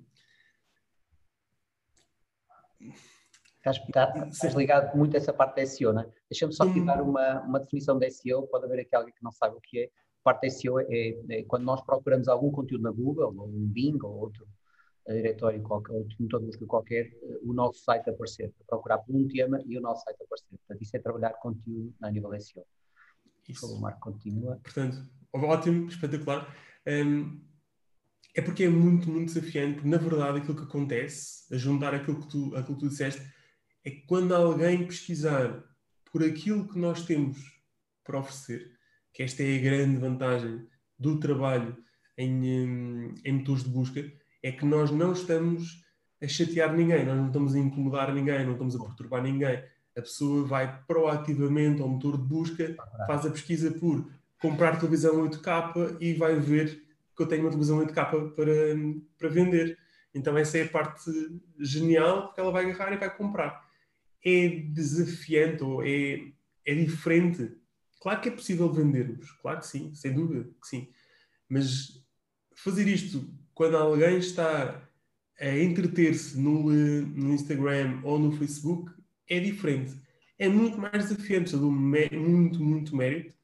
Estás, 3.64 3.78
estás 4.32 4.54
ligado 4.54 4.96
muito 4.96 5.14
a 5.14 5.18
essa 5.18 5.34
parte 5.34 5.56
da 5.56 5.66
SEO, 5.66 5.92
não 5.92 6.00
é? 6.00 6.08
Deixa-me 6.30 6.52
só 6.52 6.64
aqui 6.64 6.80
dar 6.84 7.02
uma, 7.02 7.40
uma 7.42 7.60
definição 7.60 7.98
de 7.98 8.10
SEO, 8.10 8.46
pode 8.48 8.64
haver 8.64 8.80
aqui 8.80 8.96
alguém 8.96 9.12
que 9.12 9.22
não 9.22 9.30
sabe 9.30 9.56
o 9.56 9.60
que 9.60 9.80
é. 9.80 9.84
A 9.84 10.22
parte 10.24 10.42
da 10.42 10.50
SEO 10.50 10.80
é, 10.80 10.86
é, 11.28 11.42
quando 11.44 11.64
nós 11.64 11.82
procuramos 11.82 12.26
algum 12.28 12.50
conteúdo 12.50 12.82
na 12.82 12.90
Google, 12.90 13.34
ou 13.36 13.48
um 13.48 13.66
Bing, 13.66 13.98
ou 14.02 14.18
outro 14.18 14.46
diretório 15.08 15.62
qualquer, 15.62 15.92
outro 15.92 16.16
motor 16.20 16.40
de 16.40 16.46
busca 16.46 16.66
qualquer, 16.66 17.06
eh, 17.06 17.38
o 17.42 17.52
nosso 17.52 17.80
site 17.80 18.08
aparecer, 18.10 18.52
procurar 18.66 18.98
por 18.98 19.14
um 19.14 19.26
tema 19.26 19.60
e 19.66 19.76
o 19.76 19.80
nosso 19.80 20.04
site 20.04 20.22
aparecer. 20.22 20.56
Portanto, 20.56 20.82
isso 20.82 20.96
é 20.96 21.00
trabalhar 21.00 21.32
conteúdo 21.34 21.94
a 22.02 22.10
nível 22.10 22.40
SEO. 22.40 22.64
Isso. 23.48 23.66
O 23.66 23.80
Marco 23.80 24.00
continua. 24.00 24.58
Portanto, 24.62 24.98
ótimo, 25.32 25.88
espetacular. 25.88 26.54
Um, 26.86 27.40
é 28.34 28.40
porque 28.40 28.64
é 28.64 28.68
muito, 28.68 29.10
muito 29.10 29.32
desafiante, 29.32 29.74
porque 29.74 29.88
na 29.88 29.96
verdade 29.96 30.38
aquilo 30.38 30.56
que 30.56 30.62
acontece, 30.62 31.52
a 31.52 31.58
juntar 31.58 31.94
aquilo 31.94 32.20
que 32.20 32.28
tu, 32.28 32.54
aquilo 32.54 32.76
que 32.76 32.84
tu 32.84 32.88
disseste, 32.88 33.20
é 33.84 33.90
que 33.90 34.02
quando 34.06 34.34
alguém 34.34 34.86
pesquisar 34.86 35.62
por 36.12 36.22
aquilo 36.22 36.68
que 36.68 36.78
nós 36.78 37.04
temos 37.04 37.38
para 38.04 38.18
oferecer, 38.18 38.72
que 39.12 39.22
esta 39.22 39.42
é 39.42 39.56
a 39.56 39.62
grande 39.62 39.96
vantagem 39.98 40.66
do 40.98 41.18
trabalho 41.18 41.76
em, 42.16 43.14
em 43.24 43.32
motores 43.32 43.64
de 43.64 43.70
busca, 43.70 44.12
é 44.42 44.52
que 44.52 44.64
nós 44.64 44.90
não 44.90 45.12
estamos 45.12 45.82
a 46.22 46.28
chatear 46.28 46.74
ninguém, 46.74 47.04
nós 47.04 47.16
não 47.16 47.26
estamos 47.28 47.54
a 47.54 47.58
incomodar 47.58 48.12
ninguém, 48.12 48.44
não 48.44 48.52
estamos 48.52 48.76
a 48.76 48.84
perturbar 48.84 49.22
ninguém. 49.22 49.62
A 49.96 50.02
pessoa 50.02 50.46
vai 50.46 50.82
proativamente 50.86 51.80
ao 51.80 51.88
motor 51.88 52.18
de 52.18 52.24
busca, 52.24 52.76
faz 53.06 53.24
a 53.24 53.30
pesquisa 53.30 53.70
por 53.70 54.10
comprar 54.40 54.78
televisão 54.78 55.28
8K 55.28 55.96
e 56.00 56.14
vai 56.14 56.38
ver 56.38 56.82
que 57.16 57.22
eu 57.22 57.26
tenho 57.26 57.42
uma 57.42 57.50
televisão 57.50 57.84
8K 57.84 58.34
para, 58.34 58.52
para 59.18 59.28
vender. 59.28 59.78
Então 60.14 60.36
essa 60.36 60.58
é 60.58 60.64
a 60.64 60.68
parte 60.68 61.10
genial, 61.58 62.26
porque 62.26 62.40
ela 62.40 62.52
vai 62.52 62.64
agarrar 62.64 62.92
e 62.92 62.98
vai 62.98 63.16
comprar. 63.16 63.69
É 64.24 64.48
desafiante 64.48 65.62
ou 65.62 65.82
é, 65.82 66.32
é 66.64 66.74
diferente. 66.74 67.52
Claro 68.00 68.20
que 68.20 68.28
é 68.28 68.32
possível 68.32 68.72
vendermos, 68.72 69.30
claro 69.42 69.60
que 69.60 69.66
sim, 69.66 69.94
sem 69.94 70.12
dúvida 70.12 70.44
que 70.60 70.66
sim. 70.66 70.88
Mas 71.48 72.02
fazer 72.54 72.86
isto 72.88 73.32
quando 73.54 73.76
alguém 73.76 74.18
está 74.18 74.88
a 75.38 75.58
entreter-se 75.58 76.38
no, 76.38 76.70
no, 76.70 77.32
Instagram 77.32 78.00
ou 78.04 78.18
no 78.18 78.32
Facebook, 78.32 78.92
é 79.28 79.40
diferente. 79.40 79.94
É 80.38 80.48
muito 80.48 80.78
mais 80.78 81.08
desafiante, 81.08 81.56
dou 81.56 81.70
muito, 81.70 82.62
muito 82.62 82.94
mérito 82.94 83.34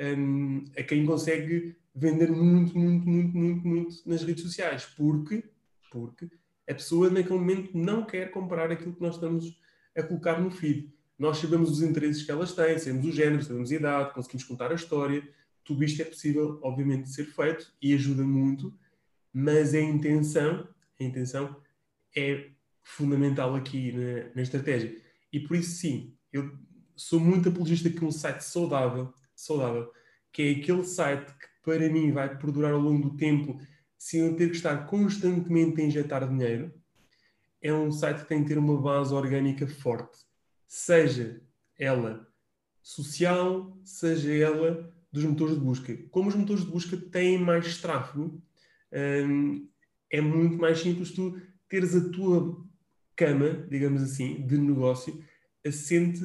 um, 0.00 0.64
a 0.76 0.82
quem 0.82 1.04
consegue 1.04 1.76
vender 1.94 2.30
muito, 2.30 2.76
muito, 2.78 3.08
muito, 3.08 3.36
muito, 3.36 3.66
muito 3.66 4.08
nas 4.08 4.22
redes 4.22 4.44
sociais, 4.44 4.86
porque, 4.96 5.44
porque 5.90 6.28
a 6.68 6.74
pessoa 6.74 7.10
naquele 7.10 7.38
momento 7.38 7.76
não 7.76 8.04
quer 8.04 8.30
comprar 8.30 8.70
aquilo 8.70 8.94
que 8.94 9.02
nós 9.02 9.16
estamos 9.16 9.58
a 10.00 10.06
colocar 10.06 10.40
no 10.40 10.50
feed. 10.50 10.92
Nós 11.18 11.38
sabemos 11.38 11.70
os 11.70 11.82
interesses 11.82 12.22
que 12.22 12.30
elas 12.30 12.52
têm, 12.54 12.78
sabemos 12.78 13.06
o 13.06 13.12
género, 13.12 13.42
sabemos 13.42 13.70
a 13.70 13.74
idade, 13.74 14.14
conseguimos 14.14 14.44
contar 14.44 14.72
a 14.72 14.74
história. 14.74 15.22
Tudo 15.64 15.84
isto 15.84 16.00
é 16.00 16.04
possível, 16.04 16.58
obviamente, 16.62 17.04
de 17.04 17.14
ser 17.14 17.26
feito 17.26 17.72
e 17.80 17.94
ajuda 17.94 18.24
muito 18.24 18.74
mas 19.32 19.74
a 19.74 19.80
intenção, 19.80 20.68
a 20.98 21.04
intenção 21.04 21.56
é 22.16 22.50
fundamental 22.82 23.54
aqui 23.54 23.92
na, 23.92 24.34
na 24.34 24.42
estratégia. 24.42 24.96
E 25.32 25.40
por 25.40 25.56
isso 25.56 25.76
sim, 25.76 26.14
eu 26.32 26.50
sou 26.96 27.20
muito 27.20 27.48
apologista 27.48 27.88
que 27.88 28.04
um 28.04 28.10
site 28.10 28.42
saudável, 28.42 29.12
saudável, 29.34 29.90
que 30.32 30.42
é 30.42 30.50
aquele 30.52 30.84
site 30.84 31.32
que 31.32 31.46
para 31.62 31.88
mim 31.88 32.12
vai 32.12 32.36
perdurar 32.36 32.72
ao 32.72 32.80
longo 32.80 33.10
do 33.10 33.16
tempo 33.16 33.60
sem 33.96 34.20
eu 34.20 34.34
ter 34.34 34.48
que 34.50 34.56
estar 34.56 34.86
constantemente 34.86 35.80
a 35.80 35.84
injetar 35.84 36.28
dinheiro, 36.28 36.72
é 37.62 37.72
um 37.72 37.92
site 37.92 38.22
que 38.22 38.28
tem 38.28 38.42
que 38.42 38.48
ter 38.48 38.58
uma 38.58 38.80
base 38.80 39.12
orgânica 39.12 39.66
forte. 39.66 40.18
Seja 40.66 41.42
ela 41.78 42.26
social, 42.82 43.78
seja 43.84 44.32
ela 44.32 44.92
dos 45.12 45.24
motores 45.24 45.54
de 45.54 45.60
busca. 45.60 45.96
Como 46.10 46.28
os 46.28 46.34
motores 46.34 46.64
de 46.64 46.70
busca 46.70 46.96
têm 46.96 47.38
mais 47.38 47.78
tráfego, 47.78 48.40
um, 49.26 49.68
é 50.10 50.20
muito 50.20 50.56
mais 50.56 50.80
simples 50.80 51.12
tu 51.12 51.40
teres 51.68 51.94
a 51.94 52.10
tua 52.10 52.64
cama, 53.14 53.66
digamos 53.68 54.02
assim, 54.02 54.46
de 54.46 54.56
negócio 54.56 55.22
assente 55.64 56.22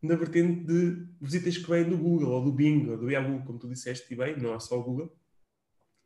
na 0.00 0.14
vertente 0.14 0.64
de 0.64 1.06
visitas 1.20 1.58
que 1.58 1.68
vêm 1.68 1.88
do 1.88 1.98
Google, 1.98 2.30
ou 2.30 2.44
do 2.44 2.52
Bing, 2.52 2.88
ou 2.88 2.96
do 2.96 3.10
Yahoo, 3.10 3.42
como 3.44 3.58
tu 3.58 3.68
disseste, 3.68 4.12
e 4.12 4.16
bem, 4.16 4.36
não 4.36 4.54
é 4.54 4.60
só 4.60 4.78
o 4.78 4.82
Google. 4.82 5.14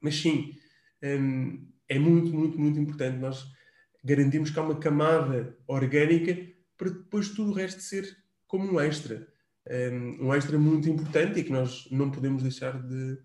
Mas 0.01 0.17
sim, 0.17 0.57
um, 1.03 1.67
é 1.89 1.99
muito, 1.99 2.33
muito, 2.35 2.59
muito 2.59 2.79
importante 2.81 3.19
nós 3.19 3.47
garantirmos 4.05 4.51
que 4.51 4.59
há 4.59 4.63
uma 4.63 4.79
camada 4.79 5.57
orgânica 5.67 6.37
para 6.77 6.91
depois 6.91 7.31
tudo 7.31 7.51
o 7.51 7.55
resto 7.55 7.81
ser 7.81 8.17
como 8.47 8.73
um 8.73 8.81
extra. 8.81 9.27
Um, 9.71 10.27
um 10.27 10.35
extra 10.35 10.59
muito 10.59 10.89
importante 10.89 11.41
e 11.41 11.45
que 11.45 11.53
nós 11.53 11.89
não 11.91 12.11
podemos 12.11 12.43
deixar 12.43 12.83
de, 12.83 13.19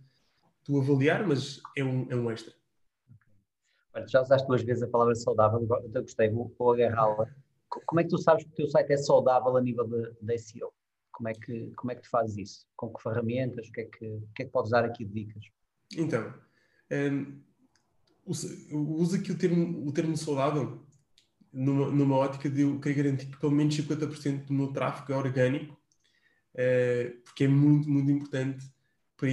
de 0.68 0.78
avaliar, 0.78 1.26
mas 1.26 1.60
é 1.76 1.84
um, 1.84 2.08
é 2.10 2.16
um 2.16 2.30
extra 2.30 2.54
já 4.06 4.22
usaste 4.22 4.48
duas 4.48 4.62
vezes 4.62 4.84
a 4.84 4.88
palavra 4.88 5.16
saudável, 5.16 5.66
eu 5.94 6.02
gostei, 6.02 6.30
vou, 6.30 6.54
vou 6.58 6.74
agarrá-la. 6.74 7.28
Como 7.86 8.00
é 8.00 8.04
que 8.04 8.10
tu 8.10 8.18
sabes 8.18 8.44
que 8.44 8.52
o 8.52 8.56
teu 8.56 8.68
site 8.68 8.94
é 8.94 8.98
saudável 8.98 9.58
a 9.58 9.62
nível 9.62 9.88
de 10.22 10.38
SEO? 10.38 10.72
Como 11.12 11.30
é, 11.30 11.34
que, 11.34 11.72
como 11.76 11.92
é 11.92 11.96
que 11.96 12.02
tu 12.02 12.10
fazes 12.10 12.38
isso? 12.38 12.68
Com 12.76 12.94
que 12.94 13.02
ferramentas? 13.02 13.68
O 13.68 13.72
que 13.72 13.82
é 13.82 13.86
que, 13.86 14.06
o 14.06 14.30
que, 14.36 14.44
é 14.44 14.46
que 14.46 14.52
podes 14.52 14.70
dar 14.70 14.86
aqui 14.86 15.04
de 15.04 15.14
dicas? 15.14 15.44
Então, 15.98 16.32
Um, 16.92 17.42
usa 18.28 19.18
aqui 19.18 19.32
o 19.32 19.38
termo, 19.38 19.88
o 19.88 19.92
termo 19.92 20.18
saudável 20.18 20.86
numa, 21.52 21.90
numa 21.90 22.16
ótica 22.16 22.50
de 22.50 22.62
eu 22.62 22.80
querer 22.80 22.96
garantir 22.96 23.28
que 23.28 23.40
pelo 23.40 23.52
menos 23.52 23.76
50% 23.76 24.46
do 24.46 24.54
meu 24.54 24.68
tráfego 24.68 25.14
é 25.14 25.18
orgânico, 25.18 25.74
uh, 25.74 27.22
porque 27.24 27.46
é 27.46 27.48
muito, 27.48 27.90
muito 27.90 28.12
importante 28.12 28.66
para, 29.16 29.30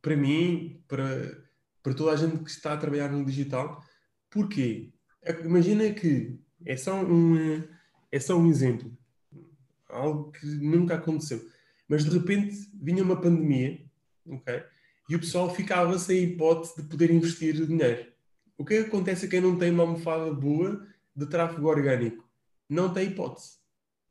para 0.00 0.16
mim, 0.16 0.82
para, 0.86 1.42
para 1.82 1.94
toda 1.94 2.12
a 2.12 2.16
gente 2.16 2.38
que 2.44 2.50
está 2.50 2.74
a 2.74 2.76
trabalhar 2.76 3.10
no 3.10 3.24
digital. 3.24 3.82
Porquê? 4.30 4.92
Imagina 5.42 5.92
que 5.92 6.38
é 6.64 6.76
só 6.76 7.02
um, 7.02 7.62
é 8.12 8.20
só 8.20 8.38
um 8.38 8.48
exemplo, 8.48 8.96
algo 9.88 10.30
que 10.32 10.46
nunca 10.46 10.94
aconteceu, 10.94 11.44
mas 11.88 12.04
de 12.04 12.10
repente 12.10 12.70
vinha 12.74 13.02
uma 13.02 13.20
pandemia, 13.20 13.84
ok? 14.26 14.62
E 15.08 15.16
o 15.16 15.20
pessoal 15.20 15.54
ficava 15.54 15.98
sem 15.98 16.24
hipótese 16.24 16.80
de 16.82 16.88
poder 16.88 17.10
investir 17.10 17.54
dinheiro. 17.66 18.13
O 18.56 18.64
que, 18.64 18.74
é 18.74 18.82
que 18.82 18.88
acontece 18.88 19.26
a 19.26 19.28
quem 19.28 19.40
não 19.40 19.58
tem 19.58 19.70
uma 19.70 19.82
almofada 19.82 20.32
boa 20.32 20.86
de 21.14 21.26
tráfego 21.26 21.68
orgânico? 21.68 22.28
Não 22.68 22.92
tem 22.92 23.08
hipótese. 23.08 23.58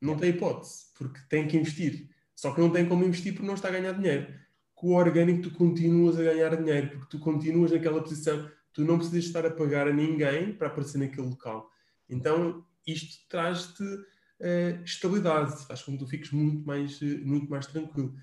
Não 0.00 0.16
tem 0.16 0.30
hipótese, 0.30 0.86
porque 0.98 1.20
tem 1.28 1.48
que 1.48 1.56
investir. 1.56 2.10
Só 2.34 2.52
que 2.52 2.60
não 2.60 2.70
tem 2.70 2.86
como 2.86 3.04
investir 3.04 3.32
porque 3.32 3.46
não 3.46 3.54
está 3.54 3.68
a 3.68 3.72
ganhar 3.72 3.92
dinheiro. 3.92 4.34
Com 4.74 4.88
o 4.88 4.96
orgânico 4.96 5.48
tu 5.48 5.50
continuas 5.50 6.18
a 6.18 6.22
ganhar 6.22 6.54
dinheiro, 6.56 6.90
porque 6.90 7.06
tu 7.08 7.18
continuas 7.18 7.72
naquela 7.72 8.02
posição. 8.02 8.50
Tu 8.72 8.84
não 8.84 8.98
precisas 8.98 9.24
estar 9.24 9.46
a 9.46 9.50
pagar 9.50 9.88
a 9.88 9.92
ninguém 9.92 10.52
para 10.52 10.66
aparecer 10.66 10.98
naquele 10.98 11.28
local. 11.28 11.70
Então, 12.08 12.66
isto 12.86 13.26
traz-te 13.28 13.82
uh, 13.82 14.84
estabilidade, 14.84 15.64
faz 15.66 15.82
com 15.82 15.92
que 15.92 15.98
tu 15.98 16.06
fiques 16.06 16.30
muito 16.32 16.66
mais, 16.66 17.00
uh, 17.00 17.24
muito 17.24 17.48
mais 17.48 17.66
tranquilo. 17.66 18.14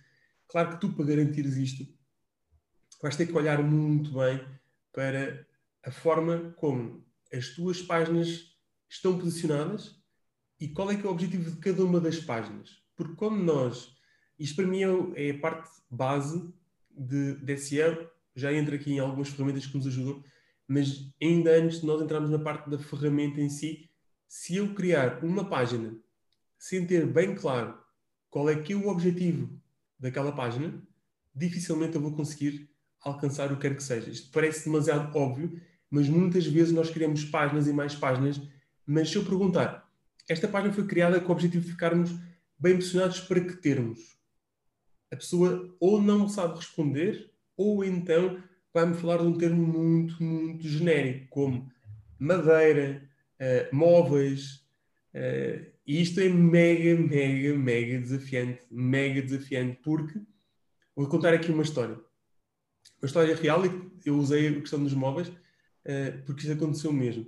Claro 0.48 0.72
que 0.72 0.82
tu, 0.82 0.94
para 0.94 1.06
garantires 1.06 1.56
isto, 1.56 1.88
vais 3.02 3.16
ter 3.16 3.26
que 3.26 3.34
olhar 3.34 3.64
muito 3.64 4.14
bem 4.14 4.46
para 4.94 5.48
a 5.84 5.92
forma 5.92 6.54
como 6.58 7.06
as 7.34 7.50
tuas 7.50 7.82
páginas 7.82 8.58
estão 8.90 9.18
posicionadas 9.18 9.96
e 10.60 10.68
qual 10.68 10.92
é 10.92 10.96
que 10.96 11.06
é 11.06 11.10
o 11.10 11.12
objetivo 11.12 11.50
de 11.50 11.58
cada 11.58 11.84
uma 11.84 12.00
das 12.00 12.20
páginas. 12.20 12.82
Porque 12.96 13.16
quando 13.16 13.42
nós, 13.42 13.96
isto 14.38 14.56
para 14.58 14.68
mim 14.68 14.84
é, 14.84 15.28
é 15.28 15.32
a 15.32 15.40
parte 15.40 15.70
base 15.90 16.54
de, 16.90 17.36
de 17.36 17.58
SEO, 17.58 18.10
já 18.36 18.54
entra 18.54 18.76
aqui 18.76 18.94
em 18.94 19.00
algumas 19.00 19.30
ferramentas 19.30 19.66
que 19.66 19.76
nos 19.76 19.88
ajudam, 19.88 20.24
mas 20.68 21.12
ainda 21.22 21.52
antes 21.52 21.82
de 21.82 21.86
nós 21.86 22.02
entrarmos 22.02 22.30
na 22.30 22.40
parte 22.40 22.70
da 22.70 22.78
ferramenta 22.78 23.42
em 23.42 23.50
si, 23.50 23.90
se 24.28 24.56
eu 24.56 24.74
criar 24.74 25.24
uma 25.24 25.50
página 25.50 25.98
sem 26.58 26.86
ter 26.86 27.06
bem 27.06 27.36
claro 27.36 27.78
qual 28.30 28.50
é 28.50 28.62
que 28.62 28.72
é 28.72 28.76
o 28.76 28.88
objetivo 28.88 29.60
daquela 30.00 30.32
página, 30.32 30.82
dificilmente 31.34 31.96
eu 31.96 32.02
vou 32.02 32.14
conseguir 32.14 32.70
alcançar 33.02 33.52
o 33.52 33.56
que 33.56 33.64
quer 33.64 33.76
que 33.76 33.84
seja. 33.84 34.10
Isto 34.10 34.32
parece 34.32 34.66
demasiado 34.66 35.16
óbvio, 35.18 35.60
mas 35.92 36.08
muitas 36.08 36.46
vezes 36.48 36.74
nós 36.74 36.90
criamos 36.90 37.26
páginas 37.26 37.68
e 37.68 37.74
mais 37.74 37.94
páginas, 37.94 38.42
mas 38.86 39.10
se 39.10 39.18
eu 39.18 39.26
perguntar, 39.26 39.88
esta 40.28 40.48
página 40.48 40.74
foi 40.74 40.88
criada 40.88 41.20
com 41.20 41.30
o 41.30 41.32
objetivo 41.34 41.66
de 41.66 41.72
ficarmos 41.72 42.12
bem 42.58 42.76
posicionados 42.76 43.20
para 43.20 43.42
que 43.42 43.58
termos? 43.58 44.00
A 45.12 45.18
pessoa 45.18 45.76
ou 45.80 46.02
não 46.02 46.30
sabe 46.30 46.56
responder, 46.56 47.30
ou 47.58 47.84
então 47.84 48.42
vai-me 48.74 48.96
falar 48.96 49.18
de 49.18 49.24
um 49.24 49.38
termo 49.38 49.68
muito, 49.68 50.24
muito 50.24 50.66
genérico, 50.66 51.28
como 51.30 51.70
madeira, 52.18 53.04
uh, 53.40 53.76
móveis, 53.76 54.66
uh, 55.14 55.72
e 55.86 56.02
isto 56.02 56.22
é 56.22 56.30
mega, 56.30 56.96
mega, 56.96 57.58
mega 57.58 58.00
desafiante, 58.00 58.62
mega 58.72 59.22
desafiante, 59.22 59.78
porque 59.84 60.22
vou 60.96 61.08
contar 61.10 61.34
aqui 61.34 61.52
uma 61.52 61.64
história 61.64 62.00
uma 63.02 63.08
história 63.08 63.36
real 63.36 63.66
e 63.66 63.72
eu 64.06 64.16
usei 64.16 64.48
a 64.48 64.62
questão 64.62 64.84
dos 64.84 64.94
móveis 64.94 65.32
uh, 65.86 66.26
porque 66.26 66.44
isso 66.44 66.52
aconteceu 66.52 66.92
mesmo. 66.92 67.26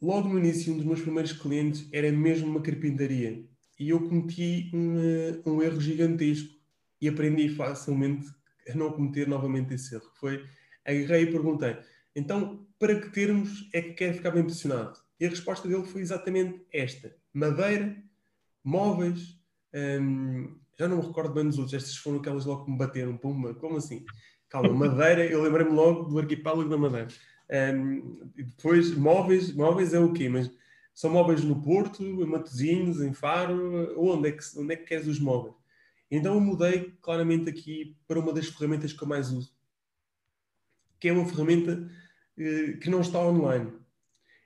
Logo 0.00 0.28
no 0.28 0.38
início, 0.38 0.72
um 0.72 0.76
dos 0.76 0.86
meus 0.86 1.00
primeiros 1.00 1.32
clientes 1.32 1.88
era 1.92 2.10
mesmo 2.12 2.48
uma 2.50 2.60
carpintaria 2.60 3.46
e 3.78 3.90
eu 3.90 4.00
cometi 4.08 4.70
um, 4.74 4.96
uh, 4.96 5.50
um 5.50 5.62
erro 5.62 5.80
gigantesco 5.80 6.54
e 7.00 7.08
aprendi 7.08 7.48
facilmente 7.48 8.26
a 8.68 8.74
não 8.74 8.92
cometer 8.92 9.26
novamente 9.26 9.74
esse 9.74 9.94
erro. 9.94 10.10
Foi, 10.14 10.44
agarrei 10.84 11.22
e 11.22 11.32
perguntei, 11.32 11.76
então, 12.14 12.66
para 12.78 13.00
que 13.00 13.10
termos 13.10 13.68
é 13.72 13.82
que 13.82 13.94
quer 13.94 14.14
ficar 14.14 14.30
bem 14.30 14.42
posicionado? 14.42 14.98
E 15.18 15.26
a 15.26 15.28
resposta 15.28 15.68
dele 15.68 15.84
foi 15.84 16.00
exatamente 16.00 16.64
esta. 16.72 17.14
Madeira, 17.32 17.96
móveis, 18.62 19.38
um, 20.00 20.56
já 20.78 20.88
não 20.88 20.98
me 20.98 21.06
recordo 21.06 21.34
bem 21.34 21.44
dos 21.44 21.58
outros, 21.58 21.74
estas 21.74 21.96
foram 21.96 22.18
aquelas 22.18 22.46
logo 22.46 22.64
que 22.64 22.70
me 22.70 22.78
bateram, 22.78 23.16
pumba, 23.16 23.54
como 23.54 23.76
assim? 23.76 24.04
Calma, 24.54 24.72
Madeira, 24.72 25.26
eu 25.26 25.42
lembrei-me 25.42 25.72
logo 25.72 26.04
do 26.04 26.16
arquipélago 26.16 26.68
da 26.68 26.78
Madeira. 26.78 27.08
Um, 27.50 28.20
e 28.36 28.44
depois, 28.44 28.96
móveis, 28.96 29.52
móveis 29.52 29.92
é 29.92 29.98
o 29.98 30.12
quê? 30.12 30.28
Mas 30.28 30.48
são 30.94 31.10
móveis 31.10 31.42
no 31.42 31.60
Porto, 31.60 32.04
em 32.04 32.24
Matosinhos, 32.24 33.00
em 33.00 33.12
Faro, 33.12 34.00
onde 34.00 34.28
é 34.28 34.30
que, 34.30 34.44
onde 34.56 34.74
é 34.74 34.76
que 34.76 34.84
queres 34.84 35.08
os 35.08 35.18
móveis? 35.18 35.56
Então 36.08 36.34
eu 36.34 36.40
mudei 36.40 36.94
claramente 37.02 37.50
aqui 37.50 37.96
para 38.06 38.20
uma 38.20 38.32
das 38.32 38.46
ferramentas 38.46 38.92
que 38.92 39.02
eu 39.02 39.08
mais 39.08 39.32
uso, 39.32 39.52
que 41.00 41.08
é 41.08 41.12
uma 41.12 41.26
ferramenta 41.26 41.90
eh, 42.38 42.74
que 42.74 42.88
não 42.88 43.00
está 43.00 43.18
online. 43.18 43.72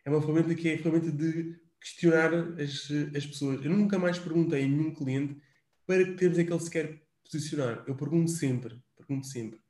É 0.07 0.09
uma 0.09 0.23
ferramenta 0.23 0.55
que 0.55 0.71
é 0.71 0.75
a 0.77 0.79
ferramenta 0.79 1.13
de 1.13 1.55
questionar 1.79 2.33
as, 2.59 2.91
as 3.15 3.27
pessoas. 3.27 3.63
Eu 3.63 3.71
nunca 3.73 3.99
mais 3.99 4.19
perguntei 4.19 4.65
a 4.65 4.67
nenhum 4.67 4.95
cliente 4.95 5.39
para 5.87 6.03
que 6.03 6.13
termos 6.13 6.39
é 6.39 6.45
que 6.45 6.53
ele 6.53 6.61
se 6.61 6.71
quer 6.71 7.03
posicionar. 7.23 7.85
Eu 7.87 7.95
pergunto 7.95 8.31
sempre, 8.31 8.83
pergunto 8.97 9.27
sempre, 9.27 9.61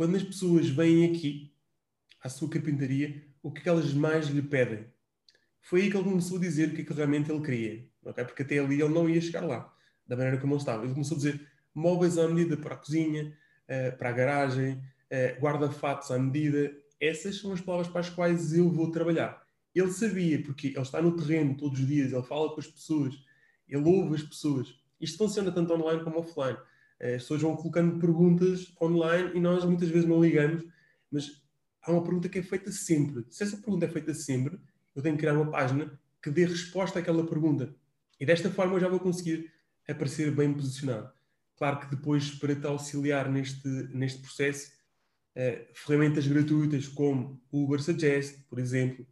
quando 0.00 0.16
as 0.16 0.22
pessoas 0.22 0.66
vêm 0.66 1.04
aqui 1.04 1.52
à 2.24 2.28
sua 2.30 2.48
carpintaria, 2.48 3.22
o 3.42 3.52
que, 3.52 3.60
é 3.60 3.62
que 3.64 3.68
elas 3.68 3.92
mais 3.92 4.28
lhe 4.28 4.40
pedem? 4.40 4.86
Foi 5.60 5.82
aí 5.82 5.90
que 5.90 5.96
ele 5.98 6.08
começou 6.08 6.38
a 6.38 6.40
dizer 6.40 6.70
o 6.70 6.74
que, 6.74 6.80
é 6.80 6.84
que 6.86 6.92
realmente 6.94 7.30
ele 7.30 7.42
queria, 7.42 7.86
okay? 8.02 8.24
porque 8.24 8.42
até 8.42 8.58
ali 8.60 8.80
ele 8.80 8.94
não 8.94 9.10
ia 9.10 9.20
chegar 9.20 9.42
lá, 9.42 9.70
da 10.06 10.16
maneira 10.16 10.38
como 10.38 10.54
ele 10.54 10.60
estava. 10.62 10.84
Ele 10.84 10.94
começou 10.94 11.16
a 11.16 11.18
dizer 11.18 11.46
móveis 11.74 12.16
à 12.16 12.26
medida 12.26 12.56
para 12.56 12.76
a 12.76 12.78
cozinha, 12.78 13.36
uh, 13.68 13.98
para 13.98 14.08
a 14.08 14.12
garagem, 14.12 14.72
uh, 14.72 15.38
guarda-fatos 15.38 16.10
à 16.10 16.18
medida. 16.18 16.74
Essas 16.98 17.36
são 17.36 17.52
as 17.52 17.60
palavras 17.60 17.88
para 17.88 18.00
as 18.00 18.08
quais 18.08 18.54
eu 18.54 18.70
vou 18.70 18.90
trabalhar. 18.90 19.44
Ele 19.74 19.92
sabia, 19.92 20.42
porque 20.42 20.68
ele 20.68 20.80
está 20.80 21.02
no 21.02 21.14
terreno 21.14 21.58
todos 21.58 21.78
os 21.78 21.86
dias, 21.86 22.10
ele 22.10 22.22
fala 22.22 22.48
com 22.54 22.58
as 22.58 22.66
pessoas, 22.66 23.22
ele 23.68 23.86
ouve 23.86 24.14
as 24.14 24.22
pessoas. 24.22 24.74
Isto 24.98 25.18
funciona 25.18 25.52
tanto 25.52 25.74
online 25.74 26.02
como 26.02 26.20
offline. 26.20 26.56
Eh, 27.00 27.14
as 27.14 27.22
pessoas 27.22 27.42
vão 27.42 27.56
colocando 27.56 27.98
perguntas 27.98 28.72
online 28.80 29.32
e 29.34 29.40
nós 29.40 29.64
muitas 29.64 29.88
vezes 29.88 30.08
não 30.08 30.22
ligamos, 30.22 30.64
mas 31.10 31.42
há 31.82 31.90
uma 31.90 32.02
pergunta 32.02 32.28
que 32.28 32.38
é 32.38 32.42
feita 32.42 32.70
sempre. 32.70 33.24
Se 33.30 33.42
essa 33.42 33.56
pergunta 33.56 33.86
é 33.86 33.88
feita 33.88 34.12
sempre, 34.14 34.60
eu 34.94 35.02
tenho 35.02 35.16
que 35.16 35.20
criar 35.20 35.34
uma 35.34 35.50
página 35.50 35.98
que 36.22 36.30
dê 36.30 36.44
resposta 36.44 36.98
àquela 36.98 37.26
pergunta. 37.26 37.74
E 38.20 38.26
desta 38.26 38.50
forma 38.50 38.74
eu 38.74 38.80
já 38.80 38.88
vou 38.88 39.00
conseguir 39.00 39.50
aparecer 39.88 40.30
bem 40.30 40.52
posicionado. 40.52 41.10
Claro 41.56 41.80
que 41.80 41.94
depois, 41.94 42.30
para 42.30 42.54
te 42.54 42.66
auxiliar 42.66 43.30
neste, 43.30 43.68
neste 43.92 44.20
processo, 44.20 44.70
uh, 45.36 45.66
ferramentas 45.74 46.26
gratuitas 46.26 46.86
como 46.86 47.40
o 47.50 47.64
Uber 47.64 47.82
Suggest, 47.82 48.44
por 48.48 48.58
exemplo, 48.58 49.06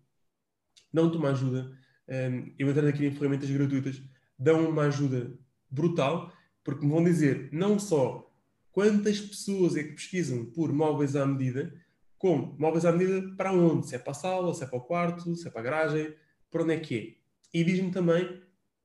dão-te 0.93 1.17
uma 1.17 1.31
ajuda. 1.31 1.71
Um, 2.09 2.13
eh, 2.13 2.53
eu 2.59 2.71
entrando 2.71 2.89
aqui 2.89 3.05
em 3.05 3.13
ferramentas 3.13 3.51
gratuitas, 3.51 4.03
dão 4.39 4.69
uma 4.71 4.85
ajuda 4.85 5.39
brutal, 5.71 6.33
porque 6.69 6.85
me 6.85 6.93
vão 6.93 7.03
dizer 7.03 7.49
não 7.51 7.79
só 7.79 8.31
quantas 8.71 9.19
pessoas 9.19 9.75
é 9.75 9.83
que 9.83 9.95
pesquisam 9.95 10.45
por 10.45 10.71
móveis 10.71 11.17
à 11.17 11.25
medida, 11.25 11.73
como 12.19 12.55
móveis 12.59 12.85
à 12.85 12.93
medida 12.93 13.27
para 13.39 13.55
onde? 13.55 13.89
Se 13.89 13.95
é 13.95 13.99
para 13.99 14.11
a 14.11 14.15
sala, 14.15 14.55
se 14.55 14.65
é 14.65 14.67
para 14.67 14.77
o 14.77 14.83
quarto, 14.83 15.35
se 15.35 15.49
é 15.49 15.51
para 15.51 15.63
a 15.63 15.65
garagem, 15.65 16.15
para 16.51 16.63
onde 16.63 16.75
é 16.75 16.79
que 16.79 16.95
é? 16.95 17.59
E 17.59 17.65
diz-me 17.65 17.91
também 17.91 18.43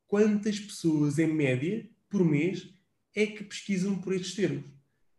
quantas 0.08 0.62
pessoas, 0.62 1.19
em 1.19 1.28
média, 1.28 1.86
por 2.10 2.24
mês, 2.24 2.74
é 3.13 3.26
que 3.26 3.43
pesquisam 3.43 4.00
por 4.00 4.13
estes 4.13 4.34
termos. 4.34 4.63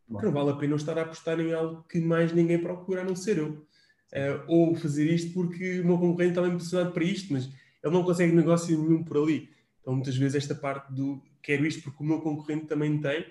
Porque 0.08 0.24
não 0.24 0.32
vale 0.32 0.48
a 0.48 0.56
pena 0.56 0.72
eu 0.72 0.78
estar 0.78 0.96
a 0.96 1.02
apostar 1.02 1.38
em 1.40 1.52
algo 1.52 1.82
que 1.82 2.00
mais 2.00 2.32
ninguém 2.32 2.58
procura, 2.58 3.02
a 3.02 3.04
não 3.04 3.14
ser 3.14 3.36
eu. 3.36 3.66
Uh, 4.10 4.40
ou 4.48 4.74
fazer 4.74 5.04
isto 5.12 5.34
porque 5.34 5.80
o 5.80 5.84
meu 5.84 5.98
concorrente 5.98 6.30
está 6.30 6.40
bem 6.40 6.52
posicionado 6.52 6.92
para 6.92 7.04
isto, 7.04 7.30
mas 7.30 7.44
ele 7.44 7.92
não 7.92 8.02
consegue 8.02 8.34
negócio 8.34 8.82
nenhum 8.82 9.04
por 9.04 9.18
ali. 9.18 9.52
Então, 9.84 9.92
muitas 9.92 10.16
vezes, 10.16 10.36
esta 10.36 10.54
parte 10.54 10.90
do 10.94 11.22
quero 11.42 11.66
isto 11.66 11.82
porque 11.82 12.02
o 12.02 12.06
meu 12.06 12.18
concorrente 12.22 12.64
também 12.64 12.98
tem, 12.98 13.30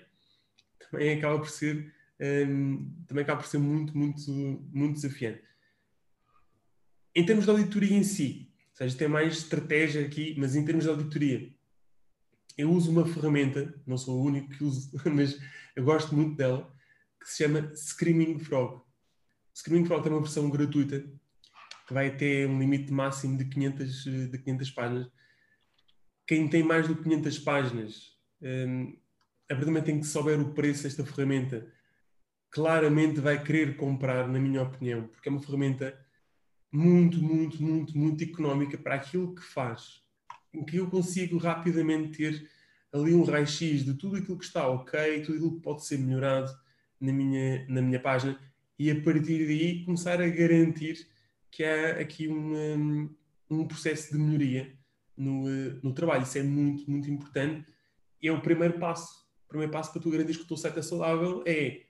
também 0.78 1.18
acaba 1.18 1.36
por 1.36 1.50
ser, 1.50 1.92
um, 2.48 2.94
também 3.08 3.24
acaba 3.24 3.42
por 3.42 3.48
ser 3.48 3.58
muito, 3.58 3.98
muito, 3.98 4.30
muito 4.72 4.94
desafiante. 4.94 5.42
Em 7.12 7.26
termos 7.26 7.44
de 7.44 7.50
auditoria 7.50 7.96
em 7.96 8.04
si, 8.04 8.52
ou 8.70 8.76
seja, 8.76 8.96
tem 8.96 9.08
mais 9.08 9.36
estratégia 9.36 10.06
aqui, 10.06 10.36
mas 10.38 10.54
em 10.54 10.64
termos 10.64 10.84
de 10.84 10.90
auditoria, 10.90 11.52
eu 12.56 12.70
uso 12.70 12.92
uma 12.92 13.04
ferramenta, 13.04 13.74
não 13.84 13.98
sou 13.98 14.20
o 14.20 14.24
único 14.24 14.50
que 14.50 14.62
uso, 14.62 14.92
mas 15.12 15.36
eu 15.74 15.82
gosto 15.82 16.14
muito 16.14 16.36
dela, 16.36 16.72
que 17.20 17.28
se 17.28 17.42
chama 17.42 17.74
Screaming 17.74 18.38
Frog. 18.38 18.80
Screaming 19.52 19.86
Frog 19.86 20.04
tem 20.04 20.12
uma 20.12 20.20
versão 20.22 20.48
gratuita 20.48 21.00
que 21.88 21.92
vai 21.92 22.10
até 22.10 22.46
um 22.46 22.60
limite 22.60 22.92
máximo 22.92 23.36
de 23.36 23.44
500, 23.44 24.04
de 24.30 24.38
500 24.38 24.70
páginas 24.70 25.23
quem 26.26 26.48
tem 26.48 26.62
mais 26.62 26.88
de 26.88 26.94
500 26.94 27.38
páginas, 27.40 28.12
a 29.50 29.54
partir 29.54 29.70
do 29.70 30.00
que 30.00 30.06
souber 30.06 30.40
o 30.40 30.54
preço 30.54 30.84
desta 30.84 31.04
ferramenta, 31.04 31.66
claramente 32.50 33.20
vai 33.20 33.42
querer 33.42 33.76
comprar, 33.76 34.28
na 34.28 34.38
minha 34.38 34.62
opinião, 34.62 35.08
porque 35.08 35.28
é 35.28 35.32
uma 35.32 35.42
ferramenta 35.42 35.98
muito, 36.72 37.22
muito, 37.22 37.62
muito, 37.62 37.98
muito 37.98 38.24
económica 38.24 38.78
para 38.78 38.94
aquilo 38.94 39.34
que 39.34 39.42
faz, 39.42 40.02
em 40.52 40.64
que 40.64 40.76
eu 40.76 40.88
consigo 40.88 41.36
rapidamente 41.36 42.16
ter 42.16 42.50
ali 42.92 43.12
um 43.12 43.24
raio-x 43.24 43.84
de 43.84 43.94
tudo 43.94 44.16
aquilo 44.16 44.38
que 44.38 44.44
está 44.44 44.68
ok, 44.68 45.22
tudo 45.22 45.36
aquilo 45.36 45.56
que 45.56 45.62
pode 45.62 45.84
ser 45.84 45.98
melhorado 45.98 46.50
na 47.00 47.12
minha, 47.12 47.66
na 47.68 47.82
minha 47.82 48.00
página 48.00 48.38
e 48.78 48.90
a 48.90 49.00
partir 49.02 49.46
daí 49.46 49.84
começar 49.84 50.20
a 50.20 50.28
garantir 50.28 51.06
que 51.50 51.64
há 51.64 52.00
aqui 52.00 52.28
um, 52.28 53.12
um 53.50 53.66
processo 53.66 54.12
de 54.12 54.18
melhoria 54.18 54.76
no, 55.16 55.44
no 55.82 55.92
trabalho. 55.92 56.22
Isso 56.22 56.38
é 56.38 56.42
muito, 56.42 56.90
muito 56.90 57.10
importante. 57.10 57.66
É 58.22 58.30
o 58.30 58.40
primeiro 58.40 58.78
passo. 58.78 59.24
O 59.46 59.48
primeiro 59.48 59.72
passo 59.72 59.92
para 59.92 60.02
tu 60.02 60.10
garantir 60.10 60.36
que 60.36 60.44
o 60.44 60.46
teu 60.46 60.56
site 60.56 60.78
é 60.78 60.82
saudável 60.82 61.42
é 61.46 61.84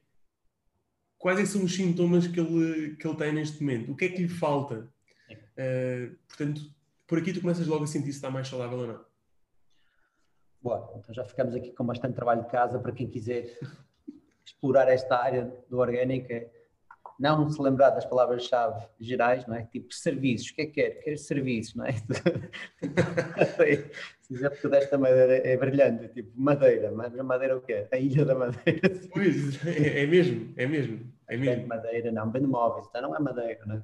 quais 1.25 1.41
é 1.41 1.47
são 1.47 1.65
os 1.65 1.75
sintomas 1.75 2.27
que 2.27 2.39
ele, 2.39 2.97
que 2.97 3.07
ele 3.07 3.17
tem 3.17 3.33
neste 3.33 3.63
momento? 3.63 3.93
O 3.93 3.97
que 3.97 4.05
é 4.05 4.09
que 4.11 4.23
lhe 4.23 4.29
falta? 4.29 4.93
Uh, 5.31 6.15
portanto, 6.29 6.61
por 7.07 7.19
aqui 7.19 7.33
tu 7.33 7.41
começas 7.41 7.67
logo 7.67 7.85
a 7.85 7.87
sentir 7.87 8.13
se 8.13 8.19
está 8.19 8.31
mais 8.31 8.47
saudável 8.47 8.79
ou 8.79 8.87
não. 8.87 9.05
Boa, 10.61 10.95
então 10.99 11.15
já 11.15 11.25
ficamos 11.25 11.55
aqui 11.55 11.73
com 11.73 11.85
bastante 11.87 12.15
trabalho 12.15 12.43
de 12.43 12.51
casa 12.51 12.79
para 12.79 12.93
quem 12.93 13.09
quiser 13.09 13.59
explorar 14.45 14.89
esta 14.89 15.17
área 15.17 15.45
do 15.71 15.79
orgânico. 15.79 16.29
É 17.21 17.23
não 17.23 17.49
se 17.49 17.61
lembrar 17.63 17.91
das 17.91 18.05
palavras-chave 18.05 18.87
gerais, 18.99 19.47
não 19.47 19.55
é? 19.55 19.65
Tipo 19.65 19.93
serviços, 19.95 20.51
o 20.51 20.55
que 20.55 20.63
é 20.63 20.67
que 20.67 20.73
quer? 20.73 20.91
Quer 21.03 21.17
serviços, 21.17 21.75
não 21.75 21.87
é? 21.87 21.93
Se 24.25 24.51
que 24.63 24.69
desta 24.69 24.97
madeira 24.97 25.47
é 25.47 25.57
brilhante, 25.57 26.09
tipo 26.09 26.33
madeira, 26.35 26.91
mas 26.91 27.17
a 27.19 27.23
madeira 27.23 27.59
o 27.59 27.61
quê? 27.61 27.87
A 27.93 27.99
ilha 27.99 28.25
da 28.25 28.35
madeira. 28.35 28.91
Pois, 29.13 29.65
é, 29.67 30.03
é 30.03 30.07
mesmo, 30.07 30.55
é 30.57 30.67
mesmo. 30.67 31.13
É 31.29 31.37
mesmo. 31.37 31.67
madeira, 31.67 32.11
não, 32.11 32.31
vendo 32.31 32.49
móveis, 32.49 32.87
então 32.89 33.03
não 33.03 33.15
é 33.15 33.19
madeira, 33.19 33.61
não 33.67 33.77
é? 33.77 33.83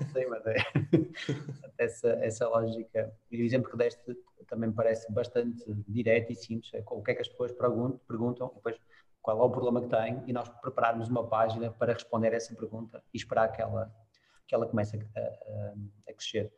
Não 0.00 0.08
sei 0.12 0.26
madeira. 0.26 0.62
essa, 1.78 2.08
essa 2.22 2.48
lógica, 2.48 3.12
e 3.30 3.42
o 3.42 3.44
exemplo 3.44 3.70
que 3.70 3.76
deste 3.76 4.16
também 4.48 4.70
parece 4.70 5.10
bastante 5.12 5.64
direto 5.88 6.32
e 6.32 6.36
simples, 6.36 6.72
é 6.74 6.82
o 6.86 7.02
que 7.02 7.10
é 7.10 7.14
que 7.14 7.22
as 7.22 7.28
pessoas 7.28 7.52
perguntam, 7.52 8.00
perguntam 8.06 8.52
depois 8.54 8.76
qual 9.24 9.40
é 9.40 9.42
o 9.42 9.50
problema 9.50 9.80
que 9.80 9.88
tem 9.88 10.22
e 10.26 10.32
nós 10.34 10.46
prepararmos 10.60 11.08
uma 11.08 11.26
página 11.26 11.70
para 11.70 11.94
responder 11.94 12.28
a 12.34 12.36
essa 12.36 12.54
pergunta 12.54 13.02
e 13.12 13.16
esperar 13.16 13.50
que 13.50 13.62
ela, 13.62 13.90
que 14.46 14.54
ela 14.54 14.66
comece 14.66 14.98
a, 14.98 15.20
a, 15.20 15.74
a 16.10 16.12
crescer. 16.12 16.52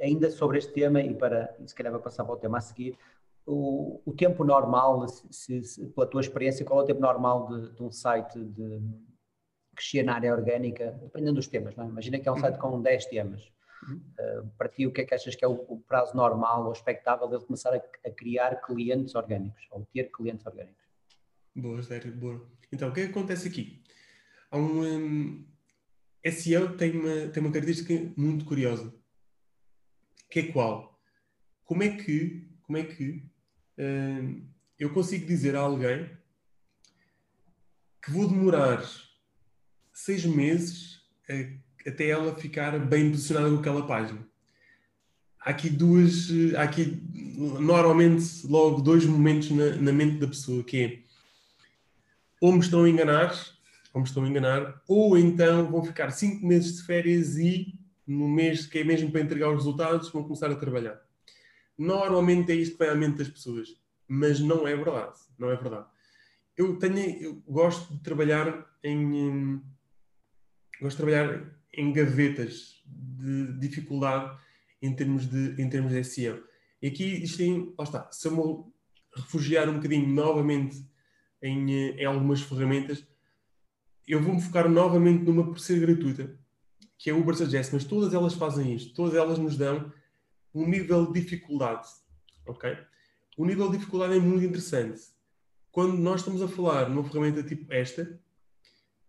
Ainda 0.00 0.30
sobre 0.32 0.58
este 0.58 0.72
tema, 0.72 1.00
e 1.00 1.14
para 1.14 1.56
se 1.64 1.72
calhar 1.72 1.92
vou 1.92 2.02
passar 2.02 2.24
para 2.24 2.34
o 2.34 2.38
tema 2.38 2.58
a 2.58 2.60
seguir, 2.60 2.98
o, 3.46 4.02
o 4.04 4.12
tempo 4.12 4.42
normal, 4.42 5.06
se, 5.08 5.62
se, 5.62 5.86
pela 5.90 6.08
tua 6.08 6.20
experiência, 6.20 6.66
qual 6.66 6.80
é 6.80 6.82
o 6.82 6.86
tempo 6.86 7.00
normal 7.00 7.46
de, 7.46 7.72
de 7.76 7.82
um 7.84 7.92
site 7.92 8.42
de 8.42 8.80
crescer 9.76 10.02
na 10.02 10.14
área 10.14 10.34
orgânica, 10.34 10.98
dependendo 11.00 11.34
dos 11.34 11.46
temas, 11.46 11.76
não 11.76 11.84
é? 11.84 11.88
Imagina 11.88 12.18
que 12.18 12.28
é 12.28 12.32
um 12.32 12.38
site 12.38 12.58
com 12.58 12.82
10 12.82 13.06
temas. 13.06 13.44
Uh, 13.84 14.46
para 14.58 14.68
ti, 14.68 14.88
o 14.88 14.92
que 14.92 15.02
é 15.02 15.04
que 15.04 15.14
achas 15.14 15.36
que 15.36 15.44
é 15.44 15.48
o, 15.48 15.52
o 15.68 15.80
prazo 15.80 16.16
normal 16.16 16.66
ou 16.66 16.72
expectável 16.72 17.28
dele 17.28 17.44
começar 17.44 17.72
a, 17.72 17.76
a 17.76 18.10
criar 18.10 18.56
clientes 18.56 19.14
orgânicos, 19.14 19.68
ou 19.70 19.86
ter 19.92 20.10
clientes 20.10 20.44
orgânicos? 20.44 20.89
Boa, 21.54 21.82
sério, 21.82 22.12
boa. 22.12 22.48
Então, 22.72 22.88
o 22.88 22.92
que 22.92 23.00
é 23.00 23.04
que 23.04 23.10
acontece 23.10 23.48
aqui? 23.48 23.82
Há 24.50 24.56
um, 24.56 24.84
um 24.84 25.46
SEO 26.30 26.76
tem 26.76 26.92
uma, 26.92 27.28
tem 27.28 27.42
uma 27.42 27.52
característica 27.52 28.12
muito 28.16 28.44
curiosa, 28.44 28.94
que 30.30 30.40
é 30.40 30.52
qual? 30.52 31.00
Como 31.64 31.82
é 31.82 31.96
que, 31.96 32.48
como 32.62 32.78
é 32.78 32.84
que 32.84 33.24
um, 33.78 34.46
eu 34.78 34.92
consigo 34.92 35.26
dizer 35.26 35.56
a 35.56 35.60
alguém 35.60 36.08
que 38.02 38.12
vou 38.12 38.28
demorar 38.28 38.84
seis 39.92 40.24
meses 40.24 41.02
a, 41.28 41.88
até 41.88 42.08
ela 42.08 42.36
ficar 42.36 42.78
bem 42.78 43.10
posicionada 43.10 43.50
com 43.50 43.60
aquela 43.60 43.86
página? 43.86 44.24
Há 45.40 45.50
aqui 45.50 45.68
duas, 45.68 46.28
há 46.56 46.62
aqui 46.62 47.02
normalmente 47.36 48.46
logo 48.46 48.80
dois 48.80 49.04
momentos 49.04 49.50
na, 49.50 49.76
na 49.76 49.92
mente 49.92 50.18
da 50.18 50.28
pessoa, 50.28 50.62
que 50.62 50.76
é 50.76 51.09
ou 52.40 52.52
me 52.52 52.60
estão 52.60 52.84
a 52.84 52.88
enganar, 52.88 53.32
ou 53.92 54.00
me 54.00 54.06
estão 54.06 54.24
a 54.24 54.28
enganar, 54.28 54.82
ou 54.88 55.18
então 55.18 55.70
vão 55.70 55.84
ficar 55.84 56.10
cinco 56.10 56.46
meses 56.46 56.76
de 56.76 56.82
férias 56.84 57.36
e 57.36 57.78
no 58.06 58.28
mês 58.28 58.66
que 58.66 58.78
é 58.78 58.84
mesmo 58.84 59.10
para 59.12 59.20
entregar 59.20 59.50
os 59.50 59.58
resultados 59.58 60.10
vão 60.10 60.24
começar 60.24 60.50
a 60.50 60.56
trabalhar. 60.56 61.00
Normalmente 61.78 62.52
é 62.52 62.54
isto 62.54 62.72
que 62.72 62.78
vai 62.78 62.88
à 62.88 62.94
mente 62.94 63.18
das 63.18 63.28
pessoas, 63.28 63.68
mas 64.08 64.40
não 64.40 64.66
é 64.66 64.74
verdade, 64.74 65.18
não 65.38 65.50
é 65.50 65.56
verdade. 65.56 65.86
Eu 66.56 66.76
tenho, 66.78 67.22
eu 67.22 67.34
gosto 67.46 67.94
de 67.94 68.02
trabalhar 68.02 68.66
em, 68.82 69.62
gosto 70.80 70.96
de 70.96 71.02
trabalhar 71.04 71.60
em 71.72 71.92
gavetas 71.92 72.82
de 72.84 73.58
dificuldade 73.58 74.36
em 74.82 74.94
termos 74.94 75.26
de, 75.26 75.60
em 75.60 75.68
termos 75.68 75.92
de 75.92 76.02
SEO. 76.04 76.42
E 76.82 76.88
aqui 76.88 77.22
isto 77.22 77.38
tem, 77.38 77.74
lá 77.78 77.84
está, 77.84 78.10
se 78.10 78.26
eu 78.26 78.32
me 78.32 78.64
refugiar 79.14 79.68
um 79.68 79.74
bocadinho 79.74 80.08
novamente 80.08 80.84
em, 81.42 81.70
em 81.70 82.04
algumas 82.04 82.40
ferramentas. 82.42 83.04
Eu 84.06 84.22
vou-me 84.22 84.40
focar 84.40 84.68
novamente 84.68 85.24
numa 85.24 85.44
por 85.44 85.58
ser 85.58 85.80
gratuita, 85.80 86.38
que 86.98 87.10
é 87.10 87.12
o 87.12 87.20
Uber 87.20 87.34
Suggest, 87.34 87.72
mas 87.72 87.84
todas 87.84 88.12
elas 88.12 88.34
fazem 88.34 88.74
isto, 88.74 88.94
todas 88.94 89.14
elas 89.14 89.38
nos 89.38 89.56
dão 89.56 89.92
um 90.54 90.68
nível 90.68 91.12
de 91.12 91.20
dificuldade, 91.20 91.88
ok? 92.46 92.76
O 93.36 93.46
nível 93.46 93.70
de 93.70 93.78
dificuldade 93.78 94.16
é 94.16 94.20
muito 94.20 94.44
interessante. 94.44 95.00
Quando 95.70 95.96
nós 95.96 96.20
estamos 96.20 96.42
a 96.42 96.48
falar 96.48 96.88
numa 96.88 97.04
ferramenta 97.04 97.42
tipo 97.42 97.72
esta, 97.72 98.20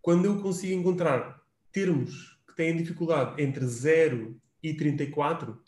quando 0.00 0.24
eu 0.24 0.40
consigo 0.40 0.72
encontrar 0.72 1.42
termos 1.72 2.40
que 2.46 2.54
têm 2.54 2.76
dificuldade 2.76 3.42
entre 3.42 3.66
0 3.66 4.40
e 4.62 4.74
34, 4.74 5.60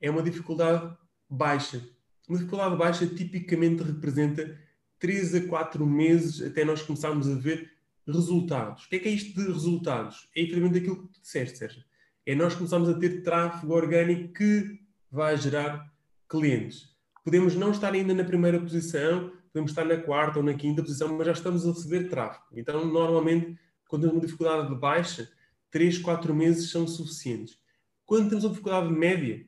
é 0.00 0.10
uma 0.10 0.22
dificuldade 0.22 0.96
baixa. 1.28 1.86
Uma 2.28 2.38
dificuldade 2.38 2.76
baixa 2.76 3.06
tipicamente 3.06 3.82
representa 3.82 4.58
3 5.00 5.34
a 5.34 5.48
4 5.48 5.84
meses 5.84 6.40
até 6.40 6.64
nós 6.64 6.82
começarmos 6.82 7.28
a 7.28 7.34
ver 7.34 7.72
resultados. 8.06 8.84
O 8.84 8.88
que 8.88 8.96
é 8.96 8.98
que 9.00 9.08
é 9.08 9.12
isto 9.12 9.34
de 9.34 9.46
resultados? 9.46 10.28
É 10.36 10.42
efetivamente 10.42 10.78
aquilo 10.78 11.02
que 11.02 11.14
tu 11.14 11.20
disseste, 11.20 11.58
Sérgio. 11.58 11.82
É 12.26 12.34
nós 12.34 12.54
começarmos 12.54 12.88
a 12.88 12.94
ter 12.94 13.22
tráfego 13.22 13.72
orgânico 13.72 14.32
que 14.34 14.80
vai 15.10 15.36
gerar 15.36 15.92
clientes. 16.28 16.90
Podemos 17.24 17.56
não 17.56 17.70
estar 17.70 17.92
ainda 17.92 18.14
na 18.14 18.24
primeira 18.24 18.60
posição, 18.60 19.32
podemos 19.52 19.72
estar 19.72 19.84
na 19.84 19.96
quarta 19.96 20.38
ou 20.38 20.44
na 20.44 20.54
quinta 20.54 20.82
posição, 20.82 21.16
mas 21.16 21.26
já 21.26 21.32
estamos 21.32 21.66
a 21.66 21.72
receber 21.72 22.08
tráfego. 22.08 22.46
Então, 22.52 22.86
normalmente, 22.86 23.58
quando 23.88 24.02
temos 24.02 24.16
uma 24.16 24.24
dificuldade 24.24 24.68
de 24.68 24.74
baixa, 24.78 25.30
3, 25.70 25.98
4 25.98 26.34
meses 26.34 26.70
são 26.70 26.86
suficientes. 26.86 27.58
Quando 28.04 28.28
temos 28.28 28.44
uma 28.44 28.50
dificuldade 28.50 28.92
média, 28.92 29.46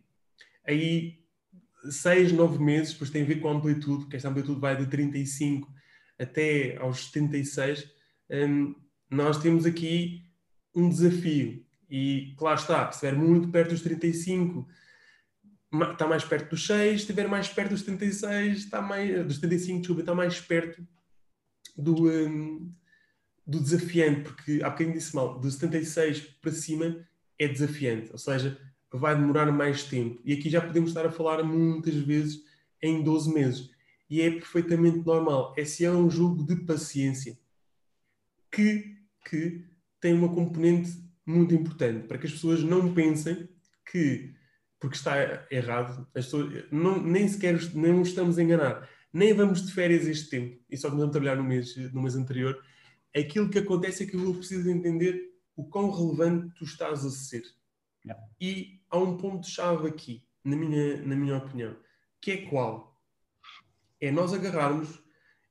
aí 0.66 1.21
seis, 1.90 2.32
nove 2.32 2.62
meses, 2.62 2.92
depois 2.92 3.10
tem 3.10 3.22
a 3.22 3.26
ver 3.26 3.40
com 3.40 3.48
a 3.48 3.52
amplitude, 3.52 4.06
que 4.06 4.16
esta 4.16 4.28
amplitude 4.28 4.60
vai 4.60 4.76
de 4.76 4.86
35 4.86 5.72
até 6.18 6.76
aos 6.76 7.06
76, 7.06 7.90
um, 8.30 8.74
nós 9.10 9.38
temos 9.38 9.66
aqui 9.66 10.24
um 10.74 10.88
desafio. 10.88 11.64
E, 11.90 12.34
claro 12.38 12.58
está, 12.58 12.90
se 12.90 13.04
estiver 13.04 13.16
muito 13.16 13.48
perto 13.48 13.70
dos 13.70 13.82
35, 13.82 14.66
está 15.90 16.06
mais 16.06 16.24
perto 16.24 16.50
dos 16.50 16.66
6, 16.66 16.90
se 16.90 16.96
estiver 16.96 17.28
mais 17.28 17.48
perto 17.48 17.70
dos 17.70 17.82
36, 17.82 18.58
está 18.58 18.80
mais, 18.80 19.26
dos 19.26 19.38
35, 19.38 19.78
desculpa, 19.80 20.02
está 20.02 20.14
mais 20.14 20.40
perto 20.40 20.86
do, 21.76 22.08
um, 22.08 22.72
do 23.46 23.60
desafiante, 23.60 24.22
porque 24.22 24.60
há 24.62 24.70
bocadinho 24.70 24.96
disse 24.96 25.14
mal, 25.14 25.38
dos 25.38 25.54
76 25.54 26.20
para 26.40 26.52
cima 26.52 27.06
é 27.38 27.48
desafiante, 27.48 28.10
ou 28.12 28.18
seja, 28.18 28.58
vai 28.92 29.14
demorar 29.14 29.50
mais 29.50 29.84
tempo. 29.84 30.20
E 30.24 30.32
aqui 30.32 30.50
já 30.50 30.60
podemos 30.60 30.90
estar 30.90 31.06
a 31.06 31.10
falar 31.10 31.42
muitas 31.42 31.94
vezes 31.94 32.42
em 32.82 33.02
12 33.02 33.32
meses. 33.32 33.70
E 34.08 34.20
é 34.20 34.30
perfeitamente 34.30 34.98
normal. 35.06 35.54
Esse 35.56 35.84
é 35.84 35.90
um 35.90 36.10
jogo 36.10 36.44
de 36.44 36.56
paciência 36.56 37.38
que, 38.50 38.96
que 39.24 39.64
tem 40.00 40.12
uma 40.12 40.28
componente 40.28 40.90
muito 41.24 41.54
importante 41.54 42.06
para 42.06 42.18
que 42.18 42.26
as 42.26 42.32
pessoas 42.32 42.62
não 42.62 42.92
pensem 42.92 43.48
que, 43.90 44.34
porque 44.78 44.96
está 44.96 45.46
errado, 45.50 46.06
as 46.14 46.26
pessoas 46.26 46.64
não, 46.70 47.02
nem 47.02 47.26
sequer 47.28 47.58
não 47.74 48.02
estamos 48.02 48.36
a 48.36 48.42
enganar, 48.42 48.88
nem 49.12 49.32
vamos 49.32 49.64
de 49.64 49.72
férias 49.72 50.06
este 50.06 50.28
tempo 50.28 50.60
e 50.68 50.76
só 50.76 50.88
começamos 50.88 51.10
a 51.10 51.18
trabalhar 51.18 51.36
no 51.36 51.44
mês, 51.44 51.76
no 51.92 52.02
mês 52.02 52.16
anterior. 52.16 52.62
Aquilo 53.16 53.48
que 53.48 53.58
acontece 53.58 54.02
é 54.02 54.06
que 54.06 54.16
eu 54.16 54.34
preciso 54.34 54.68
entender 54.68 55.32
o 55.56 55.64
quão 55.64 55.90
relevante 55.90 56.54
tu 56.54 56.64
estás 56.64 57.04
a 57.04 57.10
ser 57.10 57.42
E 58.40 58.80
há 58.90 58.98
um 58.98 59.16
ponto-chave 59.16 59.88
aqui, 59.88 60.26
na 60.44 60.56
minha, 60.56 61.02
na 61.02 61.14
minha 61.14 61.36
opinião, 61.36 61.76
que 62.20 62.32
é 62.32 62.46
qual? 62.46 63.00
É 64.00 64.10
nós 64.10 64.32
agarrarmos 64.32 65.02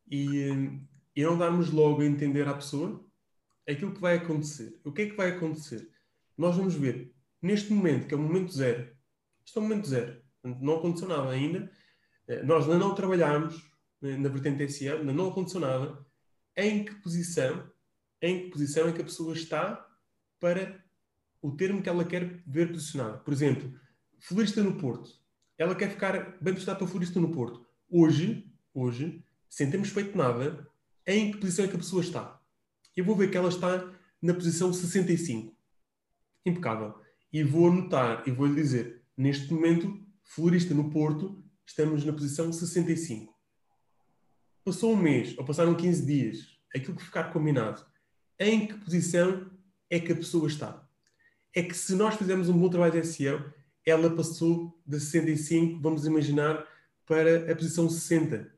e, 0.10 0.50
e 1.16 1.24
não 1.24 1.38
darmos 1.38 1.70
logo 1.72 2.02
a 2.02 2.06
entender 2.06 2.48
à 2.48 2.54
pessoa 2.54 3.06
aquilo 3.68 3.94
que 3.94 4.02
vai 4.02 4.18
acontecer. 4.18 4.80
O 4.84 4.92
que 4.92 5.04
é 5.04 5.10
que 5.10 5.16
vai 5.16 5.32
acontecer? 5.32 5.90
Nós 6.38 6.58
vamos 6.58 6.76
ver, 6.76 7.14
neste 7.42 7.72
momento, 7.72 8.08
que 8.08 8.14
é 8.14 8.18
o 8.18 8.22
momento 8.22 8.52
zero, 8.52 8.94
isto 9.46 9.58
é 9.58 9.62
o 9.62 9.64
momento 9.64 9.88
zero, 9.88 10.22
não 10.44 10.78
aconteceu 10.78 11.08
nada 11.08 11.30
ainda, 11.30 11.72
eh, 12.28 12.44
nós 12.44 12.66
ainda 12.66 12.80
não 12.80 12.96
trabalhámos 12.96 13.70
na 14.02 14.30
vertente 14.30 14.68
SEO, 14.72 15.00
ainda 15.00 15.14
não 15.14 15.30
aconteceu 15.30 15.60
nada, 15.60 16.04
em 16.58 16.84
que 16.84 16.96
posição 16.96 17.72
em 18.22 18.44
que 18.44 18.50
posição 18.52 18.88
é 18.88 18.92
que 18.92 19.02
a 19.02 19.06
pessoa 19.06 19.34
está 19.34 19.88
para 20.40 20.84
o 21.42 21.52
termo 21.52 21.82
que 21.82 21.90
ela 21.90 22.06
quer 22.06 22.42
ver 22.46 22.72
posicionado. 22.72 23.24
Por 23.24 23.34
exemplo, 23.34 23.74
florista 24.20 24.62
no 24.62 24.78
Porto. 24.78 25.10
Ela 25.58 25.76
quer 25.76 25.90
ficar 25.90 26.38
bem 26.42 26.54
posicionada 26.54 26.80
para 26.80 26.88
florista 26.88 27.20
no 27.20 27.32
Porto. 27.32 27.66
Hoje, 27.90 28.50
hoje, 28.74 29.24
sem 29.50 29.70
termos 29.70 29.90
feito 29.90 30.18
nada, 30.18 30.68
em 31.06 31.32
que 31.32 31.38
posição 31.40 31.66
é 31.66 31.68
que 31.68 31.76
a 31.76 31.80
pessoa 31.80 32.02
está? 32.02 32.40
Eu 32.96 33.04
vou 33.04 33.16
ver 33.16 33.32
que 33.32 33.38
ela 33.38 33.50
está 33.50 33.92
na 34.22 34.34
posição 34.34 34.72
65. 34.72 35.56
Impecável. 36.46 36.96
E 37.34 37.44
vou 37.44 37.68
anotar 37.68 38.24
e 38.28 38.32
vou-lhe 38.32 38.56
dizer, 38.56 39.04
neste 39.18 39.54
momento, 39.54 40.06
florista 40.24 40.74
no 40.74 40.90
Porto, 40.90 41.44
estamos 41.66 42.06
na 42.06 42.14
posição 42.14 42.52
65. 42.52 43.34
Passou 44.64 44.94
um 44.94 44.98
mês, 44.98 45.36
ou 45.38 45.46
passaram 45.46 45.76
15 45.76 46.06
dias, 46.06 46.60
aquilo 46.76 46.96
que 46.96 47.04
ficar 47.04 47.32
combinado, 47.32 47.84
em 48.40 48.68
que 48.68 48.74
posição 48.76 49.50
é 49.90 50.00
que 50.00 50.12
a 50.12 50.16
pessoa 50.16 50.48
está? 50.48 50.88
É 51.54 51.62
que 51.64 51.76
se 51.76 51.96
nós 51.96 52.16
fizermos 52.16 52.50
um 52.50 52.58
bom 52.58 52.70
trabalho 52.70 52.94
de 52.94 53.06
SEO, 53.06 53.44
ela 53.86 54.10
passou 54.16 54.80
de 54.86 55.00
65, 55.00 55.82
vamos 55.82 56.06
imaginar, 56.06 56.66
para 57.06 57.52
a 57.52 57.56
posição 57.56 57.90
60, 57.90 58.50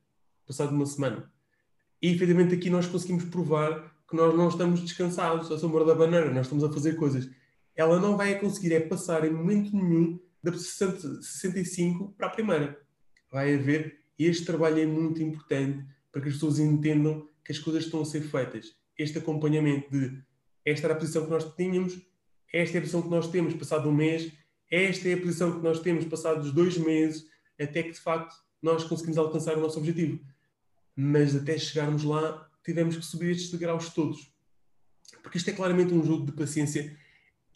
passado 0.45 0.75
uma 0.75 0.85
semana. 0.85 1.31
E 2.01 2.09
efetivamente 2.09 2.53
aqui 2.53 2.69
nós 2.69 2.85
conseguimos 2.85 3.23
provar 3.25 3.95
que 4.07 4.15
nós 4.15 4.35
não 4.35 4.49
estamos 4.49 4.81
descansados 4.81 5.51
à 5.51 5.57
sombra 5.57 5.85
da 5.85 5.95
banana, 5.95 6.31
nós 6.31 6.45
estamos 6.45 6.63
a 6.63 6.71
fazer 6.71 6.95
coisas. 6.95 7.29
Ela 7.75 7.99
não 7.99 8.15
vai 8.15 8.37
conseguir 8.39 8.73
é 8.73 8.79
passar 8.79 9.25
em 9.25 9.31
momento 9.31 9.75
nenhum 9.75 10.19
da 10.43 10.51
posição 10.51 10.95
65 11.21 12.13
para 12.17 12.27
a 12.27 12.29
primeira. 12.29 12.79
Vai 13.31 13.55
haver, 13.55 14.01
este 14.19 14.45
trabalho 14.45 14.79
é 14.79 14.85
muito 14.85 15.23
importante 15.23 15.83
para 16.11 16.21
que 16.21 16.27
as 16.27 16.35
pessoas 16.35 16.59
entendam 16.59 17.27
que 17.43 17.51
as 17.51 17.57
coisas 17.57 17.85
estão 17.85 18.01
a 18.01 18.05
ser 18.05 18.21
feitas. 18.21 18.75
Este 18.97 19.17
acompanhamento 19.17 19.89
de 19.89 20.21
esta 20.63 20.87
era 20.87 20.93
a 20.93 20.97
posição 20.97 21.25
que 21.25 21.31
nós 21.31 21.51
tínhamos, 21.55 21.99
esta 22.53 22.77
é 22.77 22.79
a 22.79 22.81
posição 22.81 23.01
que 23.01 23.09
nós 23.09 23.27
temos 23.27 23.55
passado 23.55 23.89
um 23.89 23.93
mês, 23.93 24.31
esta 24.69 25.09
é 25.09 25.13
a 25.13 25.17
posição 25.17 25.57
que 25.57 25.63
nós 25.63 25.79
temos 25.79 26.05
passados 26.05 26.51
dois 26.51 26.77
meses, 26.77 27.25
até 27.59 27.81
que 27.81 27.91
de 27.91 27.99
facto 27.99 28.35
nós 28.61 28.83
conseguimos 28.83 29.17
alcançar 29.17 29.57
o 29.57 29.61
nosso 29.61 29.79
objetivo. 29.79 30.19
Mas 30.95 31.35
até 31.35 31.57
chegarmos 31.57 32.03
lá, 32.03 32.47
tivemos 32.63 32.95
que 32.95 33.03
subir 33.03 33.31
estes 33.31 33.51
degraus 33.51 33.89
todos. 33.89 34.31
Porque 35.23 35.37
isto 35.37 35.49
é 35.49 35.53
claramente 35.53 35.93
um 35.93 36.05
jogo 36.05 36.25
de 36.27 36.31
paciência, 36.31 36.95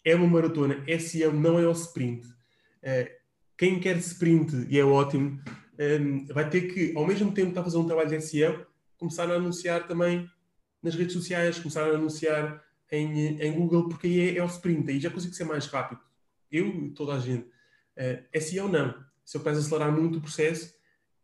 é 0.04 0.14
uma 0.16 0.26
maratona. 0.26 0.84
SEO 0.98 1.32
não 1.32 1.58
é 1.58 1.66
o 1.66 1.72
sprint. 1.72 2.26
Uh, 2.26 3.18
quem 3.56 3.78
quer 3.80 3.96
sprint, 3.98 4.66
e 4.68 4.78
é 4.78 4.84
ótimo, 4.84 5.42
ehm, 5.78 6.26
vai 6.26 6.48
ter 6.48 6.72
que, 6.72 6.92
ao 6.96 7.04
mesmo 7.04 7.32
tempo 7.32 7.46
que 7.46 7.50
está 7.50 7.60
a 7.60 7.64
fazer 7.64 7.78
um 7.78 7.86
trabalho 7.86 8.08
de 8.08 8.20
SEO, 8.20 8.64
começar 8.96 9.28
a 9.30 9.34
anunciar 9.34 9.88
também 9.88 10.30
nas 10.80 10.94
redes 10.94 11.12
sociais, 11.12 11.58
começar 11.58 11.82
a 11.82 11.94
anunciar 11.94 12.62
em, 12.90 13.40
em 13.40 13.52
Google, 13.52 13.88
porque 13.88 14.06
aí 14.06 14.20
é, 14.20 14.38
é 14.38 14.42
o 14.42 14.46
sprint, 14.46 14.90
aí 14.90 15.00
já 15.00 15.10
consigo 15.10 15.34
ser 15.34 15.44
mais 15.44 15.66
rápido. 15.66 16.00
Eu 16.50 16.66
e 16.66 16.90
toda 16.90 17.14
a 17.14 17.18
gente. 17.18 17.48
Uh, 17.96 18.40
SEO 18.40 18.68
não. 18.68 18.94
Se 19.24 19.36
eu 19.36 19.42
peço 19.42 19.60
acelerar 19.60 19.92
muito 19.92 20.18
o 20.18 20.20
processo, 20.20 20.74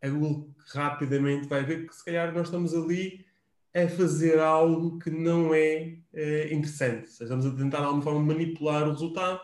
a 0.01 0.07
Google 0.09 0.53
rapidamente 0.67 1.47
vai 1.47 1.63
ver 1.63 1.87
que 1.87 1.95
se 1.95 2.05
calhar 2.05 2.33
nós 2.33 2.47
estamos 2.47 2.73
ali 2.73 3.25
a 3.73 3.87
fazer 3.89 4.39
algo 4.39 4.99
que 4.99 5.09
não 5.09 5.53
é 5.53 5.97
uh, 6.13 6.53
interessante. 6.53 7.07
Estamos 7.07 7.45
a 7.45 7.55
tentar 7.55 7.79
de 7.79 7.85
alguma 7.85 8.03
forma 8.03 8.21
manipular 8.21 8.87
o 8.87 8.91
resultado 8.91 9.41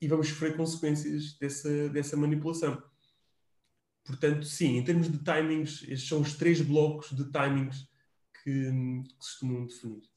e 0.00 0.08
vamos 0.08 0.28
sofrer 0.28 0.56
consequências 0.56 1.34
dessa, 1.38 1.88
dessa 1.90 2.16
manipulação. 2.16 2.82
Portanto, 4.04 4.44
sim, 4.44 4.78
em 4.78 4.84
termos 4.84 5.10
de 5.10 5.18
timings, 5.18 5.82
estes 5.82 6.08
são 6.08 6.20
os 6.20 6.34
três 6.34 6.60
blocos 6.60 7.10
de 7.10 7.30
timings 7.30 7.86
que, 8.42 8.70
que 9.06 9.14
costumam 9.16 9.66
definir. 9.66 10.09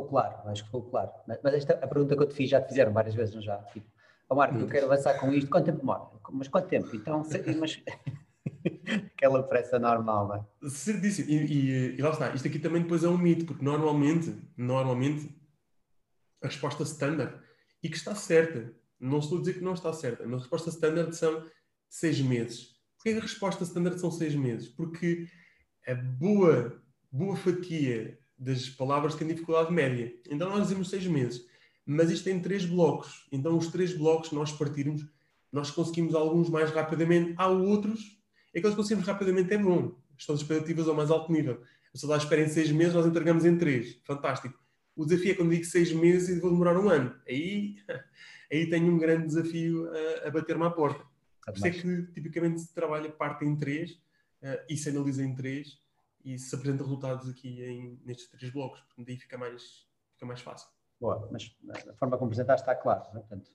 Ficou 0.00 0.08
claro, 0.08 0.48
acho 0.48 0.62
que 0.62 0.68
ficou 0.68 0.82
claro. 0.82 1.10
Mas 1.26 1.54
esta, 1.54 1.74
a 1.74 1.86
pergunta 1.86 2.16
que 2.16 2.22
eu 2.22 2.28
te 2.28 2.34
fiz 2.34 2.48
já 2.48 2.60
te 2.60 2.68
fizeram 2.68 2.92
várias 2.92 3.14
vezes, 3.14 3.34
não 3.34 3.42
já? 3.42 3.58
Tipo, 3.72 3.86
oh 4.28 4.34
Marco, 4.34 4.58
eu 4.58 4.66
quero 4.66 4.86
avançar 4.86 5.18
com 5.18 5.32
isto, 5.32 5.50
quanto 5.50 5.66
tempo 5.66 5.80
demora? 5.80 6.04
Mas 6.32 6.48
quanto 6.48 6.68
tempo? 6.68 6.94
Então, 6.94 7.22
mas... 7.58 7.82
aquela 9.14 9.42
pressa 9.42 9.78
normal, 9.78 10.28
não 10.28 10.34
é? 10.36 10.68
Certíssimo. 10.70 11.28
E, 11.28 11.34
e, 11.34 11.96
e, 11.96 12.02
lá 12.02 12.10
está, 12.10 12.34
isto 12.34 12.48
aqui 12.48 12.58
também 12.58 12.82
depois 12.82 13.04
é 13.04 13.08
um 13.08 13.18
mito, 13.18 13.44
porque 13.44 13.64
normalmente, 13.64 14.34
normalmente, 14.56 15.34
a 16.42 16.46
resposta 16.46 16.82
standard, 16.84 17.38
e 17.82 17.88
que 17.88 17.96
está 17.96 18.14
certa, 18.14 18.72
não 18.98 19.18
estou 19.18 19.38
a 19.38 19.40
dizer 19.40 19.54
que 19.54 19.64
não 19.64 19.74
está 19.74 19.92
certa, 19.92 20.24
mas 20.24 20.34
a 20.34 20.38
resposta 20.38 20.70
standard 20.70 21.14
são 21.14 21.46
seis 21.88 22.20
meses. 22.20 22.80
Porquê 22.96 23.18
a 23.18 23.22
resposta 23.22 23.64
standard 23.64 23.98
são 23.98 24.10
seis 24.10 24.34
meses? 24.34 24.68
Porque 24.68 25.26
a 25.86 25.94
boa, 25.94 26.82
boa 27.10 27.36
fatia 27.36 28.18
das 28.40 28.70
palavras 28.70 29.14
têm 29.14 29.28
dificuldade 29.28 29.70
média. 29.70 30.14
Então 30.30 30.48
nós 30.48 30.62
dizemos 30.62 30.88
seis 30.88 31.06
meses. 31.06 31.44
Mas 31.84 32.10
isto 32.10 32.24
tem 32.24 32.40
três 32.40 32.64
blocos. 32.64 33.26
Então 33.30 33.56
os 33.56 33.66
três 33.66 33.92
blocos 33.92 34.32
nós 34.32 34.50
partirmos, 34.50 35.06
nós 35.52 35.70
conseguimos 35.70 36.14
alguns 36.14 36.48
mais 36.48 36.70
rapidamente. 36.70 37.34
Há 37.36 37.48
outros, 37.48 38.18
aqueles 38.48 38.70
que 38.70 38.76
conseguimos 38.76 39.06
rapidamente 39.06 39.52
é 39.52 39.58
bom. 39.58 39.94
Estão 40.16 40.34
as 40.34 40.40
expectativas 40.40 40.88
ao 40.88 40.94
mais 40.94 41.10
alto 41.10 41.30
nível. 41.30 41.62
A 41.88 41.92
pessoa 41.92 42.16
espera 42.16 42.40
em 42.40 42.48
seis 42.48 42.72
meses, 42.72 42.94
nós 42.94 43.04
entregamos 43.04 43.44
em 43.44 43.58
três. 43.58 44.00
Fantástico. 44.04 44.58
O 44.96 45.04
desafio 45.04 45.32
é 45.32 45.34
quando 45.34 45.50
digo 45.50 45.64
seis 45.64 45.92
meses 45.92 46.30
e 46.30 46.40
vou 46.40 46.50
demorar 46.50 46.78
um 46.78 46.88
ano. 46.88 47.14
Aí, 47.28 47.76
aí 48.50 48.70
tenho 48.70 48.90
um 48.90 48.98
grande 48.98 49.26
desafio 49.26 49.86
a, 50.24 50.28
a 50.28 50.30
bater-me 50.30 50.64
à 50.64 50.70
porta. 50.70 51.04
Por 51.44 51.56
isso 51.56 51.66
é 51.66 51.70
que 51.70 52.02
tipicamente 52.12 52.60
se 52.60 52.72
trabalha 52.72 53.10
parte 53.10 53.44
em 53.44 53.54
três 53.56 53.92
uh, 54.42 54.64
e 54.68 54.76
se 54.76 54.88
analisa 54.88 55.22
em 55.22 55.34
três 55.34 55.78
e 56.24 56.38
se 56.38 56.54
apresenta 56.54 56.82
resultados 56.82 57.28
aqui 57.28 57.62
em, 57.62 58.00
nestes 58.04 58.28
três 58.28 58.52
blocos, 58.52 58.80
portanto 58.80 59.08
aí 59.08 59.16
fica 59.16 59.38
mais, 59.38 59.86
fica 60.12 60.26
mais 60.26 60.40
fácil. 60.40 60.68
Boa, 61.00 61.28
mas 61.32 61.56
a 61.88 61.94
forma 61.94 62.18
como 62.18 62.28
apresentaste 62.28 62.62
está 62.62 62.74
claro, 62.74 63.04
né? 63.14 63.20
portanto, 63.20 63.50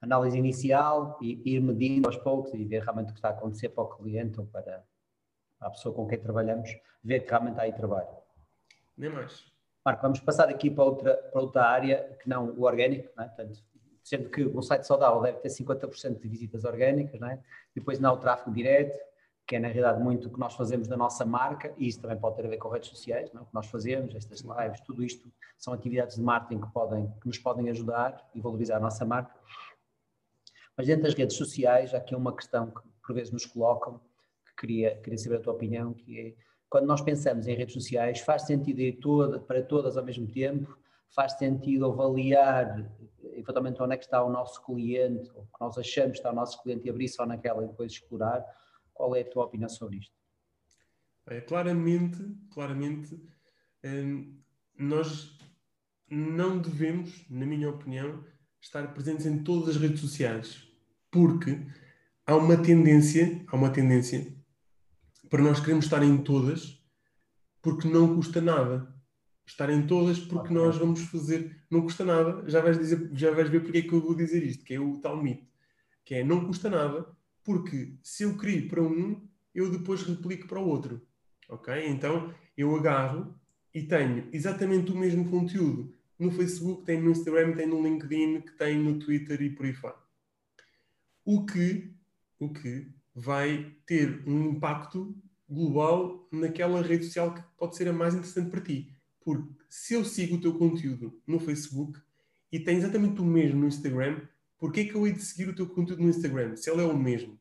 análise 0.00 0.38
inicial 0.38 1.18
e 1.20 1.42
ir 1.44 1.60
medindo 1.60 2.08
aos 2.08 2.16
poucos 2.16 2.54
e 2.54 2.64
ver 2.64 2.82
realmente 2.82 3.10
o 3.10 3.12
que 3.12 3.18
está 3.18 3.28
a 3.28 3.32
acontecer 3.32 3.70
para 3.70 3.84
o 3.84 3.88
cliente 3.88 4.40
ou 4.40 4.46
para 4.46 4.84
a 5.60 5.70
pessoa 5.70 5.94
com 5.94 6.06
quem 6.06 6.18
trabalhamos, 6.18 6.70
ver 7.02 7.20
que 7.20 7.30
realmente 7.30 7.58
há 7.58 7.64
aí 7.64 7.72
trabalho. 7.72 8.08
Nem 8.96 9.10
mais. 9.10 9.52
Marco, 9.84 10.02
vamos 10.02 10.20
passar 10.20 10.48
aqui 10.48 10.70
para 10.70 10.84
outra, 10.84 11.14
para 11.14 11.40
outra 11.40 11.64
área 11.64 12.16
que 12.20 12.28
não 12.28 12.50
o 12.50 12.62
orgânico, 12.62 13.10
né? 13.16 13.26
portanto, 13.26 13.62
sendo 14.02 14.30
que 14.30 14.44
um 14.46 14.62
site 14.62 14.86
saudável 14.86 15.20
deve 15.20 15.38
ter 15.38 15.48
50% 15.48 16.20
de 16.20 16.28
visitas 16.28 16.64
orgânicas, 16.64 17.20
não 17.20 17.28
é? 17.28 17.42
depois 17.74 17.98
não 17.98 18.10
há 18.10 18.12
o 18.14 18.18
tráfego 18.18 18.52
direto, 18.52 18.98
que 19.48 19.56
é 19.56 19.58
na 19.58 19.68
realidade 19.68 20.02
muito 20.02 20.28
o 20.28 20.30
que 20.30 20.38
nós 20.38 20.54
fazemos 20.54 20.86
da 20.86 20.96
nossa 20.96 21.24
marca, 21.24 21.72
e 21.78 21.88
isso 21.88 22.00
também 22.02 22.18
pode 22.18 22.36
ter 22.36 22.44
a 22.44 22.48
ver 22.48 22.58
com 22.58 22.68
redes 22.68 22.90
sociais, 22.90 23.32
não? 23.32 23.40
É? 23.40 23.44
o 23.44 23.46
que 23.46 23.54
nós 23.54 23.66
fazemos, 23.66 24.14
estas 24.14 24.42
lives, 24.42 24.80
tudo 24.82 25.02
isto 25.02 25.32
são 25.56 25.72
atividades 25.72 26.16
de 26.16 26.22
marketing 26.22 26.60
que, 26.60 26.70
podem, 26.70 27.10
que 27.18 27.26
nos 27.26 27.38
podem 27.38 27.70
ajudar 27.70 28.28
e 28.34 28.40
valorizar 28.42 28.76
a 28.76 28.80
nossa 28.80 29.06
marca. 29.06 29.34
Mas 30.76 30.86
dentro 30.86 31.04
das 31.04 31.14
redes 31.14 31.34
sociais, 31.34 31.94
há 31.94 31.96
aqui 31.96 32.14
uma 32.14 32.36
questão 32.36 32.70
que 32.70 32.82
por 33.02 33.14
vezes 33.14 33.32
nos 33.32 33.46
colocam, 33.46 33.98
que 34.46 34.66
queria, 34.66 34.96
queria 34.96 35.18
saber 35.18 35.36
a 35.36 35.40
tua 35.40 35.54
opinião, 35.54 35.94
que 35.94 36.20
é, 36.20 36.34
quando 36.68 36.84
nós 36.84 37.00
pensamos 37.00 37.46
em 37.46 37.54
redes 37.56 37.72
sociais, 37.72 38.20
faz 38.20 38.42
sentido 38.42 38.80
ir 38.80 38.98
toda, 39.00 39.40
para 39.40 39.62
todas 39.62 39.96
ao 39.96 40.04
mesmo 40.04 40.28
tempo, 40.30 40.76
faz 41.08 41.32
sentido 41.38 41.86
avaliar 41.86 42.86
eventualmente 43.32 43.82
onde 43.82 43.94
é 43.94 43.96
que 43.96 44.04
está 44.04 44.22
o 44.22 44.30
nosso 44.30 44.62
cliente, 44.62 45.30
ou 45.34 45.44
que 45.44 45.60
nós 45.60 45.78
achamos 45.78 46.12
que 46.12 46.18
está 46.18 46.30
o 46.30 46.34
nosso 46.34 46.62
cliente 46.62 46.86
e 46.86 46.90
abrir 46.90 47.08
só 47.08 47.24
naquela 47.24 47.64
e 47.64 47.66
depois 47.66 47.92
explorar. 47.92 48.44
Qual 48.98 49.14
é 49.14 49.20
a 49.20 49.30
tua 49.30 49.44
opinião 49.44 49.68
sobre 49.68 49.98
isto? 49.98 50.12
É, 51.28 51.40
claramente, 51.40 52.18
claramente, 52.50 53.14
hum, 53.84 54.42
nós 54.76 55.38
não 56.10 56.58
devemos, 56.58 57.24
na 57.30 57.46
minha 57.46 57.70
opinião, 57.70 58.24
estar 58.60 58.92
presentes 58.92 59.24
em 59.24 59.44
todas 59.44 59.68
as 59.68 59.76
redes 59.76 60.00
sociais, 60.00 60.66
porque 61.12 61.64
há 62.26 62.34
uma 62.34 62.56
tendência, 62.56 63.44
há 63.46 63.54
uma 63.54 63.70
tendência 63.70 64.36
para 65.30 65.42
nós 65.42 65.60
queremos 65.60 65.84
estar 65.84 66.02
em 66.02 66.18
todas, 66.18 66.82
porque 67.62 67.86
não 67.86 68.16
custa 68.16 68.40
nada. 68.40 68.92
Estar 69.46 69.70
em 69.70 69.86
todas 69.86 70.18
porque 70.18 70.52
nós 70.52 70.76
vamos 70.76 71.02
fazer, 71.02 71.64
não 71.70 71.82
custa 71.82 72.04
nada, 72.04 72.50
já 72.50 72.60
vais, 72.60 72.76
dizer, 72.76 73.10
já 73.12 73.30
vais 73.30 73.48
ver 73.48 73.60
porque 73.62 73.78
é 73.78 73.82
que 73.82 73.92
eu 73.92 74.00
vou 74.00 74.14
dizer 74.14 74.42
isto, 74.42 74.64
que 74.64 74.74
é 74.74 74.80
o 74.80 74.98
tal 75.00 75.22
mito, 75.22 75.46
que 76.04 76.16
é 76.16 76.24
não 76.24 76.44
custa 76.44 76.68
nada, 76.68 77.06
porque 77.48 77.94
se 78.02 78.24
eu 78.24 78.36
crio 78.36 78.68
para 78.68 78.82
um, 78.82 79.26
eu 79.54 79.70
depois 79.70 80.02
replico 80.02 80.46
para 80.46 80.60
o 80.60 80.68
outro, 80.68 81.00
ok? 81.48 81.88
Então 81.88 82.34
eu 82.54 82.76
agarro 82.76 83.34
e 83.72 83.82
tenho 83.82 84.28
exatamente 84.34 84.92
o 84.92 84.94
mesmo 84.94 85.30
conteúdo 85.30 85.96
no 86.18 86.30
Facebook, 86.30 86.84
tem 86.84 87.00
no 87.00 87.10
Instagram, 87.10 87.56
tem 87.56 87.66
no 87.66 87.82
LinkedIn, 87.82 88.42
que 88.42 88.52
tem 88.52 88.78
no 88.78 88.98
Twitter 88.98 89.40
e 89.40 89.48
por 89.48 89.64
aí 89.64 89.72
fora. 89.72 89.96
O 91.24 91.46
que, 91.46 91.90
o 92.38 92.52
que 92.52 92.92
vai 93.14 93.74
ter 93.86 94.22
um 94.28 94.50
impacto 94.50 95.16
global 95.48 96.28
naquela 96.30 96.82
rede 96.82 97.06
social 97.06 97.34
que 97.34 97.42
pode 97.56 97.78
ser 97.78 97.88
a 97.88 97.94
mais 97.94 98.12
interessante 98.12 98.50
para 98.50 98.60
ti. 98.60 98.92
Porque 99.24 99.54
se 99.70 99.94
eu 99.94 100.04
sigo 100.04 100.36
o 100.36 100.40
teu 100.42 100.52
conteúdo 100.58 101.18
no 101.26 101.40
Facebook 101.40 101.98
e 102.52 102.60
tem 102.60 102.76
exatamente 102.76 103.22
o 103.22 103.24
mesmo 103.24 103.60
no 103.60 103.68
Instagram, 103.68 104.20
porquê 104.58 104.84
que 104.84 104.94
eu 104.94 105.06
hei 105.06 105.12
de 105.12 105.22
seguir 105.22 105.48
o 105.48 105.54
teu 105.54 105.66
conteúdo 105.66 106.02
no 106.02 106.10
Instagram? 106.10 106.56
Se 106.56 106.70
ele 106.70 106.82
é 106.82 106.84
o 106.84 106.96
mesmo. 106.96 107.38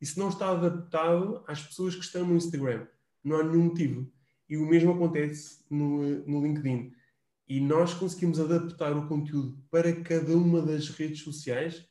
E 0.00 0.06
se 0.06 0.18
não 0.18 0.28
está 0.28 0.50
adaptado 0.50 1.44
às 1.46 1.62
pessoas 1.62 1.94
que 1.94 2.02
estão 2.02 2.26
no 2.26 2.36
Instagram, 2.36 2.86
não 3.22 3.36
há 3.36 3.42
nenhum 3.42 3.64
motivo. 3.64 4.10
E 4.48 4.56
o 4.56 4.66
mesmo 4.66 4.92
acontece 4.92 5.62
no, 5.70 6.26
no 6.26 6.42
LinkedIn. 6.42 6.92
e 7.48 7.60
nós 7.60 7.92
conseguimos 7.94 8.40
adaptar 8.40 8.96
o 8.96 9.06
conteúdo 9.06 9.62
para 9.70 9.92
cada 10.02 10.36
uma 10.36 10.62
das 10.62 10.88
redes 10.88 11.22
sociais, 11.22 11.84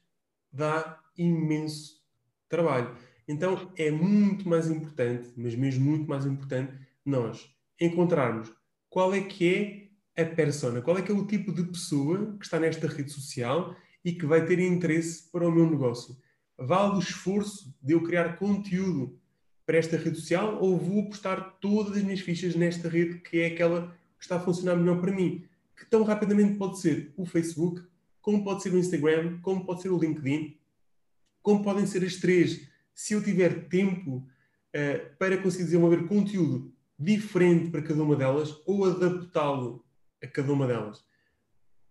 dá 0.52 1.00
imenso 1.18 2.00
trabalho. 2.48 2.96
Então 3.28 3.72
é 3.78 3.92
muito 3.92 4.50
mais 4.50 4.70
importante, 4.70 5.32
mas 5.38 5.54
mesmo 5.54 5.86
muito 5.86 6.10
mais 6.10 6.26
importante, 6.26 6.74
nós 7.06 7.48
encontrarmos 7.80 8.52
qual 8.90 9.14
é 9.14 9.22
que 9.22 9.90
é 10.16 10.22
a 10.22 10.26
persona, 10.26 10.82
qual 10.82 10.98
é 10.98 11.02
que 11.02 11.12
é 11.12 11.16
o 11.16 11.28
tipo 11.28 11.54
de 11.54 11.64
pessoa 11.64 12.36
que 12.38 12.46
está 12.46 12.60
nesta 12.60 12.88
rede 12.88 13.12
social 13.12 13.76
e 14.10 14.14
que 14.16 14.26
vai 14.26 14.44
ter 14.44 14.60
interesse 14.60 15.30
para 15.32 15.48
o 15.48 15.52
meu 15.52 15.70
negócio. 15.70 16.18
Vale 16.58 16.96
o 16.96 17.00
esforço 17.00 17.76
de 17.80 17.94
eu 17.94 18.02
criar 18.02 18.38
conteúdo 18.38 19.20
para 19.68 19.78
esta 19.78 19.98
rede 19.98 20.18
social 20.18 20.58
ou 20.60 20.80
vou 20.80 21.04
apostar 21.04 21.60
todas 21.62 21.96
as 21.96 22.04
minhas 22.04 22.22
fichas 22.22 22.56
nesta 22.56 22.90
rede 22.90 23.20
que 23.20 23.40
é 23.40 23.46
aquela 23.46 23.96
que 24.18 24.24
está 24.24 24.38
a 24.38 24.40
funcionar 24.40 24.76
melhor 24.76 25.00
para 25.00 25.12
mim? 25.12 25.46
Que 25.78 25.86
tão 25.86 26.04
rapidamente 26.04 26.58
pode 26.58 26.80
ser 26.80 27.14
o 27.16 27.24
Facebook, 27.24 27.84
como 28.20 28.44
pode 28.44 28.64
ser 28.64 28.74
o 28.74 28.80
Instagram, 28.80 29.40
como 29.42 29.64
pode 29.64 29.84
ser 29.84 29.90
o 29.90 30.00
LinkedIn, 30.00 30.58
como 31.44 31.64
podem 31.64 31.86
ser 31.86 32.04
as 32.04 32.16
três 32.16 32.68
se 32.96 33.14
eu 33.14 33.24
tiver 33.24 33.70
tempo 33.70 34.28
uh, 34.76 35.18
para 35.20 35.38
conseguir 35.38 35.66
desenvolver 35.66 36.08
conteúdo 36.08 36.74
diferente 36.98 37.70
para 37.70 37.84
cada 37.84 38.02
uma 38.02 38.16
delas 38.16 38.60
ou 38.66 38.86
adaptá-lo 38.86 39.86
a 40.22 40.26
cada 40.26 40.52
uma 40.52 40.66
delas. 40.66 41.08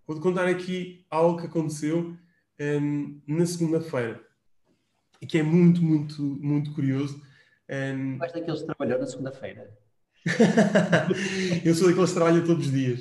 Vou-te 0.08 0.22
contar 0.22 0.48
aqui 0.48 1.04
algo 1.10 1.38
que 1.38 1.46
aconteceu 1.46 1.98
um, 1.98 2.16
ehm, 2.58 3.20
na 3.26 3.44
segunda-feira 3.44 4.24
e 5.20 5.26
que 5.26 5.36
é 5.36 5.42
muito, 5.42 5.82
muito, 5.82 6.22
muito 6.22 6.72
curioso. 6.72 7.18
Um... 7.68 7.74
Ehm, 7.74 8.16
Mas 8.16 8.32
daqueles 8.32 8.60
que 8.60 8.66
trabalhou 8.66 8.98
na 8.98 9.06
segunda-feira? 9.06 9.70
eu 11.62 11.74
sou 11.74 11.88
daqueles 11.88 12.08
que 12.08 12.16
trabalham 12.16 12.42
todos 12.42 12.64
os 12.68 12.72
dias. 12.72 13.00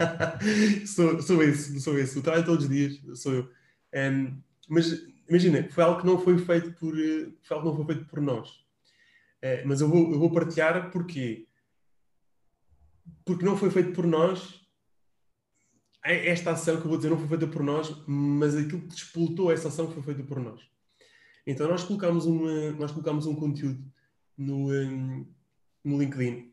sou, 0.88 1.20
sou 1.20 1.42
esse, 1.42 1.78
sou 1.78 1.98
esse. 1.98 2.16
Eu 2.16 2.22
trabalho 2.22 2.46
todos 2.46 2.64
os 2.64 2.70
dias, 2.70 2.98
sou 3.20 3.34
eu. 3.34 3.42
Um, 3.42 3.48
ehm, 3.92 4.42
mas 4.66 5.04
imagina, 5.28 5.68
foi 5.70 5.84
algo 5.84 6.00
que 6.00 6.06
não 6.06 6.18
foi 6.18 6.38
feito 6.38 6.72
por, 6.72 6.98
eh, 6.98 7.28
foi 7.42 7.54
algo 7.54 7.70
que 7.70 7.76
não 7.78 7.84
foi 7.84 7.94
feito 7.94 8.08
por 8.08 8.22
nós. 8.22 8.48
Uh, 9.44 9.60
mas 9.66 9.82
eu 9.82 9.88
vou, 9.90 10.10
eu 10.10 10.18
vou 10.18 10.32
partilhar 10.32 10.90
porquê. 10.90 11.46
Porque 13.26 13.44
não 13.44 13.58
foi 13.58 13.68
feito 13.68 13.92
por 13.92 14.06
nós. 14.06 14.63
Esta 16.04 16.50
ação 16.50 16.76
que 16.76 16.82
eu 16.82 16.88
vou 16.88 16.98
dizer 16.98 17.08
não 17.08 17.18
foi 17.18 17.28
feita 17.28 17.46
por 17.46 17.62
nós, 17.62 17.96
mas 18.06 18.54
aquilo 18.54 18.82
que 18.82 18.88
despoltou 18.88 19.50
essa 19.50 19.68
ação 19.68 19.90
foi 19.90 20.02
feita 20.02 20.22
por 20.22 20.38
nós. 20.38 20.60
Então 21.46 21.68
nós 21.68 21.82
colocámos, 21.82 22.26
uma, 22.26 22.72
nós 22.72 22.92
colocámos 22.92 23.26
um 23.26 23.34
conteúdo 23.34 23.82
no, 24.36 24.70
um, 24.70 25.22
eh, 25.22 25.24
no 25.82 25.98
LinkedIn 25.98 26.52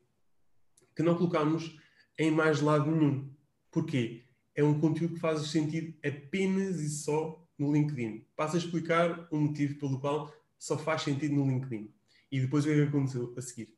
que 0.95 1.03
não 1.03 1.15
colocámos 1.15 1.77
em 2.17 2.31
mais 2.31 2.61
lado 2.61 2.91
nenhum. 2.91 3.29
Porquê? 3.71 4.23
É 4.55 4.63
um 4.63 4.79
conteúdo 4.79 5.15
que 5.15 5.19
faz 5.19 5.41
sentido 5.47 5.93
apenas 6.05 6.79
e 6.79 6.89
só 6.89 7.45
no 7.57 7.71
LinkedIn. 7.71 8.25
Passo 8.35 8.55
a 8.55 8.59
explicar 8.59 9.27
o 9.31 9.37
motivo 9.37 9.75
pelo 9.75 9.99
qual 9.99 10.33
só 10.57 10.77
faz 10.77 11.03
sentido 11.03 11.35
no 11.35 11.47
LinkedIn. 11.47 11.91
E 12.31 12.39
depois 12.39 12.65
o 12.65 12.67
que 12.67 12.79
é 12.79 12.83
aconteceu 12.83 13.33
a 13.37 13.41
seguir. 13.41 13.73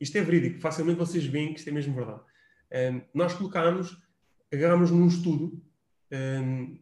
Isto 0.00 0.18
é 0.18 0.22
verídico, 0.22 0.60
facilmente 0.60 0.98
vocês 0.98 1.24
veem 1.24 1.52
que 1.52 1.58
isto 1.58 1.68
é 1.68 1.72
mesmo 1.72 1.94
verdade. 1.94 2.20
Um, 2.72 3.00
nós 3.14 3.32
colocámos, 3.34 3.96
agarramos 4.56 4.90
num 4.90 5.06
estudo 5.06 5.62
um, 6.12 6.78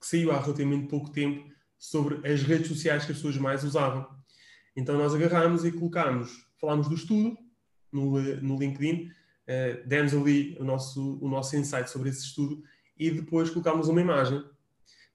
que 0.00 0.06
saiu 0.06 0.30
há 0.30 0.40
relativamente 0.40 0.88
pouco 0.88 1.10
tempo 1.10 1.48
sobre 1.78 2.26
as 2.30 2.42
redes 2.42 2.68
sociais 2.68 3.04
que 3.04 3.12
as 3.12 3.18
pessoas 3.18 3.36
mais 3.36 3.64
usavam. 3.64 4.06
Então 4.76 4.96
nós 4.96 5.14
agarramos 5.14 5.64
e 5.64 5.72
colocámos, 5.72 6.30
falámos 6.60 6.88
do 6.88 6.94
estudo 6.94 7.36
no, 7.92 8.20
no 8.20 8.58
LinkedIn, 8.58 9.04
uh, 9.04 9.86
demos 9.86 10.14
ali 10.14 10.56
o 10.58 10.64
nosso, 10.64 11.18
o 11.20 11.28
nosso 11.28 11.56
insight 11.56 11.90
sobre 11.90 12.10
esse 12.10 12.24
estudo 12.24 12.62
e 12.98 13.10
depois 13.10 13.50
colocámos 13.50 13.88
uma 13.88 14.00
imagem 14.00 14.42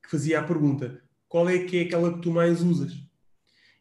que 0.02 0.10
fazia 0.10 0.40
a 0.40 0.44
pergunta: 0.44 1.02
qual 1.28 1.50
é 1.50 1.60
que 1.60 1.78
é 1.78 1.82
aquela 1.84 2.14
que 2.14 2.22
tu 2.22 2.32
mais 2.32 2.62
usas? 2.62 2.94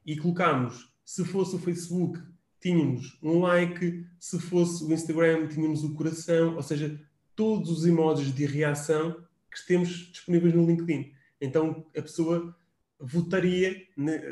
E 0.05 0.17
colocámos, 0.17 0.93
se 1.05 1.25
fosse 1.25 1.55
o 1.55 1.59
Facebook, 1.59 2.21
tínhamos 2.61 3.19
um 3.23 3.41
like, 3.41 4.07
se 4.19 4.39
fosse 4.39 4.85
o 4.85 4.93
Instagram, 4.93 5.49
tínhamos 5.49 5.85
o 5.85 5.95
coração, 5.95 6.57
ou 6.57 6.63
seja, 6.63 7.01
todos 7.35 7.71
os 7.71 7.87
emojis 7.87 8.35
de 8.35 8.47
reação 8.47 9.17
que 9.51 9.67
temos 9.67 9.89
disponíveis 9.89 10.55
no 10.55 10.67
LinkedIn. 10.67 11.13
Então 11.41 11.87
a 11.97 12.03
pessoa 12.03 12.57
votaria, 12.99 13.77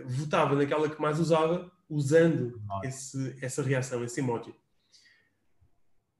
votava 0.06 0.54
naquela 0.54 0.88
que 0.88 1.00
mais 1.00 1.18
usava, 1.18 1.70
usando 1.88 2.62
esse, 2.84 3.36
essa 3.42 3.62
reação, 3.62 4.04
esse 4.04 4.20
emoji. 4.20 4.54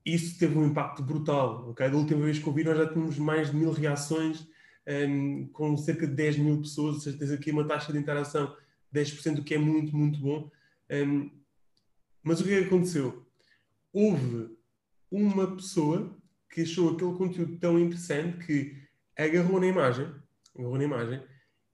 Isso 0.05 0.39
teve 0.39 0.59
um 0.59 0.67
impacto 0.67 1.03
brutal. 1.03 1.71
Okay? 1.71 1.89
Da 1.89 1.97
última 1.97 2.25
vez 2.25 2.39
que 2.39 2.47
eu 2.47 2.53
vi, 2.53 2.65
nós 2.65 2.77
já 2.77 2.87
tínhamos 2.87 3.19
mais 3.19 3.51
de 3.51 3.57
mil 3.57 3.71
reações 3.71 4.47
um, 4.89 5.47
com 5.53 5.77
cerca 5.77 6.07
de 6.07 6.15
10 6.15 6.39
mil 6.39 6.61
pessoas, 6.61 6.97
ou 6.97 7.01
seja, 7.01 7.19
tens 7.19 7.31
aqui 7.31 7.51
uma 7.51 7.67
taxa 7.67 7.93
de 7.93 7.99
interação 7.99 8.57
de 8.91 9.01
10%, 9.01 9.39
o 9.39 9.45
que 9.45 9.55
é 9.55 9.59
muito, 9.59 9.97
muito 9.97 10.19
bom. 10.19 10.51
Um, 10.91 11.31
mas 12.23 12.41
o 12.41 12.45
que 12.45 12.53
é 12.53 12.61
que 12.61 12.67
aconteceu? 12.67 13.27
Houve 13.93 14.57
uma 15.11 15.55
pessoa 15.57 16.17
que 16.51 16.63
achou 16.63 16.91
aquele 16.95 17.15
conteúdo 17.15 17.57
tão 17.59 17.79
interessante 17.79 18.45
que 18.45 18.77
agarrou 19.17 19.61
na 19.61 19.67
imagem, 19.67 20.13
agarrou 20.57 20.77
na 20.77 20.85
imagem 20.85 21.23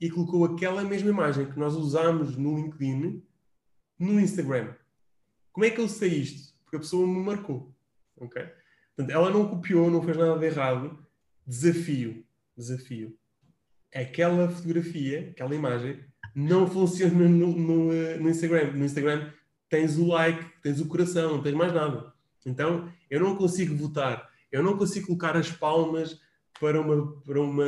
e 0.01 0.11
colocou 0.11 0.45
aquela 0.45 0.85
mesma 0.85 1.09
imagem 1.09 1.51
que 1.51 1.59
nós 1.59 1.75
usámos 1.75 2.37
no 2.37 2.57
LinkedIn 2.57 3.23
no 3.99 4.21
Instagram. 4.21 4.75
Como 5.53 5.65
é 5.65 5.71
que 5.71 5.81
eu 5.81 5.89
sei 5.89 6.11
isto? 6.11 6.55
Porque 6.63 6.77
a 6.77 6.81
pessoa 6.81 7.07
me 7.07 7.25
marcou. 7.25 7.75
Okay? 8.17 8.47
Portanto, 8.95 9.15
ela 9.15 9.31
não 9.31 9.49
copiou, 9.49 9.91
não 9.91 10.03
fez 10.03 10.17
nada 10.17 10.39
de 10.39 10.47
errado. 10.47 10.99
Desafio 11.47 12.27
desafio. 12.57 13.15
Aquela 13.95 14.49
fotografia, 14.49 15.31
aquela 15.31 15.55
imagem, 15.55 16.01
não 16.35 16.67
funciona 16.67 17.29
no, 17.29 17.53
no, 17.53 17.93
no, 18.19 18.31
Instagram. 18.31 18.73
No 18.73 18.85
Instagram 18.85 19.31
tens 19.69 19.97
o 19.97 20.07
like, 20.07 20.45
tens 20.63 20.81
o 20.81 20.87
coração, 20.87 21.37
não 21.37 21.43
tens 21.43 21.55
mais 21.55 21.73
nada. 21.73 22.13
Então, 22.45 22.91
eu 23.11 23.21
não 23.21 23.37
consigo 23.37 23.75
votar, 23.75 24.31
eu 24.51 24.63
não 24.63 24.77
consigo 24.77 25.07
colocar 25.07 25.37
as 25.37 25.51
palmas 25.51 26.21
para 26.61 26.81
uma, 26.81 27.21
para 27.23 27.41
uma, 27.41 27.67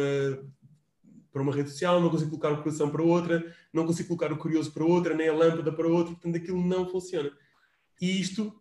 para 1.32 1.42
uma 1.42 1.54
rede 1.54 1.70
social, 1.70 2.00
não 2.00 2.10
consigo 2.10 2.30
colocar 2.30 2.52
o 2.52 2.62
coração 2.62 2.90
para 2.90 3.02
outra, 3.02 3.54
não 3.72 3.86
consigo 3.86 4.08
colocar 4.08 4.32
o 4.32 4.38
curioso 4.38 4.72
para 4.72 4.84
outra, 4.84 5.14
nem 5.14 5.28
a 5.28 5.34
lâmpada 5.34 5.72
para 5.72 5.88
outra, 5.88 6.14
portanto, 6.14 6.36
aquilo 6.36 6.64
não 6.66 6.88
funciona. 6.88 7.30
E 8.00 8.20
isto 8.20 8.60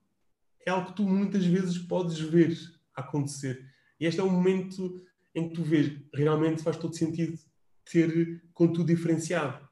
é 0.66 0.72
algo 0.72 0.88
que 0.88 0.96
tu 0.96 1.04
muitas 1.04 1.46
vezes 1.46 1.78
podes 1.78 2.20
ver 2.20 2.58
acontecer. 2.94 3.66
E 4.00 4.06
este 4.06 4.20
é 4.20 4.24
um 4.24 4.30
momento 4.30 5.02
em 5.34 5.48
que 5.48 5.56
tu 5.56 5.64
vês 5.64 5.96
realmente 6.14 6.64
faz 6.64 6.78
todo 6.78 6.96
sentido 6.96 7.38
ter 7.86 8.44
conteúdo 8.54 8.88
diferenciado. 8.88 9.68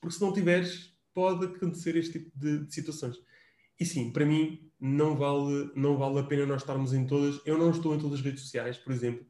Porque 0.00 0.16
se 0.16 0.20
não 0.20 0.32
tiveres, 0.32 0.92
pode 1.14 1.46
acontecer 1.46 1.96
este 1.96 2.18
tipo 2.18 2.30
de, 2.38 2.66
de, 2.66 2.74
situações. 2.74 3.16
E 3.78 3.84
sim, 3.84 4.10
para 4.10 4.24
mim, 4.24 4.70
não 4.80 5.16
vale, 5.16 5.70
não 5.76 5.96
vale 5.96 6.18
a 6.18 6.24
pena 6.24 6.44
nós 6.44 6.62
estarmos 6.62 6.92
em 6.92 7.06
todas. 7.06 7.40
Eu 7.46 7.56
não 7.56 7.70
estou 7.70 7.94
em 7.94 7.98
todas 7.98 8.18
as 8.18 8.24
redes 8.24 8.42
sociais, 8.42 8.76
por 8.76 8.92
exemplo. 8.92 9.24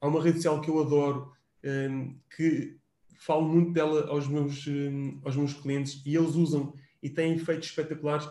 Há 0.00 0.06
uma 0.06 0.22
rede 0.22 0.36
social 0.36 0.60
que 0.60 0.70
eu 0.70 0.80
adoro, 0.80 1.32
um, 1.64 2.18
que 2.36 2.78
falo 3.18 3.48
muito 3.48 3.72
dela 3.72 4.08
aos 4.08 4.28
meus, 4.28 4.66
um, 4.66 5.20
aos 5.24 5.34
meus 5.36 5.54
clientes 5.54 6.02
e 6.04 6.14
eles 6.14 6.34
usam 6.34 6.74
e 7.02 7.10
têm 7.10 7.34
efeitos 7.34 7.68
espetaculares. 7.68 8.28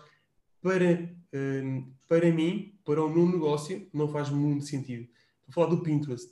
Para, 0.61 1.13
um, 1.33 1.91
para 2.07 2.31
mim, 2.31 2.77
para 2.85 3.03
o 3.03 3.09
meu 3.09 3.25
negócio, 3.25 3.89
não 3.93 4.07
faz 4.07 4.29
muito 4.29 4.65
sentido. 4.65 5.09
A 5.49 5.51
falar 5.51 5.67
do 5.67 5.81
Pinterest. 5.81 6.31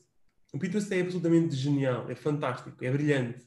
O 0.53 0.59
Pinterest 0.59 0.93
é 0.93 1.01
absolutamente 1.01 1.55
genial, 1.55 2.09
é 2.09 2.15
fantástico, 2.15 2.83
é 2.83 2.91
brilhante. 2.91 3.45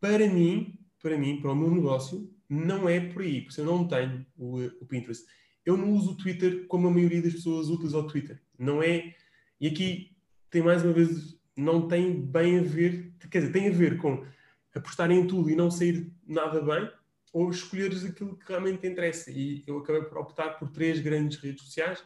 Para 0.00 0.28
mim, 0.28 0.78
para 1.02 1.18
mim, 1.18 1.40
para 1.40 1.52
o 1.52 1.56
meu 1.56 1.70
negócio, 1.70 2.32
não 2.50 2.88
é 2.88 3.00
por 3.00 3.22
aí, 3.22 3.42
porque 3.42 3.60
eu 3.60 3.64
não 3.64 3.86
tenho 3.86 4.26
o, 4.36 4.58
o 4.80 4.86
Pinterest. 4.86 5.24
Eu 5.64 5.76
não 5.76 5.92
uso 5.92 6.12
o 6.12 6.16
Twitter 6.16 6.66
como 6.66 6.88
a 6.88 6.90
maioria 6.90 7.22
das 7.22 7.32
pessoas 7.32 7.68
utilizam 7.68 8.00
o 8.00 8.06
Twitter. 8.06 8.42
Não 8.58 8.82
é. 8.82 9.14
E 9.60 9.68
aqui 9.68 10.16
tem 10.50 10.60
mais 10.60 10.82
uma 10.82 10.92
vez, 10.92 11.38
não 11.56 11.86
tem 11.86 12.20
bem 12.20 12.58
a 12.58 12.62
ver, 12.62 13.14
quer 13.30 13.38
dizer, 13.38 13.52
tem 13.52 13.68
a 13.68 13.72
ver 13.72 13.96
com 13.98 14.26
apostar 14.74 15.10
em 15.10 15.26
tudo 15.26 15.48
e 15.48 15.56
não 15.56 15.70
sair 15.70 16.12
nada 16.26 16.60
bem, 16.60 16.90
ou 17.32 17.50
escolheres 17.50 18.04
aquilo 18.04 18.36
que 18.36 18.48
realmente 18.48 18.80
te 18.80 18.88
interessa. 18.88 19.30
E 19.30 19.62
eu 19.66 19.78
acabei 19.78 20.02
por 20.02 20.18
optar 20.18 20.58
por 20.58 20.70
três 20.70 20.98
grandes 21.00 21.38
redes 21.38 21.62
sociais: 21.64 22.02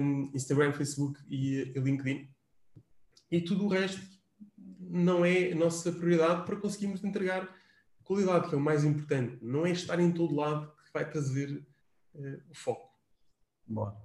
um, 0.00 0.30
Instagram, 0.34 0.72
Facebook 0.72 1.20
e, 1.30 1.72
e 1.74 1.78
LinkedIn 1.78 2.28
e 3.34 3.40
tudo 3.40 3.64
o 3.64 3.68
resto 3.68 4.00
não 4.56 5.24
é 5.24 5.50
a 5.50 5.54
nossa 5.56 5.90
prioridade 5.90 6.44
para 6.44 6.56
conseguirmos 6.56 7.02
entregar 7.02 7.52
qualidade, 8.04 8.48
que 8.48 8.54
é 8.54 8.58
o 8.58 8.60
mais 8.60 8.84
importante. 8.84 9.38
Não 9.42 9.66
é 9.66 9.70
estar 9.70 9.98
em 9.98 10.10
todo 10.10 10.34
lado 10.34 10.70
que 10.84 10.92
vai 10.92 11.08
trazer 11.08 11.64
uh, 12.14 12.40
o 12.50 12.54
foco. 12.54 12.90
Boa. 13.66 13.96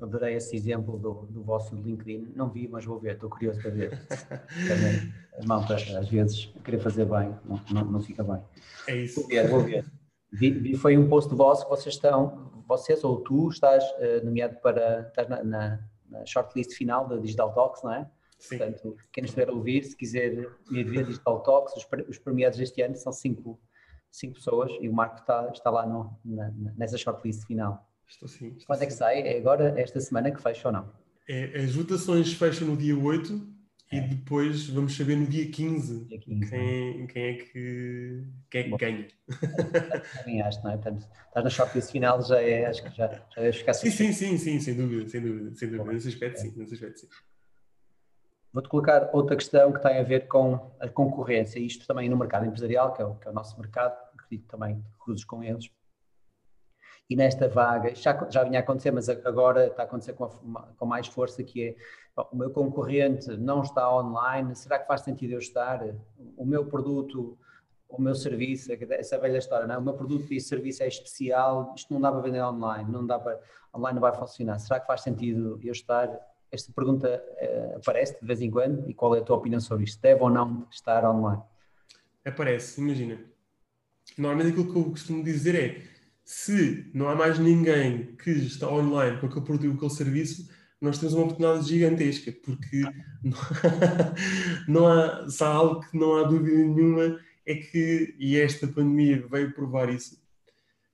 Adorei 0.00 0.34
esse 0.34 0.56
exemplo 0.56 0.98
do, 0.98 1.26
do 1.26 1.42
vosso 1.42 1.74
LinkedIn. 1.74 2.32
Não 2.34 2.48
vi, 2.48 2.66
mas 2.68 2.84
vou 2.84 2.98
ver, 2.98 3.14
estou 3.14 3.28
curioso 3.28 3.60
para 3.60 3.70
ver. 3.70 4.06
Também, 4.08 5.12
as 5.36 5.44
malta, 5.44 5.74
às 5.74 6.08
vezes, 6.08 6.46
querer 6.64 6.78
fazer 6.78 7.04
bem, 7.04 7.36
não, 7.44 7.60
não, 7.70 7.84
não, 7.92 8.00
fica 8.00 8.24
bem. 8.24 8.42
É 8.86 8.96
isso. 8.96 9.20
Vou 9.20 9.28
ver, 9.28 9.48
vou 9.48 9.60
ver. 9.60 9.84
Vi, 10.32 10.50
vi, 10.50 10.76
foi 10.76 10.96
um 10.96 11.08
post 11.08 11.34
vosso 11.34 11.64
que 11.64 11.70
vocês 11.70 11.94
estão, 11.96 12.50
vocês 12.66 13.04
ou 13.04 13.20
tu 13.20 13.50
estás 13.50 13.84
uh, 13.84 14.24
nomeado 14.24 14.56
para, 14.62 15.08
estás 15.08 15.28
na, 15.28 15.44
na 15.44 15.90
na 16.10 16.26
shortlist 16.26 16.72
final 16.74 17.06
da 17.06 17.16
Digital 17.16 17.52
Talks, 17.54 17.82
não 17.82 17.92
é? 17.92 18.10
Sim. 18.40 18.58
Portanto, 18.58 18.96
quem 19.12 19.22
nos 19.22 19.30
estiver 19.30 19.48
a 19.48 19.52
ouvir, 19.52 19.84
se 19.84 19.96
quiser 19.96 20.32
ir 20.70 20.84
ver 20.84 21.04
Digital 21.06 21.42
Talks, 21.42 21.74
os, 21.76 21.86
os 22.08 22.18
premiados 22.18 22.58
deste 22.58 22.80
ano 22.82 22.96
são 22.96 23.12
cinco, 23.12 23.60
cinco 24.10 24.34
pessoas 24.34 24.72
e 24.80 24.88
o 24.88 24.92
Marco 24.92 25.20
está, 25.20 25.48
está 25.52 25.70
lá 25.70 25.86
no, 25.86 26.18
na- 26.24 26.50
nessa 26.76 26.96
shortlist 26.98 27.46
final. 27.46 27.86
Estou 28.08 28.26
sim. 28.28 28.48
estou 28.48 28.66
Quando 28.66 28.82
é 28.82 28.86
que 28.86 28.92
sai? 28.92 29.20
É 29.20 29.38
agora, 29.38 29.78
esta 29.80 30.00
semana 30.00 30.30
que 30.32 30.42
fecha 30.42 30.68
ou 30.68 30.72
não? 30.72 30.92
É, 31.28 31.58
as 31.60 31.74
votações 31.76 32.32
fecham 32.32 32.66
no 32.66 32.76
dia 32.76 32.96
8 32.98 33.48
e 33.92 33.96
É. 33.98 34.00
depois 34.00 34.68
vamos 34.68 34.96
saber 34.96 35.16
no 35.16 35.26
dia 35.26 35.48
15 35.50 36.06
Dia 36.06 36.18
15, 36.18 36.40
não 36.50 36.58
é? 36.58 36.64
quem, 36.64 37.06
quem 37.06 37.22
é 37.24 37.34
que, 37.34 38.24
quem 38.50 38.60
é 38.60 38.64
que 38.64 38.70
Bom. 38.70 38.76
ganha. 38.78 39.08
Ganhaste, 40.26 40.64
não 40.64 40.70
é? 40.70 40.74
Portanto, 40.76 41.08
estás 41.26 41.44
na 41.44 41.50
shortlist 41.50 41.92
final, 41.92 42.22
já 42.22 42.40
é, 42.40 42.66
acho 42.66 42.82
que 42.82 42.90
já, 42.96 43.06
já 43.34 43.42
deves 43.42 43.56
ficar 43.58 43.74
Sim, 43.74 43.90
sim, 43.90 44.12
sim, 44.12 44.38
sim, 44.38 44.60
sem 44.60 44.74
dúvida, 44.74 45.08
sem 45.08 45.20
dúvida, 45.20 45.54
sem 45.54 45.68
dúvida. 45.68 45.84
Bom. 45.84 45.92
Nesse 45.92 46.08
aspecto, 46.08 46.40
sim, 46.40 46.52
nesse 46.56 46.74
aspecto, 46.74 47.00
sim. 47.00 47.08
Vou-te 48.52 48.68
colocar 48.68 49.10
outra 49.12 49.36
questão 49.36 49.72
que 49.72 49.80
tem 49.80 49.98
a 49.98 50.02
ver 50.02 50.26
com 50.26 50.72
a 50.80 50.88
concorrência, 50.88 51.60
isto 51.60 51.86
também 51.86 52.08
no 52.08 52.16
mercado 52.16 52.46
empresarial, 52.46 52.92
que 52.92 53.00
é 53.00 53.04
o, 53.04 53.14
que 53.14 53.28
é 53.28 53.30
o 53.30 53.34
nosso 53.34 53.58
mercado, 53.60 53.96
acredito 54.14 54.48
também 54.48 54.80
que 54.82 54.98
cruzes 54.98 55.24
com 55.24 55.42
eles. 55.42 55.70
E 57.08 57.16
nesta 57.16 57.48
vaga, 57.48 57.94
já, 57.94 58.28
já 58.30 58.44
vinha 58.44 58.58
a 58.60 58.62
acontecer, 58.62 58.90
mas 58.90 59.08
agora 59.08 59.66
está 59.66 59.82
a 59.82 59.86
acontecer 59.86 60.12
com, 60.14 60.24
a- 60.24 60.68
com 60.76 60.86
mais 60.86 61.06
força, 61.06 61.42
que 61.42 61.68
é, 61.68 61.76
o 62.30 62.36
meu 62.36 62.50
concorrente 62.50 63.36
não 63.36 63.62
está 63.62 63.92
online, 63.92 64.54
será 64.54 64.78
que 64.78 64.86
faz 64.86 65.02
sentido 65.02 65.32
eu 65.32 65.38
estar? 65.38 65.82
O 66.36 66.44
meu 66.44 66.66
produto, 66.66 67.36
o 67.88 68.00
meu 68.00 68.14
serviço, 68.14 68.70
essa 68.90 69.18
velha 69.18 69.38
história, 69.38 69.66
não 69.66 69.74
é? 69.76 69.78
O 69.78 69.82
meu 69.82 69.94
produto 69.94 70.32
e 70.32 70.40
serviço 70.40 70.82
é 70.82 70.88
especial, 70.88 71.72
isto 71.76 71.92
não 71.92 72.00
dá 72.00 72.12
para 72.12 72.20
vender 72.20 72.42
online, 72.42 72.90
não 72.90 73.06
dá 73.06 73.18
para, 73.18 73.40
online 73.74 73.94
não 73.94 74.02
vai 74.02 74.12
funcionar. 74.14 74.58
Será 74.58 74.78
que 74.80 74.86
faz 74.86 75.00
sentido 75.02 75.58
eu 75.62 75.72
estar? 75.72 76.08
Esta 76.52 76.72
pergunta 76.72 77.08
eh, 77.38 77.74
aparece 77.76 78.18
de 78.20 78.26
vez 78.26 78.40
em 78.40 78.50
quando 78.50 78.88
e 78.88 78.94
qual 78.94 79.14
é 79.14 79.20
a 79.20 79.22
tua 79.22 79.36
opinião 79.36 79.60
sobre 79.60 79.84
isto? 79.84 80.00
Deve 80.00 80.22
ou 80.22 80.30
não 80.30 80.66
estar 80.70 81.04
online? 81.04 81.42
Aparece, 82.24 82.80
imagina. 82.80 83.20
Normalmente 84.18 84.50
aquilo 84.50 84.72
que 84.72 84.78
eu 84.78 84.90
costumo 84.90 85.22
dizer 85.22 85.54
é 85.54 85.82
se 86.24 86.90
não 86.94 87.08
há 87.08 87.14
mais 87.14 87.38
ninguém 87.38 88.14
que 88.16 88.30
está 88.30 88.68
online 88.68 89.18
com 89.18 89.26
aquele 89.26 89.44
produto 89.44 89.66
e 89.66 89.76
aquele 89.76 89.90
serviço, 89.90 90.50
nós 90.80 90.98
temos 90.98 91.14
uma 91.14 91.24
oportunidade 91.24 91.68
gigantesca, 91.68 92.32
porque 92.32 92.82
não, 93.22 93.38
não 94.68 94.86
há, 94.86 95.28
se 95.28 95.44
há 95.44 95.48
algo 95.48 95.80
que 95.80 95.96
não 95.98 96.16
há 96.16 96.22
dúvida 96.22 96.56
nenhuma 96.56 97.20
é 97.44 97.54
que, 97.54 98.14
e 98.18 98.38
esta 98.38 98.66
pandemia 98.66 99.26
veio 99.28 99.52
provar 99.52 99.88
isso, 99.92 100.20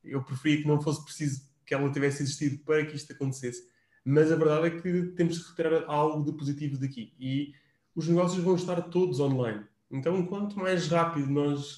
eu 0.02 0.22
preferia 0.22 0.62
que 0.62 0.68
não 0.68 0.80
fosse 0.80 1.04
preciso 1.04 1.42
que 1.64 1.74
ela 1.74 1.90
tivesse 1.90 2.22
existido 2.22 2.58
para 2.64 2.84
que 2.86 2.96
isto 2.96 3.12
acontecesse, 3.12 3.68
mas 4.08 4.30
a 4.30 4.36
verdade 4.36 4.68
é 4.68 4.70
que 4.70 5.02
temos 5.16 5.36
que 5.36 5.50
retirar 5.50 5.84
algo 5.88 6.24
de 6.24 6.38
positivo 6.38 6.78
daqui 6.78 7.12
e 7.18 7.52
os 7.92 8.06
negócios 8.06 8.40
vão 8.42 8.54
estar 8.54 8.80
todos 8.82 9.18
online. 9.18 9.64
Então, 9.90 10.24
quanto 10.26 10.56
mais 10.56 10.86
rápido 10.86 11.28
nós, 11.28 11.76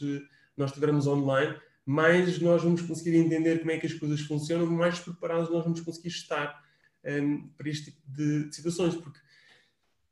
nós 0.55 0.69
estivermos 0.69 1.07
online, 1.07 1.57
mais 1.87 2.39
nós 2.39 2.63
vamos 2.63 2.83
conseguir 2.83 3.17
entender 3.17 3.61
como 3.61 3.71
é 3.71 3.79
que 3.79 3.87
as 3.87 3.95
coisas 3.95 4.21
funcionam, 4.21 4.67
mais 4.67 4.99
preparados 4.99 5.49
nós 5.49 5.65
vamos 5.65 5.81
conseguir 5.81 6.09
estar 6.09 6.63
um, 7.03 7.49
para 7.57 7.71
este 7.71 7.93
tipo 7.93 8.03
de 8.07 8.55
situações, 8.55 8.95
porque 8.95 9.19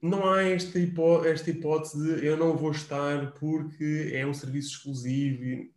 não 0.01 0.27
há 0.27 0.43
esta, 0.43 0.79
hipó 0.79 1.23
esta 1.23 1.51
hipótese 1.51 2.03
de 2.03 2.25
eu 2.25 2.39
não 2.39 2.57
vou 2.57 2.71
estar 2.71 3.33
porque 3.33 4.11
é 4.15 4.27
um 4.27 4.33
serviço 4.33 4.71
exclusivo. 4.71 5.45
E... 5.45 5.71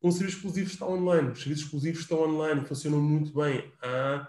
Um 0.00 0.12
serviço 0.12 0.36
exclusivo 0.36 0.70
está 0.70 0.86
online, 0.86 1.30
os 1.30 1.40
serviços 1.40 1.64
exclusivos 1.64 2.02
estão 2.02 2.22
online, 2.22 2.64
funcionam 2.64 3.02
muito 3.02 3.34
bem. 3.34 3.72
Há 3.82 4.28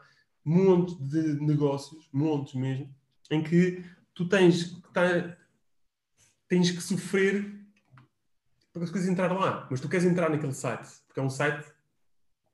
monte 0.50 0.96
de 1.04 1.40
negócios, 1.40 2.10
montes 2.12 2.56
mesmo, 2.56 2.94
em 3.30 3.44
que 3.44 3.86
tu 4.16 4.28
tens 4.28 4.64
que 4.64 4.88
estar, 4.88 5.38
tens 6.48 6.72
que 6.72 6.82
sofrer 6.82 7.56
para 8.74 8.84
as 8.84 8.90
coisas 8.90 9.10
entrar 9.10 9.32
lá, 9.32 9.68
mas 9.70 9.80
tu 9.80 9.88
queres 9.88 10.06
entrar 10.06 10.30
naquele 10.30 10.54
site, 10.54 10.90
porque 11.06 11.20
é 11.20 11.24
um 11.24 11.30
site 11.30 11.64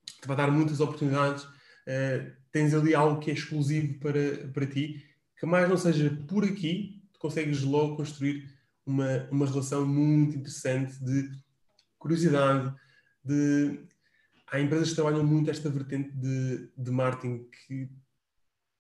que 0.06 0.22
te 0.22 0.28
vai 0.28 0.36
dar 0.36 0.52
muitas 0.52 0.82
oportunidades, 0.82 1.44
uh, 1.44 2.32
tens 2.52 2.74
ali 2.74 2.94
algo 2.94 3.20
que 3.20 3.32
é 3.32 3.34
exclusivo 3.34 3.98
para, 4.00 4.50
para 4.54 4.68
ti, 4.68 5.06
que 5.40 5.46
mais 5.46 5.70
não 5.70 5.78
seja 5.78 6.10
por 6.28 6.44
aqui, 6.44 7.02
tu 7.14 7.20
consegues 7.20 7.62
logo 7.62 7.96
construir 7.96 8.54
uma, 8.86 9.28
uma 9.32 9.46
relação 9.46 9.86
muito 9.86 10.38
interessante 10.38 11.02
de 11.04 11.32
curiosidade, 11.98 12.76
de... 13.24 13.80
Há 14.56 14.62
empresas 14.62 14.90
que 14.90 14.96
trabalham 14.96 15.24
muito 15.26 15.52
esta 15.52 15.70
vertente 15.70 16.12
de, 16.12 16.70
de 16.78 16.92
marketing 16.92 17.46
que 17.68 17.90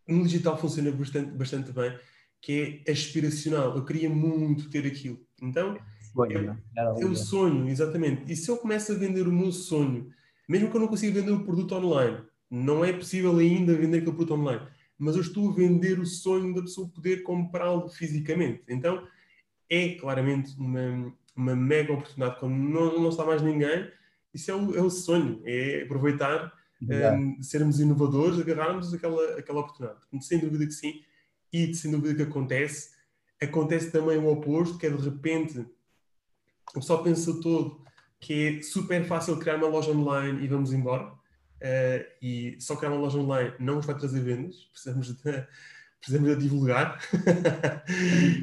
no 0.07 0.23
digital 0.23 0.57
funciona 0.57 0.89
bastante, 0.89 1.31
bastante 1.31 1.71
bem, 1.73 1.97
que 2.41 2.81
é 2.87 2.91
aspiracional. 2.91 3.75
Eu 3.75 3.83
queria 3.83 4.09
muito 4.09 4.69
ter 4.69 4.85
aquilo. 4.87 5.19
Então, 5.41 5.77
Sonho, 6.13 6.57
é, 6.77 7.01
é 7.01 7.05
o 7.05 7.13
sonho, 7.13 7.67
exatamente. 7.67 8.31
E 8.31 8.37
se 8.37 8.49
eu 8.49 8.55
começo 8.55 8.93
a 8.93 8.95
vender 8.95 9.27
o 9.27 9.33
meu 9.33 9.51
sonho, 9.51 10.09
mesmo 10.47 10.71
que 10.71 10.77
eu 10.77 10.79
não 10.79 10.87
consiga 10.87 11.19
vender 11.19 11.33
o 11.33 11.43
produto 11.43 11.75
online, 11.75 12.23
não 12.49 12.85
é 12.85 12.93
possível 12.93 13.37
ainda 13.37 13.75
vender 13.75 13.97
aquele 13.97 14.15
produto 14.15 14.35
online, 14.35 14.65
mas 14.97 15.15
eu 15.15 15.21
estou 15.21 15.49
a 15.49 15.53
vender 15.53 15.99
o 15.99 16.05
sonho 16.05 16.55
da 16.55 16.61
pessoa 16.61 16.87
poder 16.87 17.21
comprá-lo 17.23 17.89
fisicamente. 17.89 18.63
Então, 18.69 19.05
é 19.69 19.89
claramente 19.95 20.57
uma, 20.57 21.13
uma 21.35 21.53
mega 21.53 21.91
oportunidade. 21.91 22.39
Quando 22.39 22.53
não, 22.53 22.97
não 22.97 23.09
está 23.09 23.25
mais 23.25 23.41
ninguém, 23.41 23.91
isso 24.35 24.51
é 24.51 24.55
o, 24.55 24.75
é 24.75 24.81
o 24.81 24.89
sonho, 24.89 25.41
é 25.45 25.83
aproveitar, 25.83 26.53
um, 26.81 27.41
sermos 27.41 27.79
inovadores, 27.79 28.39
agarrarmos 28.39 28.93
aquela, 28.93 29.39
aquela 29.39 29.61
oportunidade. 29.61 29.99
Sem 30.21 30.39
dúvida 30.39 30.65
que 30.65 30.73
sim. 30.73 31.01
E 31.51 31.73
sem 31.73 31.89
dúvida 31.89 32.13
que 32.13 32.29
acontece. 32.29 32.93
Acontece 33.41 33.91
também 33.91 34.17
o 34.17 34.27
oposto, 34.27 34.77
que 34.77 34.85
é 34.85 34.89
de 34.89 35.01
repente 35.01 35.65
o 36.71 36.79
pessoal 36.79 37.03
pensa 37.03 37.39
todo 37.41 37.83
que 38.19 38.59
é 38.59 38.61
super 38.61 39.05
fácil 39.05 39.37
criar 39.39 39.55
uma 39.55 39.67
loja 39.67 39.91
online 39.91 40.43
e 40.43 40.47
vamos 40.47 40.73
embora. 40.73 41.05
Uh, 41.05 42.05
e 42.21 42.57
só 42.59 42.75
criar 42.75 42.91
uma 42.91 42.99
loja 43.01 43.17
online 43.17 43.53
não 43.59 43.75
nos 43.75 43.85
vai 43.85 43.97
trazer 43.97 44.19
vendas, 44.19 44.55
precisamos 44.73 45.07
de, 45.07 45.47
precisamos 45.99 46.29
de 46.29 46.43
divulgar. 46.43 46.99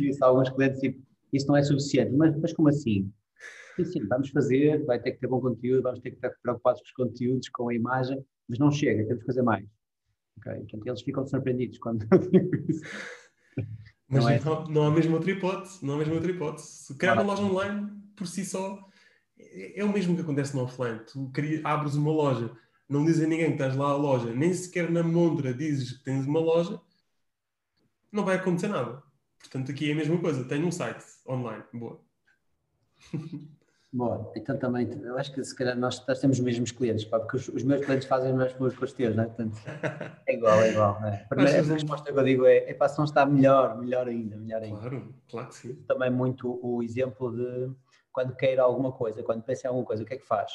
Isso, 0.01 0.25
alguns 0.25 0.51
clientes, 0.51 0.81
tipo, 0.81 1.03
isso 1.33 1.47
não 1.47 1.57
é 1.57 1.63
suficiente, 1.63 2.13
mas, 2.13 2.37
mas 2.37 2.53
como 2.53 2.69
assim? 2.69 3.13
Sim, 3.77 3.85
sim, 3.85 4.07
vamos 4.07 4.31
fazer, 4.31 4.85
vai 4.85 5.01
ter 5.01 5.13
que 5.13 5.21
ter 5.21 5.27
bom 5.27 5.41
conteúdo, 5.41 5.83
vamos 5.83 6.01
ter 6.01 6.11
que 6.11 6.17
estar 6.17 6.31
preocupados 6.43 6.81
com 6.83 6.87
os 6.87 6.93
conteúdos, 6.93 7.49
com 7.49 7.69
a 7.69 7.75
imagem, 7.75 8.25
mas 8.49 8.59
não 8.59 8.71
chega, 8.71 9.05
temos 9.05 9.23
que 9.23 9.27
fazer 9.27 9.43
mais. 9.43 9.67
Okay? 10.39 10.55
Portanto, 10.55 10.87
eles 10.87 11.03
ficam 11.03 11.27
surpreendidos 11.27 11.79
quando 11.79 12.07
Mas 14.09 14.25
não, 14.25 14.31
é... 14.31 14.41
não, 14.41 14.65
não 14.65 14.83
há 14.85 14.91
mesmo 14.91 15.15
outra 15.15 15.31
hipótese, 15.31 15.85
não 15.85 15.95
há 15.95 15.99
mesmo 15.99 16.15
outra 16.15 16.31
hipótese. 16.31 16.67
Se 16.67 16.99
criar 16.99 17.15
uma 17.15 17.23
loja 17.23 17.43
online, 17.43 17.91
por 18.15 18.27
si 18.27 18.45
só, 18.45 18.79
é, 19.39 19.81
é 19.81 19.85
o 19.85 19.93
mesmo 19.93 20.15
que 20.15 20.21
acontece 20.21 20.55
no 20.55 20.65
offline. 20.65 21.01
Tu 21.01 21.33
abres 21.65 21.95
uma 21.95 22.13
loja, 22.13 22.55
não 22.87 23.07
dizes 23.07 23.25
a 23.25 23.27
ninguém 23.27 23.47
que 23.47 23.53
estás 23.53 23.75
lá 23.75 23.91
a 23.91 23.97
loja, 23.97 24.35
nem 24.35 24.53
sequer 24.53 24.91
na 24.91 25.03
montra 25.03 25.55
dizes 25.55 25.93
que 25.93 26.05
tens 26.05 26.27
uma 26.27 26.41
loja, 26.41 26.79
não 28.11 28.25
vai 28.25 28.37
acontecer 28.37 28.69
nada. 28.69 29.03
Portanto, 29.39 29.73
aqui 29.73 29.89
é 29.89 29.93
a 29.93 29.97
mesma 29.97 30.19
coisa. 30.21 30.45
Tenho 30.45 30.67
um 30.67 30.73
site 30.73 31.05
online. 31.27 31.65
Boa. 31.73 32.01
Boa, 33.95 34.33
então 34.35 34.57
também, 34.57 34.89
eu 35.03 35.19
acho 35.19 35.31
que 35.33 35.45
se 35.45 35.55
calhar 35.55 35.77
nós, 35.77 36.03
nós 36.07 36.19
temos 36.19 36.39
os 36.39 36.43
mesmos 36.43 36.71
clientes, 36.73 37.05
pá, 37.05 37.21
porque 37.21 37.37
os, 37.37 37.49
os, 37.49 37.63
meus 37.63 37.85
clientes 37.85 38.09
fazem 38.09 38.31
as 38.31 38.37
mesmas 38.37 38.55
coisas 38.55 38.79
com 38.79 38.87
os 38.87 38.93
teus, 38.95 39.15
não 39.15 39.25
é? 39.25 39.27
Portanto, 39.27 39.59
é 40.27 40.35
igual, 40.35 40.63
é 40.63 40.71
igual. 40.71 41.05
É. 41.05 41.23
A 41.25 41.29
primeira 41.29 41.61
a 41.61 41.63
resposta 41.63 42.11
que 42.11 42.19
eu 42.19 42.25
digo 42.25 42.47
é, 42.47 42.71
é 42.71 42.73
pá, 42.73 42.89
se 42.89 42.97
não 42.97 43.05
está 43.05 43.27
melhor, 43.27 43.77
melhor 43.77 44.09
ainda, 44.09 44.35
melhor 44.39 44.63
ainda. 44.63 44.81
Claro, 44.81 45.15
claro 45.29 45.49
que 45.49 45.55
sim. 45.57 45.75
Também 45.87 46.11
muito 46.11 46.59
o 46.63 46.83
exemplo 46.83 47.37
de 47.37 47.71
quando 48.11 48.35
quer 48.35 48.59
alguma 48.59 48.93
coisa, 48.93 49.23
quando 49.23 49.43
pensa 49.43 49.67
em 49.67 49.69
alguma 49.69 49.85
coisa, 49.85 50.03
o 50.03 50.07
que 50.07 50.15
é 50.15 50.17
que 50.17 50.27
faz? 50.27 50.51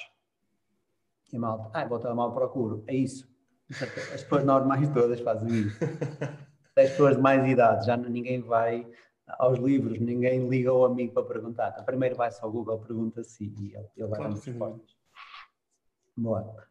E 1.31 1.37
malta, 1.37 1.69
ah, 1.73 1.85
vou 1.85 2.15
mal 2.15 2.33
procuro, 2.33 2.83
é 2.87 2.95
isso. 2.95 3.29
As 3.69 4.23
pessoas 4.23 4.45
normais 4.45 4.89
todas 4.93 5.19
fazem 5.19 5.49
isso. 5.49 5.77
As 6.75 6.89
pessoas 6.91 7.15
de 7.15 7.21
mais 7.21 7.47
idade, 7.47 7.85
já 7.85 7.97
ninguém 7.97 8.41
vai 8.41 8.87
aos 9.27 9.59
livros, 9.59 9.99
ninguém 9.99 10.47
liga 10.47 10.69
ao 10.69 10.85
amigo 10.85 11.13
para 11.13 11.23
perguntar. 11.23 11.69
Então, 11.69 11.83
primeiro 11.83 12.15
vai-se 12.15 12.41
ao 12.43 12.51
Google, 12.51 12.79
pergunta-se 12.79 13.43
e 13.43 13.75
ele, 13.75 13.87
ele 13.97 14.07
vai 14.07 14.19
claro, 14.19 14.33
dar 14.33 14.41
respostas. 14.41 14.95
Boa. 16.15 16.67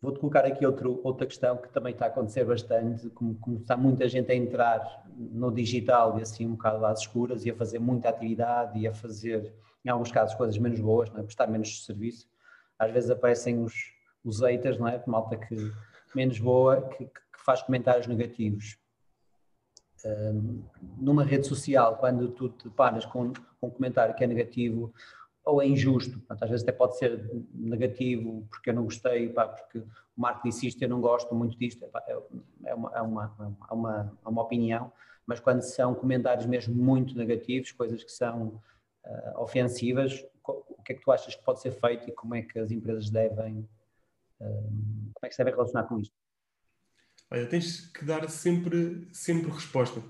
Vou-te 0.00 0.20
colocar 0.20 0.44
aqui 0.44 0.64
outro, 0.64 1.00
outra 1.02 1.26
questão 1.26 1.56
que 1.56 1.68
também 1.70 1.92
está 1.92 2.06
a 2.06 2.08
acontecer 2.08 2.44
bastante, 2.44 3.10
como, 3.10 3.34
como, 3.36 3.58
está 3.58 3.76
muita 3.76 4.08
gente 4.08 4.30
a 4.30 4.34
entrar 4.34 5.04
no 5.16 5.50
digital 5.50 6.18
e 6.18 6.22
assim 6.22 6.46
um 6.46 6.52
bocado 6.52 6.86
às 6.86 7.00
escuras 7.00 7.44
e 7.44 7.50
a 7.50 7.54
fazer 7.54 7.80
muita 7.80 8.08
atividade 8.08 8.78
e 8.78 8.86
a 8.86 8.94
fazer, 8.94 9.52
em 9.84 9.88
alguns 9.90 10.12
casos, 10.12 10.36
coisas 10.36 10.56
menos 10.56 10.78
boas, 10.78 11.10
não 11.10 11.18
é? 11.18 11.22
prestar 11.24 11.48
menos 11.48 11.84
serviço. 11.84 12.28
Às 12.78 12.92
vezes 12.92 13.10
aparecem 13.10 13.60
os, 13.60 13.74
os 14.24 14.40
haters, 14.40 14.78
não 14.78 14.86
é? 14.86 15.02
malta 15.04 15.36
que 15.36 15.72
menos 16.14 16.38
boa, 16.38 16.80
que, 16.90 17.04
que 17.04 17.44
faz 17.44 17.60
comentários 17.62 18.06
negativos. 18.06 18.78
Um, 20.04 20.62
numa 20.96 21.24
rede 21.24 21.46
social, 21.46 21.96
quando 21.96 22.28
tu 22.28 22.48
te 22.48 22.70
paras 22.70 23.04
com, 23.04 23.32
com 23.60 23.66
um 23.66 23.70
comentário 23.70 24.14
que 24.14 24.22
é 24.22 24.26
negativo, 24.26 24.92
ou 25.48 25.62
é 25.62 25.66
injusto. 25.66 26.18
Portanto, 26.18 26.44
às 26.44 26.50
vezes 26.50 26.62
até 26.62 26.72
pode 26.72 26.98
ser 26.98 27.30
negativo 27.54 28.46
porque 28.50 28.70
eu 28.70 28.74
não 28.74 28.84
gostei, 28.84 29.28
pá, 29.30 29.48
porque 29.48 29.78
o 29.78 30.42
disse 30.44 30.66
isto, 30.66 30.82
eu 30.82 30.88
não 30.88 31.00
gosto 31.00 31.34
muito 31.34 31.58
disto. 31.58 31.86
Pá, 31.88 32.04
é, 32.06 32.18
é, 32.66 32.74
uma, 32.74 32.96
é, 32.96 33.02
uma, 33.02 33.56
é, 33.70 33.74
uma, 33.74 34.18
é 34.24 34.28
uma 34.28 34.42
opinião, 34.42 34.92
mas 35.26 35.40
quando 35.40 35.62
são 35.62 35.94
comentários 35.94 36.46
mesmo 36.46 36.74
muito 36.74 37.16
negativos, 37.16 37.72
coisas 37.72 38.04
que 38.04 38.12
são 38.12 38.60
uh, 39.04 39.40
ofensivas, 39.40 40.24
o 40.46 40.82
que 40.82 40.92
é 40.92 40.96
que 40.96 41.02
tu 41.02 41.10
achas 41.10 41.34
que 41.34 41.42
pode 41.42 41.60
ser 41.60 41.72
feito 41.72 42.08
e 42.08 42.12
como 42.12 42.34
é 42.34 42.42
que 42.42 42.58
as 42.58 42.70
empresas 42.70 43.10
devem, 43.10 43.68
uh, 44.40 44.68
como 45.14 45.24
é 45.24 45.28
que 45.28 45.34
se 45.34 45.38
devem 45.38 45.54
relacionar 45.54 45.84
com 45.84 45.98
isto? 45.98 46.14
Olha, 47.30 47.46
tens 47.46 47.80
que 47.80 48.04
dar 48.04 48.28
sempre, 48.30 49.06
sempre 49.12 49.50
resposta. 49.50 50.02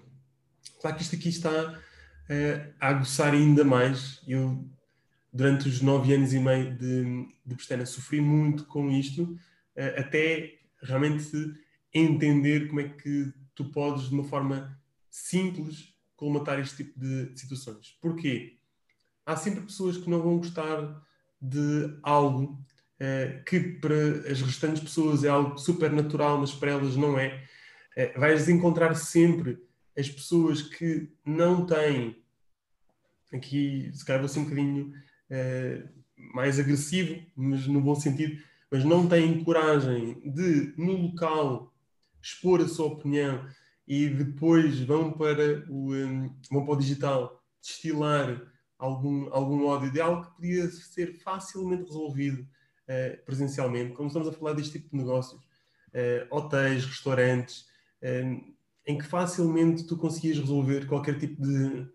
Claro 0.80 0.96
que 0.96 1.02
isto 1.02 1.16
aqui 1.16 1.28
está 1.28 1.72
uh, 1.72 2.74
a 2.78 2.88
aguçar 2.88 3.34
ainda 3.34 3.64
mais. 3.64 4.22
Eu, 4.26 4.64
durante 5.32 5.68
os 5.68 5.80
nove 5.80 6.14
anos 6.14 6.32
e 6.32 6.38
meio 6.38 6.76
de, 6.76 7.26
de 7.44 7.54
Pestana, 7.56 7.84
sofri 7.84 8.20
muito 8.20 8.64
com 8.66 8.90
isto, 8.90 9.22
uh, 9.24 9.98
até 10.00 10.58
realmente 10.80 11.32
entender 11.92 12.68
como 12.68 12.80
é 12.80 12.88
que 12.88 13.32
tu 13.54 13.64
podes, 13.70 14.08
de 14.08 14.14
uma 14.14 14.24
forma 14.24 14.78
simples, 15.10 15.92
colmatar 16.14 16.60
este 16.60 16.84
tipo 16.84 17.00
de 17.00 17.36
situações. 17.36 17.98
Porquê? 18.00 18.58
Há 19.26 19.36
sempre 19.36 19.62
pessoas 19.62 19.96
que 19.96 20.08
não 20.08 20.22
vão 20.22 20.38
gostar 20.38 21.02
de 21.40 21.98
algo 22.02 22.64
que 23.46 23.60
para 23.60 24.30
as 24.30 24.40
restantes 24.40 24.82
pessoas 24.82 25.22
é 25.22 25.28
algo 25.28 25.56
super 25.56 25.92
natural, 25.92 26.38
mas 26.38 26.52
para 26.52 26.72
elas 26.72 26.96
não 26.96 27.18
é. 27.18 27.44
Uh, 27.96 28.18
vais 28.20 28.48
encontrar 28.48 28.94
sempre 28.94 29.58
as 29.96 30.08
pessoas 30.08 30.62
que 30.62 31.12
não 31.24 31.66
têm, 31.66 32.22
aqui 33.32 33.90
se 33.92 34.04
calhar 34.04 34.20
vou 34.20 34.28
ser 34.28 34.40
um 34.40 34.44
bocadinho 34.44 34.92
uh, 35.30 35.88
mais 36.34 36.58
agressivo, 36.58 37.20
mas 37.36 37.66
no 37.66 37.80
bom 37.80 37.94
sentido, 37.94 38.42
mas 38.70 38.84
não 38.84 39.08
têm 39.08 39.42
coragem 39.42 40.20
de, 40.20 40.74
no 40.76 40.92
local, 40.92 41.74
expor 42.22 42.60
a 42.60 42.68
sua 42.68 42.86
opinião 42.86 43.46
e 43.86 44.08
depois 44.08 44.80
vão 44.80 45.12
para 45.12 45.64
o, 45.68 45.94
um, 45.94 46.36
vão 46.50 46.64
para 46.64 46.74
o 46.74 46.78
digital 46.78 47.42
destilar 47.60 48.42
algum, 48.78 49.32
algum 49.32 49.66
ódio 49.66 49.90
de 49.90 50.00
algo 50.00 50.26
que 50.26 50.34
podia 50.36 50.70
ser 50.70 51.18
facilmente 51.20 51.84
resolvido 51.84 52.46
uh, 52.88 53.24
presencialmente, 53.24 53.92
como 53.92 54.08
estamos 54.08 54.28
a 54.28 54.32
falar 54.32 54.54
deste 54.54 54.72
tipo 54.72 54.90
de 54.90 54.96
negócios, 54.96 55.40
uh, 55.42 56.26
hotéis, 56.30 56.84
restaurantes, 56.84 57.66
uh, 58.02 58.54
em 58.86 58.96
que 58.96 59.04
facilmente 59.04 59.86
tu 59.86 59.96
conseguias 59.96 60.38
resolver 60.38 60.86
qualquer 60.86 61.18
tipo 61.18 61.40
de 61.42 61.90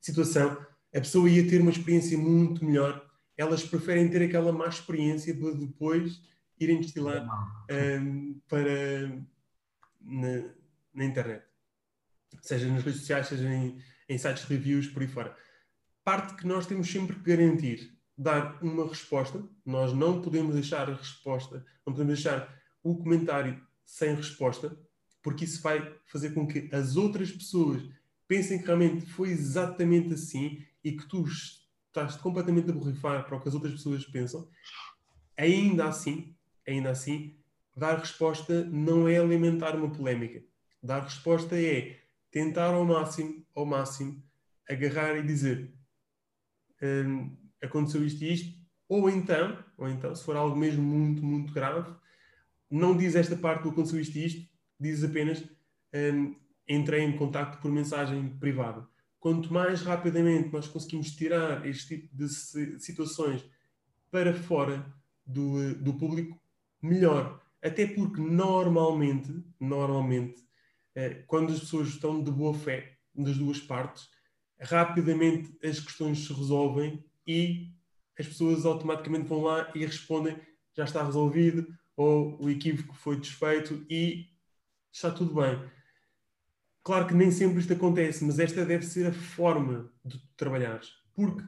situação, 0.00 0.58
a 0.94 1.00
pessoa 1.00 1.28
ia 1.28 1.48
ter 1.48 1.60
uma 1.60 1.70
experiência 1.70 2.18
muito 2.18 2.64
melhor. 2.64 3.04
Elas 3.36 3.64
preferem 3.64 4.08
ter 4.08 4.22
aquela 4.22 4.52
má 4.52 4.66
experiência 4.66 5.34
para 5.34 5.52
depois 5.52 6.20
irem 6.58 6.80
destilar 6.80 7.26
um, 8.00 8.40
para 8.48 9.08
na, 10.00 10.44
na, 10.94 11.04
internet, 11.04 11.44
seja 12.40 12.68
nas 12.68 12.84
redes 12.84 13.00
sociais, 13.00 13.26
seja 13.26 13.48
em, 13.48 13.76
em 14.08 14.18
sites 14.18 14.46
de 14.46 14.54
reviews, 14.54 14.86
por 14.86 15.02
aí 15.02 15.08
fora. 15.08 15.36
Parte 16.04 16.36
que 16.36 16.46
nós 16.46 16.66
temos 16.66 16.88
sempre 16.88 17.16
que 17.16 17.22
garantir 17.22 17.92
dar 18.16 18.62
uma 18.62 18.88
resposta. 18.88 19.42
Nós 19.64 19.92
não 19.92 20.22
podemos 20.22 20.54
deixar 20.54 20.88
a 20.88 20.94
resposta, 20.94 21.64
não 21.86 21.92
podemos 21.92 22.14
deixar 22.14 22.62
o 22.82 22.96
comentário 22.96 23.60
sem 23.84 24.14
resposta, 24.14 24.78
porque 25.22 25.44
isso 25.44 25.62
vai 25.62 25.96
fazer 26.06 26.30
com 26.30 26.46
que 26.46 26.68
as 26.72 26.96
outras 26.96 27.30
pessoas 27.30 27.82
pensem 28.28 28.58
que 28.58 28.66
realmente 28.66 29.06
foi 29.06 29.30
exatamente 29.30 30.14
assim 30.14 30.64
e 30.82 30.92
que 30.92 31.06
tu 31.08 31.24
estás 31.24 32.16
completamente 32.16 32.70
a 32.70 32.74
borrifar 32.74 33.24
para 33.24 33.36
o 33.36 33.40
que 33.40 33.48
as 33.48 33.54
outras 33.54 33.72
pessoas 33.72 34.04
pensam. 34.04 34.48
Ainda 35.36 35.86
assim, 35.86 36.34
ainda 36.66 36.90
assim, 36.90 37.36
dar 37.76 37.98
resposta 37.98 38.64
não 38.64 39.08
é 39.08 39.18
alimentar 39.18 39.76
uma 39.76 39.90
polémica. 39.90 40.42
Dar 40.82 41.02
resposta 41.02 41.58
é 41.60 42.00
tentar 42.30 42.74
ao 42.74 42.84
máximo, 42.84 43.44
ao 43.54 43.64
máximo, 43.64 44.22
agarrar 44.68 45.16
e 45.16 45.22
dizer 45.22 45.72
hum, 46.82 47.36
aconteceu 47.64 48.04
isto 48.04 48.22
e 48.22 48.32
isto, 48.32 48.58
ou 48.88 49.08
então, 49.08 49.58
ou 49.76 49.88
então, 49.88 50.14
se 50.14 50.22
for 50.22 50.36
algo 50.36 50.56
mesmo 50.56 50.82
muito, 50.82 51.24
muito 51.24 51.52
grave, 51.52 51.92
não 52.70 52.96
diz 52.96 53.14
esta 53.14 53.36
parte 53.36 53.62
do 53.62 53.70
aconteceu 53.70 54.00
isto 54.00 54.16
e 54.16 54.26
isto, 54.26 54.48
diz 54.78 55.02
apenas 55.02 55.42
um, 55.94 56.34
entrei 56.68 57.02
em 57.02 57.16
contato 57.16 57.60
por 57.60 57.70
mensagem 57.70 58.28
privada. 58.38 58.86
Quanto 59.18 59.52
mais 59.52 59.82
rapidamente 59.82 60.52
nós 60.52 60.68
conseguimos 60.68 61.12
tirar 61.12 61.66
este 61.66 61.96
tipo 61.96 62.14
de 62.14 62.28
situações 62.78 63.44
para 64.10 64.34
fora 64.34 64.84
do, 65.26 65.74
do 65.76 65.94
público, 65.94 66.38
melhor. 66.82 67.40
Até 67.62 67.86
porque 67.86 68.20
normalmente, 68.20 69.42
normalmente, 69.58 70.44
eh, 70.94 71.24
quando 71.26 71.52
as 71.52 71.60
pessoas 71.60 71.88
estão 71.88 72.22
de 72.22 72.30
boa 72.30 72.52
fé 72.52 72.98
das 73.14 73.38
duas 73.38 73.58
partes, 73.58 74.10
rapidamente 74.60 75.56
as 75.64 75.80
questões 75.80 76.26
se 76.26 76.32
resolvem 76.32 77.02
e 77.26 77.70
as 78.18 78.26
pessoas 78.26 78.64
automaticamente 78.64 79.28
vão 79.28 79.42
lá 79.42 79.70
e 79.74 79.84
respondem 79.84 80.36
já 80.76 80.84
está 80.84 81.04
resolvido 81.04 81.66
ou 81.96 82.40
o 82.42 82.50
equívoco 82.50 82.94
foi 82.94 83.18
desfeito 83.18 83.86
e 83.88 84.28
está 84.92 85.10
tudo 85.10 85.34
bem. 85.34 85.58
Claro 86.82 87.06
que 87.06 87.14
nem 87.14 87.30
sempre 87.30 87.60
isto 87.60 87.72
acontece, 87.72 88.24
mas 88.24 88.38
esta 88.38 88.64
deve 88.64 88.84
ser 88.84 89.06
a 89.06 89.12
forma 89.12 89.90
de 90.04 90.18
trabalhares. 90.36 90.92
Porque 91.14 91.42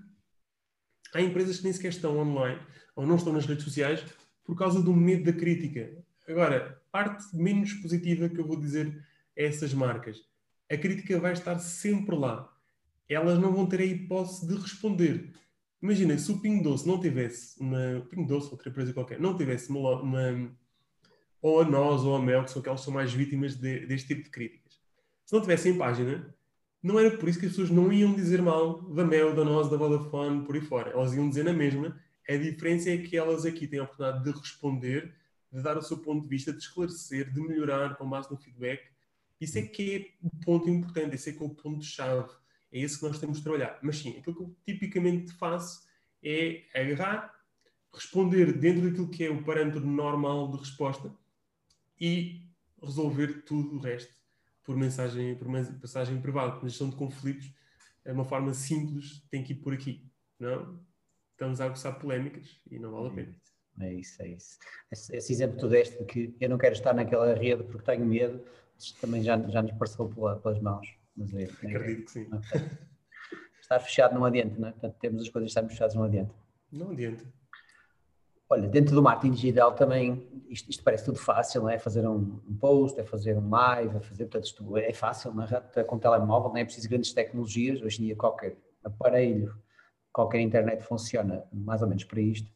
há 1.12 1.20
empresas 1.20 1.58
que 1.58 1.64
nem 1.64 1.72
sequer 1.72 1.88
estão 1.88 2.16
online 2.16 2.60
ou 2.94 3.06
não 3.06 3.16
estão 3.16 3.32
nas 3.32 3.44
redes 3.44 3.64
sociais 3.64 4.04
por 4.44 4.56
causa 4.56 4.80
do 4.80 4.94
medo 4.94 5.24
da 5.24 5.38
crítica. 5.38 5.92
Agora, 6.28 6.80
parte 6.90 7.36
menos 7.36 7.74
positiva 7.74 8.28
que 8.28 8.38
eu 8.38 8.46
vou 8.46 8.58
dizer 8.58 9.04
a 9.36 9.42
essas 9.42 9.74
marcas. 9.74 10.22
A 10.70 10.76
crítica 10.76 11.20
vai 11.20 11.32
estar 11.32 11.58
sempre 11.58 12.16
lá. 12.16 12.50
Elas 13.08 13.38
não 13.38 13.52
vão 13.52 13.66
ter 13.66 13.80
a 13.80 13.84
hipótese 13.84 14.46
de 14.46 14.54
responder. 14.54 15.32
Imagina, 15.82 16.16
se 16.18 16.32
o 16.32 16.40
Pingo 16.40 16.64
Doce 16.64 16.86
não 16.86 17.00
tivesse 17.00 17.60
uma. 17.60 18.06
Pingo 18.10 18.26
Doce, 18.26 18.50
outra 18.50 18.68
empresa 18.68 18.92
qualquer, 18.92 19.20
não 19.20 19.36
tivesse 19.36 19.70
uma. 19.70 20.00
uma 20.00 20.56
ou 21.42 21.60
a 21.60 21.64
nós 21.64 22.02
ou 22.02 22.16
a 22.16 22.22
Mel, 22.22 22.44
que 22.44 22.50
são 22.50 22.60
aquelas 22.60 22.80
que 22.80 22.86
são 22.86 22.94
mais 22.94 23.12
vítimas 23.12 23.54
de, 23.54 23.86
deste 23.86 24.08
tipo 24.08 24.22
de 24.22 24.30
críticas. 24.30 24.80
Se 25.24 25.32
não 25.32 25.40
tivessem 25.40 25.76
página, 25.76 26.34
não 26.82 26.98
era 26.98 27.16
por 27.16 27.28
isso 27.28 27.38
que 27.38 27.46
as 27.46 27.52
pessoas 27.52 27.70
não 27.70 27.92
iam 27.92 28.14
dizer 28.14 28.40
mal 28.40 28.82
da 28.92 29.04
Mel, 29.04 29.34
da 29.34 29.44
nós, 29.44 29.70
da 29.70 29.76
Vodafone, 29.76 30.44
por 30.44 30.54
aí 30.54 30.60
fora. 30.60 30.90
Elas 30.90 31.14
iam 31.14 31.28
dizer 31.28 31.44
na 31.44 31.52
mesma. 31.52 31.96
A 32.28 32.36
diferença 32.36 32.90
é 32.90 32.96
que 32.98 33.16
elas 33.16 33.44
aqui 33.44 33.68
têm 33.68 33.78
a 33.78 33.84
oportunidade 33.84 34.24
de 34.24 34.30
responder, 34.30 35.14
de 35.52 35.62
dar 35.62 35.76
o 35.76 35.82
seu 35.82 35.98
ponto 35.98 36.22
de 36.22 36.28
vista, 36.28 36.52
de 36.52 36.58
esclarecer, 36.58 37.32
de 37.32 37.40
melhorar 37.40 37.96
com 37.96 38.08
base 38.08 38.30
no 38.30 38.36
feedback. 38.36 38.82
Isso 39.40 39.58
é 39.58 39.62
que 39.62 39.96
é 39.96 40.26
o 40.26 40.30
ponto 40.44 40.68
importante, 40.68 41.14
esse 41.14 41.30
é 41.30 41.32
que 41.32 41.42
é 41.42 41.46
o 41.46 41.50
ponto-chave 41.50 42.32
é 42.72 42.80
esse 42.80 42.98
que 42.98 43.06
nós 43.06 43.18
temos 43.18 43.38
de 43.38 43.44
trabalhar. 43.44 43.78
Mas 43.82 43.98
sim, 43.98 44.18
aquilo 44.18 44.36
que 44.36 44.42
eu 44.42 44.56
tipicamente 44.64 45.32
faço 45.32 45.86
é 46.22 46.64
agarrar, 46.74 47.34
responder 47.92 48.52
dentro 48.52 48.88
daquilo 48.88 49.08
que 49.08 49.24
é 49.24 49.30
o 49.30 49.42
parâmetro 49.44 49.86
normal 49.86 50.50
de 50.50 50.58
resposta 50.58 51.14
e 52.00 52.42
resolver 52.82 53.42
tudo 53.42 53.76
o 53.76 53.78
resto 53.78 54.14
por 54.64 54.76
mensagem, 54.76 55.36
por 55.36 55.48
mensagem 55.48 56.20
privada. 56.20 56.60
Na 56.60 56.68
gestão 56.68 56.90
de 56.90 56.96
conflitos, 56.96 57.50
é 58.04 58.12
uma 58.12 58.24
forma 58.24 58.52
simples, 58.52 59.22
tem 59.30 59.42
que 59.42 59.52
ir 59.52 59.56
por 59.56 59.72
aqui. 59.72 60.04
Não? 60.38 60.78
Estamos 61.32 61.60
a 61.60 61.66
aguçar 61.66 61.98
polémicas 61.98 62.60
e 62.70 62.78
não 62.78 62.90
vale 62.90 63.08
a 63.08 63.10
pena. 63.10 63.34
É 63.80 63.92
isso, 63.92 64.22
é 64.22 64.28
isso. 64.28 64.58
Esse, 64.90 65.16
esse 65.16 65.32
exemplo 65.32 65.56
que 65.56 65.60
tu 65.60 65.68
deste 65.68 65.98
de 65.98 66.04
que 66.04 66.34
eu 66.40 66.48
não 66.48 66.58
quero 66.58 66.74
estar 66.74 66.94
naquela 66.94 67.34
rede 67.34 67.62
porque 67.64 67.84
tenho 67.84 68.06
medo, 68.06 68.42
também 69.00 69.22
já, 69.22 69.38
já 69.48 69.62
nos 69.62 69.72
passou 69.72 70.08
pelas 70.08 70.60
mãos. 70.60 70.86
Mas 71.16 71.32
é, 71.34 71.44
Acredito 71.44 72.04
que 72.04 72.10
sim. 72.10 72.28
Estar 73.60 73.80
fechado 73.80 74.14
não 74.14 74.24
adianta, 74.24 74.58
não 74.58 74.68
é? 74.68 74.72
Portanto, 74.72 74.96
temos 75.00 75.22
as 75.22 75.28
coisas 75.28 75.50
estarmos 75.50 75.72
fechadas 75.72 75.94
não 75.94 76.04
adianta. 76.04 76.34
Não 76.70 76.90
adianta. 76.90 77.24
Olha, 78.48 78.68
dentro 78.68 78.94
do 78.94 79.02
marketing 79.02 79.34
digital 79.34 79.74
também, 79.74 80.28
isto, 80.48 80.70
isto 80.70 80.84
parece 80.84 81.04
tudo 81.04 81.18
fácil, 81.18 81.62
não 81.62 81.70
é? 81.70 81.78
Fazer 81.78 82.06
um, 82.06 82.40
um, 82.48 82.56
post, 82.56 83.00
é 83.00 83.04
fazer 83.04 83.36
um 83.36 83.50
live, 83.50 83.96
é 83.96 84.00
fazer, 84.00 84.24
portanto, 84.26 84.44
isto 84.44 84.76
é 84.76 84.92
fácil, 84.92 85.34
não 85.34 85.42
é? 85.42 85.84
Com 85.84 85.98
telemóvel, 85.98 86.50
não 86.50 86.56
é 86.56 86.64
preciso 86.64 86.88
grandes 86.88 87.12
tecnologias. 87.12 87.82
Hoje 87.82 88.00
em 88.00 88.06
dia, 88.06 88.16
qualquer 88.16 88.56
aparelho, 88.84 89.52
qualquer 90.12 90.40
internet 90.40 90.82
funciona 90.82 91.44
mais 91.52 91.82
ou 91.82 91.88
menos 91.88 92.04
para 92.04 92.20
isto 92.20 92.55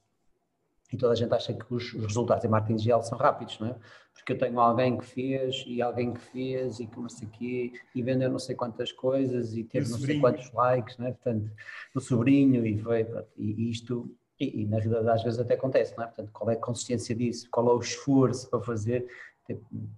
e 0.92 0.96
toda 0.96 1.12
a 1.12 1.16
gente 1.16 1.32
acha 1.32 1.52
que 1.52 1.72
os, 1.72 1.94
os, 1.94 2.06
resultados 2.06 2.44
em 2.44 2.48
marketing 2.48 2.76
digital 2.76 3.02
são 3.02 3.16
rápidos, 3.16 3.58
não 3.60 3.68
é? 3.68 3.76
Porque 4.12 4.32
eu 4.32 4.38
tenho 4.38 4.58
alguém 4.60 4.98
que 4.98 5.06
fez 5.06 5.64
e 5.66 5.80
alguém 5.80 6.12
que 6.12 6.20
fez 6.20 6.80
e 6.80 6.86
que 6.86 6.98
não 6.98 7.08
sei 7.08 7.28
quê 7.28 7.72
e 7.94 8.02
vendeu 8.02 8.28
não 8.28 8.38
sei 8.38 8.54
quantas 8.54 8.92
coisas 8.92 9.56
e 9.56 9.64
teve 9.64 9.88
não 9.88 9.98
sei 9.98 10.20
quantos 10.20 10.52
likes, 10.52 10.98
não 10.98 11.06
é? 11.06 11.12
Portanto, 11.12 11.50
o 11.94 12.00
sobrinho 12.00 12.66
e 12.66 12.76
foi, 12.78 13.06
e 13.36 13.70
isto, 13.70 14.14
e, 14.38 14.62
e, 14.62 14.66
na 14.66 14.78
realidade 14.78 15.08
às 15.10 15.22
vezes 15.22 15.38
até 15.38 15.54
acontece, 15.54 15.96
não 15.96 16.04
é? 16.04 16.06
Portanto, 16.08 16.30
qual 16.32 16.50
é 16.50 16.54
a 16.54 16.60
consistência 16.60 17.14
disso? 17.14 17.48
Qual 17.50 17.68
é 17.68 17.72
o 17.72 17.78
esforço 17.78 18.50
para 18.50 18.60
fazer? 18.60 19.06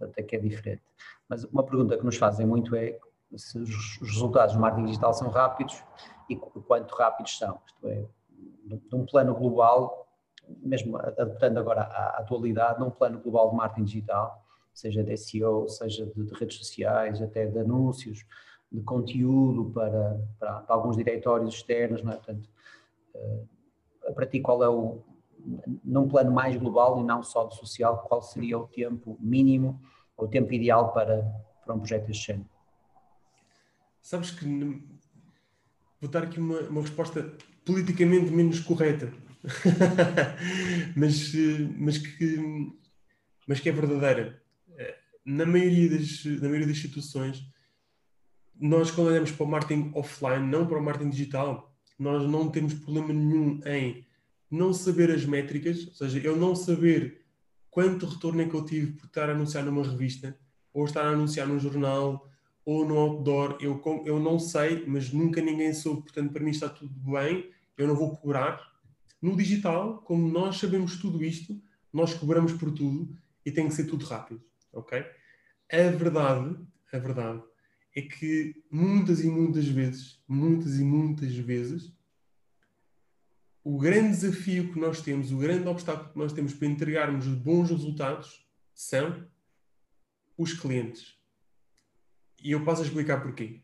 Até 0.01 0.23
que 0.23 0.37
é 0.37 0.39
diferente. 0.39 0.83
Mas 1.29 1.45
uma 1.45 1.63
pergunta 1.63 1.97
que 1.97 2.05
nos 2.05 2.17
fazem 2.17 2.47
muito 2.47 2.75
é 2.75 2.99
se 3.37 3.59
os 3.59 3.99
resultados 4.01 4.55
do 4.55 4.61
marketing 4.61 4.87
digital 4.87 5.13
são 5.15 5.29
rápidos 5.29 5.83
e 6.29 6.37
quanto 6.37 6.95
rápidos 6.95 7.39
são. 7.39 7.61
Isto 7.67 7.89
é, 7.89 8.05
de 8.65 8.95
um 8.95 9.05
plano 9.05 9.35
global, 9.35 10.02
mesmo 10.49 10.97
adaptando 10.97 11.59
agora 11.59 11.83
à 11.83 12.19
atualidade, 12.19 12.81
num 12.81 12.91
plano 12.91 13.21
global 13.21 13.51
de 13.51 13.57
marketing 13.57 13.85
digital, 13.85 14.45
seja 14.73 15.03
de 15.03 15.17
SEO, 15.17 15.69
seja 15.69 16.07
de, 16.07 16.25
de 16.25 16.35
redes 16.35 16.57
sociais, 16.57 17.21
até 17.21 17.47
de 17.47 17.59
anúncios, 17.59 18.25
de 18.71 18.81
conteúdo 18.83 19.71
para, 19.73 20.21
para, 20.39 20.61
para 20.61 20.75
alguns 20.75 20.97
diretórios 20.97 21.55
externos, 21.55 22.03
não 22.03 22.13
é? 22.13 22.17
Portanto, 22.17 22.49
uh, 23.15 24.15
para 24.15 24.27
ti 24.27 24.41
qual 24.41 24.63
é 24.63 24.69
o, 24.69 25.03
num 25.85 26.09
plano 26.09 26.33
mais 26.33 26.57
global 26.57 26.99
e 27.01 27.05
não 27.05 27.23
só 27.23 27.45
do 27.45 27.55
social, 27.55 27.99
qual 28.09 28.23
seria 28.23 28.59
o 28.59 28.67
tempo 28.67 29.17
mínimo, 29.21 29.81
ou 30.17 30.27
o 30.27 30.29
tempo 30.29 30.53
ideal 30.53 30.93
para, 30.93 31.23
para 31.65 31.75
um 31.75 31.79
projeto 31.79 32.07
deste 32.07 32.27
género? 32.27 32.49
Sabes 34.01 34.31
que 34.31 34.45
vou 36.01 36.11
dar 36.11 36.25
aqui 36.25 36.41
uma, 36.41 36.61
uma 36.61 36.81
resposta 36.81 37.33
politicamente 37.65 38.31
menos 38.31 38.61
correta, 38.61 39.13
mas, 40.97 41.33
mas, 41.79 41.99
que, 41.99 42.73
mas 43.47 43.61
que 43.61 43.69
é 43.69 43.73
verdadeira. 43.73 44.43
Na 45.25 45.47
maioria, 45.47 45.91
das, 45.91 46.25
na 46.25 46.49
maioria 46.49 46.67
das 46.67 46.79
situações, 46.79 47.47
nós 48.59 48.91
quando 48.91 49.09
olhamos 49.09 49.31
para 49.33 49.45
o 49.45 49.49
marketing 49.49 49.93
offline, 49.95 50.47
não 50.47 50.67
para 50.67 50.79
o 50.79 50.83
marketing 50.83 51.11
digital, 51.11 51.75
nós 51.99 52.29
não 52.29 52.51
temos 52.51 52.75
problema 52.75 53.13
nenhum 53.13 53.61
em 53.65 54.05
não 54.51 54.73
saber 54.73 55.11
as 55.11 55.25
métricas, 55.25 55.87
ou 55.87 55.95
seja, 55.95 56.19
eu 56.19 56.37
não 56.37 56.55
saber 56.55 57.25
quanto 57.71 58.07
retorno 58.07 58.43
é 58.43 58.49
que 58.49 58.55
eu 58.55 58.65
tive 58.65 58.93
por 58.93 59.07
estar 59.07 59.31
a 59.31 59.33
anunciar 59.33 59.65
numa 59.65 59.83
revista, 59.83 60.37
ou 60.75 60.85
estar 60.85 61.05
a 61.05 61.11
anunciar 61.11 61.47
num 61.47 61.59
jornal, 61.59 62.29
ou 62.65 62.87
no 62.87 62.99
outdoor, 62.99 63.57
eu, 63.61 63.83
eu 64.05 64.21
não 64.21 64.39
sei, 64.39 64.85
mas 64.87 65.13
nunca 65.13 65.41
ninguém 65.41 65.73
soube, 65.73 66.03
portanto 66.03 66.33
para 66.33 66.45
mim 66.45 66.51
está 66.51 66.69
tudo 66.69 66.93
bem, 67.13 67.51
eu 67.77 67.87
não 67.89 67.97
vou 67.97 68.17
cobrar. 68.17 68.72
No 69.23 69.37
digital, 69.37 70.03
como 70.03 70.29
nós 70.29 70.57
sabemos 70.57 70.97
tudo 70.97 71.25
isto, 71.25 71.63
nós 71.93 72.13
cobramos 72.13 72.53
por 72.55 72.75
tudo 72.75 73.17
e 73.47 73.53
tem 73.53 73.69
que 73.69 73.75
ser 73.75 73.85
tudo 73.85 74.05
rápido, 74.05 74.43
ok? 74.73 74.99
A 75.71 75.91
verdade, 75.97 76.59
a 76.93 76.99
verdade 76.99 77.43
é 77.95 78.03
que 78.03 78.63
muitas 78.71 79.23
e 79.23 79.29
muitas 79.29 79.67
vezes, 79.67 80.21
muitas 80.27 80.79
e 80.79 80.83
muitas 80.83 81.37
vezes, 81.37 81.93
o 83.63 83.79
grande 83.79 84.17
desafio 84.17 84.73
que 84.73 84.81
nós 84.81 85.01
temos, 85.01 85.31
o 85.31 85.39
grande 85.39 85.69
obstáculo 85.69 86.13
que 86.13 86.19
nós 86.19 86.33
temos 86.33 86.53
para 86.53 86.67
entregarmos 86.67 87.27
bons 87.29 87.71
resultados 87.71 88.45
são 88.75 89.25
os 90.37 90.53
clientes. 90.53 91.15
E 92.43 92.51
eu 92.51 92.65
passo 92.65 92.83
a 92.83 92.85
explicar 92.85 93.23
porquê. 93.23 93.63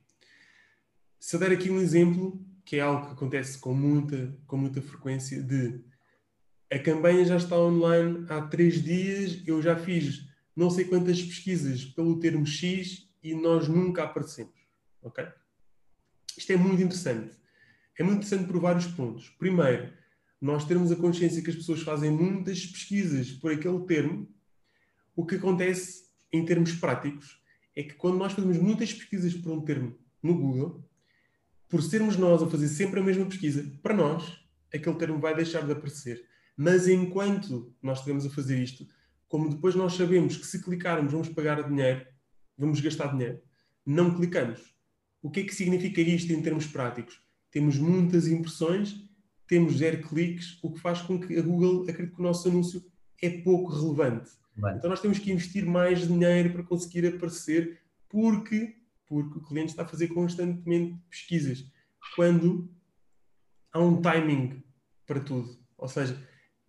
Se 1.19 1.35
eu 1.35 1.41
der 1.41 1.51
aqui 1.51 1.69
um 1.69 1.81
exemplo, 1.81 2.48
que 2.69 2.77
é 2.77 2.81
algo 2.81 3.07
que 3.07 3.13
acontece 3.13 3.57
com 3.57 3.73
muita, 3.73 4.39
com 4.47 4.59
muita 4.59 4.83
frequência, 4.83 5.43
de 5.43 5.83
a 6.71 6.79
campanha 6.79 7.25
já 7.25 7.39
está 7.39 7.59
online 7.59 8.27
há 8.29 8.43
três 8.43 8.83
dias, 8.83 9.43
eu 9.47 9.63
já 9.63 9.75
fiz 9.75 10.29
não 10.55 10.69
sei 10.69 10.85
quantas 10.85 11.23
pesquisas 11.23 11.87
pelo 11.87 12.21
termo 12.21 12.45
X 12.45 13.09
e 13.23 13.35
nós 13.35 13.69
nunca 13.69 14.03
aparecemos. 14.03 14.53
Ok? 15.01 15.27
Isto 16.37 16.53
é 16.53 16.57
muito 16.59 16.83
interessante. 16.83 17.35
É 17.99 18.03
muito 18.03 18.19
interessante 18.19 18.47
por 18.47 18.61
vários 18.61 18.87
pontos. 18.89 19.31
Primeiro, 19.39 19.91
nós 20.39 20.67
termos 20.67 20.93
a 20.93 20.97
consciência 20.97 21.43
que 21.43 21.49
as 21.49 21.57
pessoas 21.57 21.81
fazem 21.81 22.11
muitas 22.11 22.67
pesquisas 22.67 23.31
por 23.31 23.51
aquele 23.51 23.81
termo. 23.87 24.29
O 25.17 25.25
que 25.25 25.37
acontece 25.37 26.11
em 26.31 26.45
termos 26.45 26.75
práticos 26.75 27.43
é 27.75 27.83
que 27.83 27.95
quando 27.95 28.19
nós 28.19 28.35
fazemos 28.35 28.59
muitas 28.59 28.93
pesquisas 28.93 29.33
por 29.33 29.53
um 29.53 29.65
termo 29.65 29.99
no 30.23 30.35
Google, 30.35 30.87
por 31.69 31.83
sermos 31.83 32.17
nós 32.17 32.43
a 32.43 32.49
fazer 32.49 32.69
sempre 32.69 33.01
a 33.01 33.03
mesma 33.03 33.27
pesquisa, 33.27 33.71
para 33.83 33.95
nós, 33.95 34.39
aquele 34.73 34.97
termo 34.97 35.19
vai 35.19 35.35
deixar 35.35 35.65
de 35.65 35.73
aparecer. 35.73 36.25
Mas 36.57 36.89
enquanto 36.89 37.75
nós 37.83 37.99
estivemos 37.99 38.27
a 38.27 38.31
fazer 38.31 38.61
isto, 38.61 38.87
como 39.29 39.49
depois 39.49 39.75
nós 39.75 39.95
sabemos 39.95 40.37
que 40.37 40.47
se 40.47 40.63
clicarmos 40.63 41.13
vamos 41.13 41.29
pagar 41.29 41.69
dinheiro, 41.69 42.07
vamos 42.57 42.81
gastar 42.81 43.13
dinheiro, 43.13 43.41
não 43.85 44.15
clicamos. 44.15 44.75
O 45.23 45.31
que 45.31 45.41
é 45.41 45.45
que 45.45 45.55
significa 45.55 46.01
isto 46.01 46.33
em 46.33 46.43
termos 46.43 46.67
práticos? 46.67 47.23
temos 47.51 47.79
muitas 47.79 48.29
impressões, 48.29 49.05
temos 49.47 49.79
zero 49.79 50.03
cliques, 50.03 50.59
o 50.63 50.73
que 50.73 50.81
faz 50.81 51.01
com 51.03 51.19
que 51.19 51.39
a 51.39 51.43
Google 51.43 51.83
acredite 51.89 52.15
que 52.15 52.21
o 52.21 52.25
nosso 52.25 52.49
anúncio 52.49 52.83
é 53.23 53.31
pouco 53.31 53.73
relevante. 53.73 54.31
Bem. 54.55 54.77
Então 54.77 54.91
nós 54.91 55.01
temos 55.01 55.19
que 55.19 55.33
investir 55.33 55.65
mais 55.65 56.07
dinheiro 56.07 56.53
para 56.53 56.63
conseguir 56.63 57.07
aparecer, 57.07 57.81
porque, 58.09 58.77
porque 59.09 59.39
o 59.39 59.43
cliente 59.43 59.71
está 59.71 59.83
a 59.83 59.89
fazer 59.89 60.09
constantemente 60.09 61.01
pesquisas. 61.09 61.65
Quando 62.15 62.71
há 63.73 63.79
um 63.81 64.01
timing 64.01 64.63
para 65.07 65.21
tudo. 65.21 65.59
Ou 65.77 65.89
seja, 65.89 66.21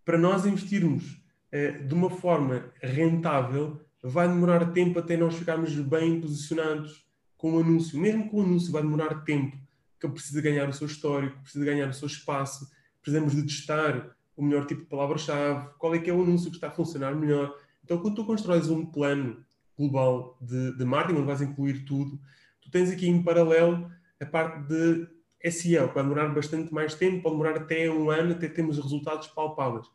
para 0.05 0.17
nós 0.17 0.45
investirmos 0.45 1.21
eh, 1.51 1.71
de 1.71 1.93
uma 1.93 2.09
forma 2.09 2.71
rentável, 2.81 3.79
vai 4.01 4.27
demorar 4.27 4.71
tempo 4.71 4.99
até 4.99 5.17
nós 5.17 5.35
ficarmos 5.35 5.75
bem 5.75 6.21
posicionados 6.21 7.05
com 7.37 7.53
o 7.53 7.59
anúncio. 7.59 7.99
Mesmo 7.99 8.29
com 8.29 8.37
o 8.37 8.43
anúncio 8.43 8.71
vai 8.71 8.81
demorar 8.81 9.23
tempo 9.23 9.57
que 9.99 10.07
precisa 10.07 10.41
ganhar 10.41 10.69
o 10.69 10.73
seu 10.73 10.87
histórico, 10.87 11.41
precisa 11.41 11.65
ganhar 11.65 11.89
o 11.89 11.93
seu 11.93 12.07
espaço, 12.07 12.69
precisamos 13.01 13.35
de 13.35 13.43
testar 13.43 14.15
o 14.35 14.43
melhor 14.43 14.65
tipo 14.65 14.81
de 14.81 14.87
palavra-chave, 14.87 15.69
qual 15.77 15.93
é 15.93 15.99
que 15.99 16.09
é 16.09 16.13
o 16.13 16.21
anúncio 16.21 16.49
que 16.49 16.55
está 16.55 16.67
a 16.69 16.71
funcionar 16.71 17.13
melhor. 17.13 17.53
Então, 17.83 17.97
quando 17.97 18.15
tu 18.15 18.25
constróis 18.25 18.69
um 18.69 18.85
plano 18.85 19.45
global 19.79 20.37
de, 20.41 20.77
de 20.77 20.85
marketing, 20.85 21.19
onde 21.19 21.27
vais 21.27 21.41
incluir 21.41 21.85
tudo, 21.85 22.19
tu 22.61 22.69
tens 22.69 22.91
aqui 22.91 23.07
em 23.07 23.23
paralelo 23.23 23.89
a 24.19 24.25
parte 24.25 24.67
de 24.67 25.07
SEO, 25.49 25.87
que 25.87 25.95
vai 25.95 26.03
demorar 26.03 26.27
bastante 26.29 26.73
mais 26.73 26.93
tempo, 26.93 27.23
pode 27.23 27.35
demorar 27.35 27.55
até 27.55 27.89
um 27.89 28.09
ano, 28.09 28.33
até 28.33 28.49
termos 28.49 28.77
resultados 28.77 29.27
palpáveis. 29.27 29.87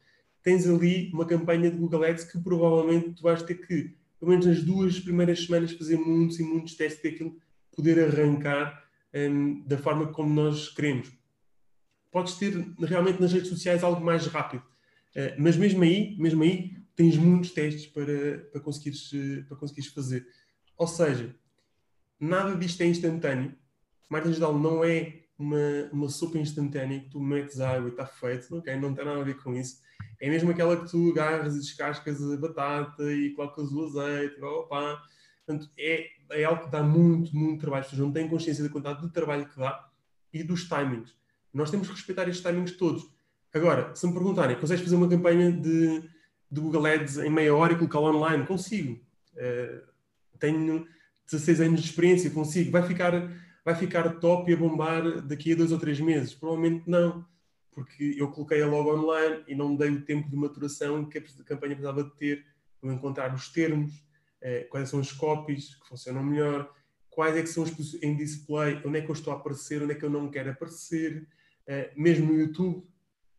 Tens 0.43 0.67
ali 0.67 1.11
uma 1.13 1.27
campanha 1.27 1.71
de 1.71 1.77
Google 1.77 2.05
Ads 2.05 2.25
que 2.25 2.39
provavelmente 2.39 3.13
tu 3.13 3.23
vais 3.23 3.43
ter 3.43 3.55
que, 3.55 3.95
pelo 4.19 4.31
menos 4.31 4.47
nas 4.47 4.63
duas 4.63 4.99
primeiras 4.99 5.45
semanas, 5.45 5.73
fazer 5.73 5.99
muitos 5.99 6.41
e 6.41 6.43
muitos 6.43 6.75
testes 6.75 7.19
para 7.19 7.31
poder 7.77 8.03
arrancar 8.03 8.83
um, 9.15 9.63
da 9.67 9.77
forma 9.77 10.09
como 10.09 10.33
nós 10.33 10.69
queremos. 10.71 11.13
Podes 12.11 12.37
ter 12.37 12.55
realmente 12.79 13.21
nas 13.21 13.33
redes 13.33 13.49
sociais 13.49 13.83
algo 13.83 14.03
mais 14.03 14.27
rápido, 14.27 14.63
uh, 14.63 15.35
mas 15.39 15.57
mesmo 15.57 15.83
aí, 15.83 16.17
mesmo 16.19 16.43
aí, 16.43 16.84
tens 16.95 17.17
muitos 17.17 17.51
testes 17.51 17.87
para, 17.87 18.39
para, 18.53 18.61
conseguires, 18.61 19.11
para 19.49 19.57
conseguires 19.57 19.93
fazer. 19.93 20.27
Ou 20.77 20.87
seja, 20.87 21.35
nada 22.19 22.57
disto 22.57 22.81
é 22.83 22.87
instantâneo. 22.87 23.55
Marketing 24.09 24.31
digital 24.33 24.59
não 24.59 24.85
é 24.85 25.25
uma, 25.39 25.89
uma 25.93 26.09
sopa 26.09 26.39
instantânea 26.39 27.01
que 27.01 27.11
tu 27.11 27.21
metes 27.21 27.61
água 27.61 27.89
e 27.89 27.91
está 27.91 28.07
feito, 28.07 28.57
okay? 28.57 28.77
não 28.77 28.95
tem 28.95 29.05
nada 29.05 29.21
a 29.21 29.25
ver 29.25 29.37
com 29.43 29.55
isso. 29.55 29.79
É 30.21 30.29
mesmo 30.29 30.51
aquela 30.51 30.77
que 30.77 30.91
tu 30.91 31.11
agarras 31.11 31.57
e 31.57 31.61
descascas 31.61 32.23
a 32.23 32.37
batata 32.37 33.13
e 33.13 33.31
colocas 33.35 33.73
o 33.73 33.85
azeite, 33.85 34.41
opa, 34.43 35.03
Portanto, 35.47 35.71
é, 35.79 36.07
é 36.31 36.45
algo 36.45 36.65
que 36.65 36.71
dá 36.71 36.83
muito, 36.83 37.37
muito 37.37 37.61
trabalho. 37.61 37.83
As 37.83 37.91
pessoas 37.91 38.07
não 38.07 38.13
têm 38.13 38.29
consciência 38.29 38.65
da 38.65 38.71
quantidade 38.71 39.03
de 39.03 39.13
trabalho 39.13 39.47
que 39.47 39.59
dá 39.59 39.91
e 40.33 40.43
dos 40.43 40.65
timings. 40.65 41.15
Nós 41.53 41.71
temos 41.71 41.87
que 41.87 41.95
respeitar 41.95 42.29
estes 42.29 42.43
timings 42.43 42.73
todos. 42.73 43.05
Agora, 43.53 43.95
se 43.95 44.07
me 44.07 44.13
perguntarem, 44.13 44.59
consegues 44.59 44.83
fazer 44.83 44.97
uma 44.97 45.09
campanha 45.09 45.53
de, 45.53 46.03
de 46.55 46.61
Google 46.61 46.87
Ads 46.87 47.19
em 47.19 47.31
meia 47.31 47.55
hora 47.55 47.73
e 47.73 47.77
colocá-la 47.77 48.11
online? 48.11 48.47
Consigo. 48.47 49.01
Uh, 49.35 49.83
tenho 50.39 50.87
16 51.31 51.61
anos 51.61 51.81
de 51.81 51.89
experiência, 51.89 52.31
consigo. 52.31 52.71
Vai 52.71 52.83
ficar, 52.83 53.31
vai 53.65 53.75
ficar 53.75 54.09
top 54.21 54.51
e 54.51 54.55
a 54.55 54.57
bombar 54.57 55.21
daqui 55.23 55.53
a 55.53 55.57
dois 55.57 55.73
ou 55.73 55.79
três 55.79 55.99
meses? 56.01 56.35
Provavelmente 56.35 56.89
não, 56.89 57.27
porque 57.73 58.15
eu 58.17 58.31
coloquei-a 58.31 58.67
logo 58.67 58.95
online 58.95 59.43
e 59.49 59.55
não 59.55 59.75
dei 59.75 59.91
o 59.91 60.03
tempo 60.03 60.31
de 60.31 60.37
maturação 60.37 61.05
que 61.05 61.19
a 61.19 61.23
campanha 61.45 61.75
precisava 61.75 62.05
de 62.05 62.15
ter 62.17 62.45
para 62.81 62.93
encontrar 62.93 63.35
os 63.35 63.49
termos, 63.49 64.05
eh, 64.41 64.65
quais 64.71 64.89
são 64.91 65.01
os 65.01 65.11
copies 65.13 65.75
que 65.75 65.89
funcionam 65.89 66.23
melhor, 66.23 66.71
quais 67.09 67.37
é 67.37 67.41
que 67.41 67.49
são 67.49 67.63
os 67.63 67.95
em 68.03 68.17
display, 68.17 68.81
onde 68.85 68.99
é 68.99 69.01
que 69.01 69.11
eu 69.11 69.15
estou 69.15 69.33
a 69.33 69.37
aparecer, 69.37 69.83
onde 69.83 69.93
é 69.93 69.95
que 69.95 70.05
eu 70.05 70.11
não 70.11 70.31
quero 70.31 70.51
aparecer, 70.51 71.27
eh, 71.67 71.93
mesmo 71.97 72.27
no 72.27 72.39
YouTube, 72.39 72.87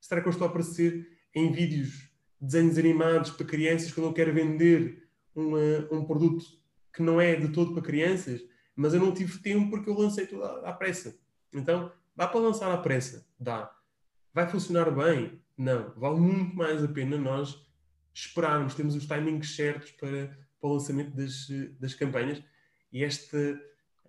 será 0.02 0.22
que 0.22 0.28
eu 0.28 0.32
estou 0.32 0.48
a 0.48 0.50
aparecer 0.50 1.08
em 1.34 1.52
vídeos, 1.52 2.10
desenhos 2.40 2.78
animados 2.78 3.32
para 3.32 3.46
crianças 3.46 3.92
quando 3.92 4.08
eu 4.08 4.14
quero 4.14 4.34
vender 4.34 5.08
uma, 5.34 5.60
um 5.92 6.06
produto 6.06 6.46
que 6.94 7.02
não 7.02 7.20
é 7.20 7.36
de 7.36 7.50
todo 7.50 7.74
para 7.74 7.84
crianças, 7.84 8.42
mas 8.76 8.94
eu 8.94 9.00
não 9.00 9.14
tive 9.14 9.40
tempo 9.40 9.70
porque 9.70 9.90
eu 9.90 9.98
lancei 9.98 10.26
tudo 10.26 10.44
à, 10.44 10.70
à 10.70 10.74
pressa. 10.74 11.18
Então, 11.54 11.92
dá 12.16 12.28
para 12.28 12.40
lançar 12.40 12.72
à 12.72 12.78
pressa? 12.78 13.26
Dá. 13.40 13.72
Vai 14.34 14.48
funcionar 14.48 14.92
bem? 14.92 15.42
Não. 15.58 15.94
Vale 15.96 16.20
muito 16.20 16.56
mais 16.56 16.84
a 16.84 16.88
pena 16.88 17.18
nós 17.18 17.66
esperarmos, 18.14 18.76
temos 18.76 18.96
os 18.96 19.06
timings 19.06 19.56
certos 19.56 19.92
para 19.92 20.36
para 20.66 20.70
o 20.70 20.74
lançamento 20.74 21.16
das, 21.16 21.48
das 21.80 21.94
campanhas 21.94 22.42
e 22.92 23.04
esta 23.04 23.38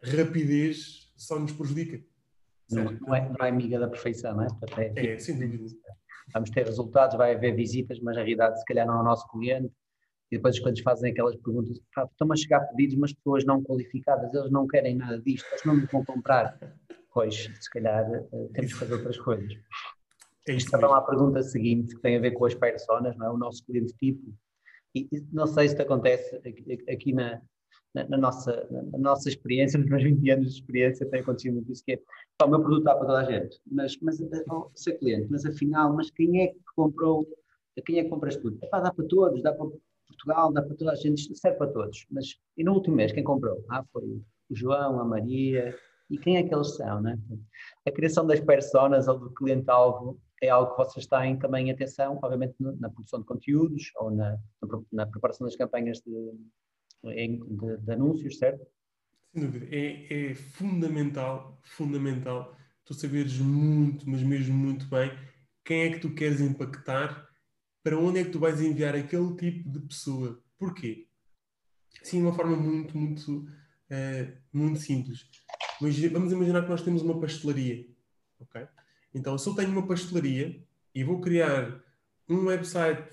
rapidez 0.02 1.12
só 1.16 1.38
nos 1.38 1.52
prejudica. 1.52 2.02
Não, 2.70 2.84
não, 2.84 3.14
é, 3.14 3.28
não 3.28 3.46
é 3.46 3.48
amiga 3.48 3.78
da 3.78 3.88
perfeição, 3.88 4.34
não 4.34 4.44
é? 4.44 4.48
é, 4.96 5.06
é 5.14 5.18
sem 5.18 5.38
dúvida. 5.38 5.76
Vamos 6.32 6.50
ter 6.50 6.66
resultados, 6.66 7.16
vai 7.16 7.34
haver 7.34 7.54
visitas, 7.54 7.98
mas 8.00 8.16
na 8.16 8.22
realidade, 8.22 8.58
se 8.58 8.64
calhar, 8.64 8.86
não 8.86 8.96
é 8.96 9.00
o 9.00 9.04
nosso 9.04 9.26
cliente. 9.28 9.72
E 10.30 10.36
depois, 10.36 10.58
quando 10.58 10.74
quando 10.74 10.82
fazem 10.82 11.12
aquelas 11.12 11.36
perguntas, 11.36 11.78
estão 11.78 12.32
a 12.32 12.36
chegar 12.36 12.60
pedidos, 12.68 12.96
mas 12.96 13.12
pessoas 13.12 13.44
não 13.44 13.62
qualificadas, 13.62 14.34
eles 14.34 14.50
não 14.50 14.66
querem 14.66 14.96
nada 14.96 15.20
disto, 15.20 15.46
eles 15.52 15.64
não 15.64 15.76
me 15.76 15.86
vão 15.86 16.04
comprar. 16.04 16.58
Pois, 17.12 17.34
se 17.34 17.70
calhar, 17.70 18.04
eh, 18.12 18.48
temos 18.52 18.72
que 18.72 18.78
fazer 18.78 18.94
outras 18.94 19.18
coisas. 19.18 19.52
É 20.48 20.52
Estava 20.52 20.88
lá 20.88 20.98
a 20.98 21.02
pergunta 21.02 21.42
seguinte, 21.42 21.94
que 21.94 22.02
tem 22.02 22.16
a 22.16 22.20
ver 22.20 22.32
com 22.32 22.44
as 22.44 22.54
personas, 22.54 23.16
não 23.16 23.26
é? 23.26 23.30
O 23.30 23.38
nosso 23.38 23.64
cliente 23.64 23.92
tipo. 23.94 24.34
E 24.94 25.08
não 25.32 25.46
sei 25.46 25.68
se 25.68 25.76
te 25.76 25.82
acontece 25.82 26.40
aqui 26.88 27.12
na, 27.12 27.40
na, 27.94 28.08
na, 28.08 28.16
nossa, 28.18 28.66
na 28.70 28.98
nossa 28.98 29.28
experiência, 29.28 29.78
nos 29.80 29.88
meus 29.88 30.02
20 30.02 30.30
anos 30.30 30.46
de 30.48 30.60
experiência, 30.60 31.08
tem 31.08 31.20
acontecido 31.20 31.54
muito 31.54 31.72
isso, 31.72 31.84
que 31.84 31.92
é, 31.92 32.00
o 32.44 32.48
meu 32.48 32.60
produto 32.60 32.84
dá 32.84 32.94
para 32.94 33.06
toda 33.06 33.18
a 33.20 33.24
gente, 33.24 33.60
mas, 33.70 33.96
mas 34.00 34.20
oh, 34.50 34.70
ser 34.74 34.98
cliente, 34.98 35.28
mas 35.30 35.44
afinal, 35.44 35.94
mas 35.94 36.10
quem 36.10 36.42
é 36.42 36.48
que 36.48 36.60
comprou, 36.74 37.26
quem 37.84 37.98
é 37.98 38.04
que 38.04 38.10
compra 38.10 38.30
tudo? 38.38 38.58
Epá, 38.62 38.80
dá 38.80 38.92
para 38.92 39.06
todos, 39.06 39.42
dá 39.42 39.52
para 39.52 39.66
Portugal, 40.06 40.52
dá 40.52 40.62
para 40.62 40.76
toda 40.76 40.92
a 40.92 40.96
gente, 40.96 41.34
serve 41.36 41.58
para 41.58 41.72
todos, 41.72 42.06
mas 42.10 42.36
e 42.56 42.64
no 42.64 42.74
último 42.74 42.96
mês, 42.96 43.12
quem 43.12 43.24
comprou? 43.24 43.64
Ah, 43.70 43.84
foi 43.92 44.04
o 44.04 44.54
João, 44.54 45.00
a 45.00 45.04
Maria, 45.04 45.74
e 46.08 46.16
quem 46.18 46.36
é 46.36 46.42
que 46.42 46.54
eles 46.54 46.76
são, 46.76 47.00
né? 47.00 47.18
A 47.84 47.90
criação 47.90 48.26
das 48.26 48.40
personas 48.40 49.08
ou 49.08 49.18
do 49.18 49.30
cliente-alvo 49.30 50.20
é 50.42 50.48
algo 50.48 50.72
que 50.72 50.84
vocês 50.84 51.06
têm 51.06 51.38
também 51.38 51.70
atenção, 51.70 52.18
obviamente 52.22 52.54
na 52.58 52.90
produção 52.90 53.20
de 53.20 53.26
conteúdos 53.26 53.90
ou 53.96 54.10
na, 54.10 54.36
na 54.92 55.06
preparação 55.06 55.46
das 55.46 55.56
campanhas 55.56 56.00
de, 56.00 56.32
de, 57.02 57.76
de 57.78 57.92
anúncios, 57.92 58.38
certo? 58.38 58.66
Sem 59.32 59.44
dúvida. 59.44 59.66
É, 59.70 60.30
é, 60.30 60.34
fundamental, 60.34 61.60
fundamental 61.62 62.56
tu 62.84 62.94
saberes 62.94 63.38
muito, 63.38 64.08
mas 64.08 64.22
mesmo 64.22 64.56
muito 64.56 64.86
bem, 64.86 65.10
quem 65.64 65.82
é 65.82 65.90
que 65.90 65.98
tu 65.98 66.14
queres 66.14 66.40
impactar, 66.40 67.28
para 67.82 67.98
onde 67.98 68.20
é 68.20 68.24
que 68.24 68.30
tu 68.30 68.38
vais 68.38 68.60
enviar 68.60 68.94
aquele 68.94 69.34
tipo 69.36 69.68
de 69.68 69.80
pessoa. 69.80 70.42
Porquê? 70.56 71.08
Sim, 72.02 72.22
uma 72.22 72.32
forma 72.32 72.56
muito, 72.56 72.96
muito, 72.96 73.40
uh, 73.40 74.36
muito 74.52 74.78
simples. 74.78 75.28
Mas 75.80 75.98
vamos 75.98 76.32
imaginar 76.32 76.62
que 76.62 76.68
nós 76.68 76.82
temos 76.82 77.02
uma 77.02 77.20
pastelaria, 77.20 77.86
ok? 78.38 78.66
Então, 79.12 79.36
se 79.36 79.48
eu 79.48 79.54
tenho 79.54 79.70
uma 79.70 79.86
pastelaria 79.86 80.64
e 80.94 81.04
vou 81.04 81.20
criar 81.20 81.82
um 82.28 82.46
website 82.46 83.12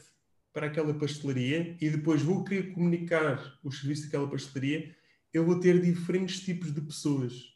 para 0.53 0.67
aquela 0.67 0.93
pastelaria 0.93 1.75
e 1.81 1.89
depois 1.89 2.21
vou 2.21 2.43
querer 2.43 2.71
comunicar 2.73 3.57
os 3.63 3.79
serviços 3.79 4.05
daquela 4.05 4.29
pastelaria, 4.29 4.95
eu 5.33 5.43
vou 5.43 5.59
ter 5.59 5.81
diferentes 5.81 6.39
tipos 6.41 6.71
de 6.71 6.79
pessoas 6.79 7.53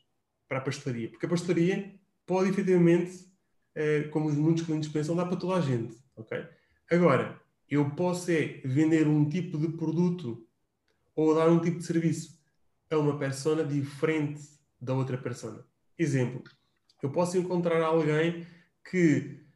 para 0.49 0.57
a 0.57 0.61
pastelaria. 0.61 1.09
Porque 1.09 1.27
a 1.27 1.29
pastelaria 1.29 1.93
pode 2.25 2.49
efetivamente, 2.49 3.31
eh, 3.75 4.03
como 4.11 4.31
muitos 4.33 4.65
clientes 4.65 4.89
pensam, 4.89 5.15
dar 5.15 5.27
para 5.27 5.37
toda 5.37 5.55
a 5.55 5.61
gente. 5.61 5.95
ok? 6.15 6.43
Agora, 6.89 7.39
eu 7.69 7.89
posso 7.91 8.31
é 8.31 8.61
vender 8.65 9.07
um 9.07 9.29
tipo 9.29 9.57
de 9.59 9.69
produto 9.69 10.47
ou 11.15 11.35
dar 11.35 11.49
um 11.49 11.59
tipo 11.59 11.77
de 11.77 11.85
serviço 11.85 12.41
a 12.89 12.97
uma 12.97 13.17
persona 13.17 13.63
diferente 13.63 14.41
da 14.79 14.93
outra 14.93 15.17
persona. 15.17 15.63
Exemplo, 15.99 16.43
eu 17.03 17.11
posso 17.11 17.37
encontrar 17.37 17.83
alguém 17.83 18.45
que 18.89 19.46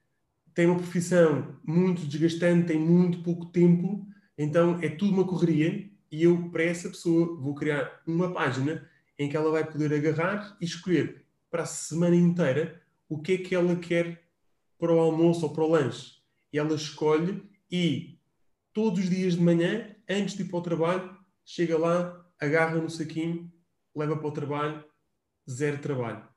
tem 0.54 0.66
uma 0.66 0.78
profissão 0.78 1.60
muito 1.64 2.06
desgastante, 2.06 2.68
tem 2.68 2.80
muito 2.80 3.24
pouco 3.24 3.46
tempo, 3.48 4.08
então 4.38 4.80
é 4.82 4.90
tudo 4.90 5.14
uma 5.14 5.28
correria 5.28 5.90
e 6.12 6.24
eu, 6.24 6.50
para 6.50 6.64
essa 6.64 6.90
pessoa, 6.90 7.38
vou 7.38 7.56
criar 7.56 8.02
uma 8.06 8.34
página 8.34 8.88
em 9.18 9.30
que 9.30 9.38
ela 9.38 9.52
vai 9.52 9.70
poder 9.70 9.94
agarrar 9.94 10.58
e 10.60 10.66
escolher 10.66 11.26
para 11.50 11.64
a 11.64 11.66
semana 11.66 12.16
inteira 12.16 12.82
o 13.08 13.22
que 13.22 13.34
é 13.34 13.38
que 13.38 13.56
ela 13.56 13.76
quer 13.76 14.24
para 14.78 14.94
o 14.94 15.00
almoço 15.00 15.46
ou 15.46 15.54
para 15.54 15.64
o 15.64 15.70
lanche. 15.70 16.22
E 16.52 16.58
ela 16.58 16.76
escolhe 16.76 17.44
e 17.72 18.20
todos 18.74 19.00
os 19.00 19.10
dias 19.10 19.36
de 19.36 19.42
manhã, 19.42 19.96
antes 20.10 20.36
de 20.36 20.44
ir 20.44 20.46
para 20.46 20.58
o 20.58 20.62
trabalho, 20.62 21.18
chega 21.46 21.78
lá, 21.78 22.26
agarra 22.40 22.78
no 22.78 22.90
saquinho, 22.90 23.52
leva 23.96 24.18
para 24.18 24.28
o 24.28 24.32
trabalho, 24.32 24.84
zero 25.50 25.78
trabalho. 25.78 26.28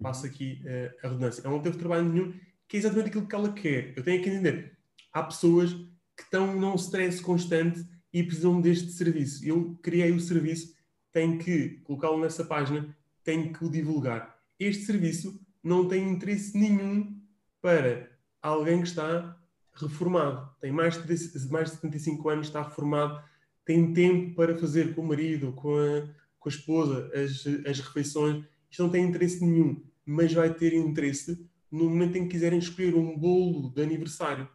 Passa 0.00 0.26
aqui 0.26 0.62
uh, 0.64 1.06
a 1.06 1.08
redundância. 1.08 1.42
Ela 1.42 1.54
não 1.54 1.62
teve 1.62 1.76
trabalho 1.76 2.04
nenhum 2.04 2.32
que 2.68 2.76
é 2.76 2.80
exatamente 2.80 3.08
aquilo 3.08 3.26
que 3.26 3.34
ela 3.34 3.52
quer. 3.52 3.94
Eu 3.96 4.04
tenho 4.04 4.22
que 4.22 4.28
entender. 4.28 4.78
Há 5.12 5.22
pessoas 5.22 5.72
que 5.72 6.22
estão 6.22 6.54
num 6.54 6.74
stress 6.74 7.22
constante 7.22 7.84
e 8.12 8.22
precisam 8.22 8.60
deste 8.60 8.92
serviço. 8.92 9.44
Eu 9.44 9.78
criei 9.82 10.12
o 10.12 10.20
serviço, 10.20 10.74
tenho 11.10 11.38
que 11.38 11.80
colocá-lo 11.84 12.20
nessa 12.20 12.44
página, 12.44 12.94
tenho 13.24 13.52
que 13.52 13.64
o 13.64 13.70
divulgar. 13.70 14.38
Este 14.58 14.84
serviço 14.84 15.40
não 15.62 15.88
tem 15.88 16.08
interesse 16.08 16.56
nenhum 16.56 17.18
para 17.60 18.10
alguém 18.42 18.82
que 18.82 18.88
está 18.88 19.36
reformado, 19.74 20.50
tem 20.60 20.72
mais 20.72 20.94
de, 20.94 21.50
mais 21.50 21.70
de 21.70 21.76
75 21.76 22.28
anos, 22.28 22.46
está 22.48 22.62
reformado, 22.62 23.22
tem 23.64 23.92
tempo 23.92 24.34
para 24.34 24.56
fazer 24.56 24.94
com 24.94 25.02
o 25.02 25.06
marido, 25.06 25.52
com 25.52 25.76
a, 25.76 26.08
com 26.38 26.48
a 26.48 26.52
esposa, 26.52 27.10
as, 27.14 27.46
as 27.66 27.80
refeições. 27.80 28.44
Isto 28.70 28.82
não 28.82 28.90
tem 28.90 29.04
interesse 29.04 29.44
nenhum, 29.44 29.82
mas 30.04 30.32
vai 30.32 30.52
ter 30.52 30.74
interesse 30.74 31.46
no 31.70 31.84
momento 31.84 32.16
em 32.16 32.24
que 32.24 32.30
quiserem 32.30 32.58
escolher 32.58 32.94
um 32.94 33.16
bolo 33.16 33.70
de 33.70 33.82
aniversário, 33.82 34.48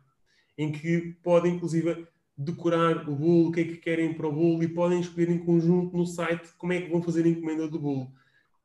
em 0.58 0.72
que 0.72 1.16
podem, 1.24 1.56
inclusive, 1.56 2.08
decorar 2.38 3.08
o 3.08 3.16
bolo, 3.16 3.50
o 3.50 3.52
que 3.52 3.62
é 3.62 3.64
que 3.64 3.78
querem 3.78 4.14
para 4.14 4.28
o 4.28 4.32
bolo 4.32 4.64
e 4.64 4.68
podem 4.68 5.00
escolher 5.00 5.30
em 5.30 5.40
conjunto 5.40 5.96
no 5.96 6.06
site 6.06 6.50
como 6.58 6.74
é 6.74 6.82
que 6.82 6.90
vão 6.90 7.02
fazer 7.02 7.26
a 7.26 7.28
encomenda 7.28 7.68
do 7.68 7.80
bolo. 7.80 8.12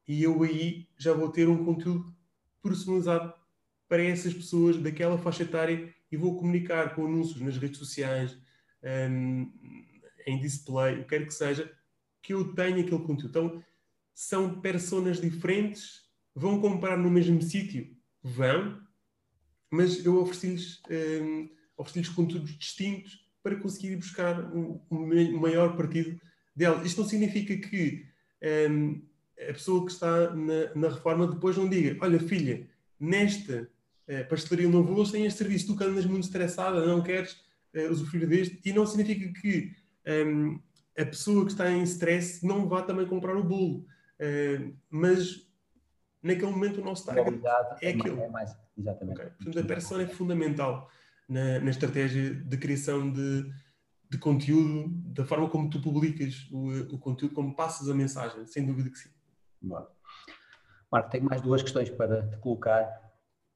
E 0.06 0.22
eu 0.22 0.42
aí 0.42 0.88
já 0.96 1.12
vou 1.12 1.28
ter 1.30 1.48
um 1.48 1.64
conteúdo 1.64 2.14
personalizado 2.62 3.34
para 3.88 4.02
essas 4.02 4.32
pessoas 4.32 4.76
daquela 4.78 5.18
faixa 5.18 5.42
etária 5.42 5.92
e 6.10 6.16
vou 6.16 6.36
comunicar 6.36 6.94
com 6.94 7.06
anúncios 7.06 7.40
nas 7.40 7.56
redes 7.56 7.78
sociais, 7.78 8.38
um, 9.10 9.52
em 10.26 10.38
display, 10.38 10.94
o 10.94 11.02
que 11.02 11.08
quer 11.10 11.26
que 11.26 11.34
seja, 11.34 11.70
que 12.22 12.32
eu 12.32 12.54
tenha 12.54 12.80
aquele 12.80 13.02
conteúdo. 13.02 13.28
Então, 13.28 13.64
são 14.14 14.60
personas 14.60 15.20
diferentes, 15.20 16.02
vão 16.34 16.60
comprar 16.60 16.96
no 16.96 17.10
mesmo 17.10 17.40
sítio, 17.42 17.96
vão, 18.22 18.80
mas 19.70 20.04
eu 20.04 20.20
ofereci-lhes 20.20 20.80
um, 21.22 21.48
ofereci 21.76 22.10
conteúdos 22.10 22.58
distintos 22.58 23.24
para 23.42 23.56
conseguir 23.56 23.96
buscar 23.96 24.40
um, 24.54 24.80
um 24.90 25.38
maior 25.38 25.76
partido 25.76 26.20
dela. 26.54 26.84
Isto 26.84 27.02
não 27.02 27.08
significa 27.08 27.56
que 27.56 28.06
um, 28.70 29.00
a 29.48 29.52
pessoa 29.52 29.86
que 29.86 29.92
está 29.92 30.34
na, 30.34 30.74
na, 30.74 30.88
reforma 30.88 31.26
depois 31.26 31.56
não 31.56 31.68
diga: 31.68 31.96
Olha, 32.00 32.18
filha, 32.18 32.68
nesta 32.98 33.70
uh, 34.08 34.28
pastelaria 34.28 34.68
não 34.68 34.82
vou, 34.82 35.06
sem 35.06 35.24
este 35.24 35.38
serviço, 35.38 35.68
tu 35.68 35.76
que 35.76 35.84
andas 35.84 36.04
muito 36.04 36.24
estressada, 36.24 36.84
não 36.84 37.02
queres 37.02 37.32
uh, 37.74 37.90
usufruir 37.90 38.28
deste. 38.28 38.60
E 38.64 38.72
não 38.72 38.86
significa 38.86 39.40
que 39.40 39.72
um, 40.26 40.60
a 40.98 41.04
pessoa 41.04 41.44
que 41.44 41.52
está 41.52 41.70
em 41.70 41.82
stress 41.84 42.44
não 42.44 42.68
vá 42.68 42.82
também 42.82 43.06
comprar 43.06 43.36
o 43.36 43.44
bolo. 43.44 43.86
Uh, 44.20 44.74
mas 44.90 45.47
naquele 46.22 46.50
momento 46.50 46.80
o 46.80 46.84
nosso 46.84 47.06
target 47.06 47.40
é, 47.80 47.88
é 47.88 47.94
aquilo. 47.94 48.20
É 48.20 48.28
mais, 48.28 48.56
exatamente. 48.76 49.20
Okay. 49.20 49.30
Portanto, 49.30 49.58
a 49.60 49.66
persona 49.66 50.02
é 50.02 50.06
fundamental 50.06 50.90
na, 51.28 51.60
na 51.60 51.70
estratégia 51.70 52.34
de 52.34 52.56
criação 52.56 53.10
de, 53.10 53.50
de 54.10 54.18
conteúdo, 54.18 54.88
da 55.12 55.24
forma 55.24 55.48
como 55.48 55.68
tu 55.68 55.80
publicas 55.80 56.48
o, 56.50 56.94
o 56.94 56.98
conteúdo, 56.98 57.34
como 57.34 57.54
passas 57.54 57.88
a 57.88 57.94
mensagem, 57.94 58.46
sem 58.46 58.64
dúvida 58.64 58.90
que 58.90 58.98
sim. 58.98 59.10
Bom. 59.60 59.86
Marco, 60.90 61.10
tenho 61.10 61.24
mais 61.24 61.42
duas 61.42 61.62
questões 61.62 61.90
para 61.90 62.26
te 62.26 62.36
colocar. 62.38 62.88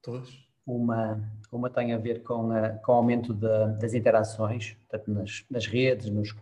Todas? 0.01 0.29
Uma, 0.65 1.19
uma 1.51 1.69
tem 1.69 1.93
a 1.93 1.97
ver 1.97 2.23
com, 2.23 2.51
a, 2.51 2.69
com 2.69 2.91
o 2.91 2.95
aumento 2.95 3.33
de, 3.33 3.67
das 3.79 3.93
interações, 3.93 4.77
tanto 4.87 5.11
nas, 5.11 5.43
nas 5.49 5.65
redes, 5.65 6.09
nos 6.09 6.33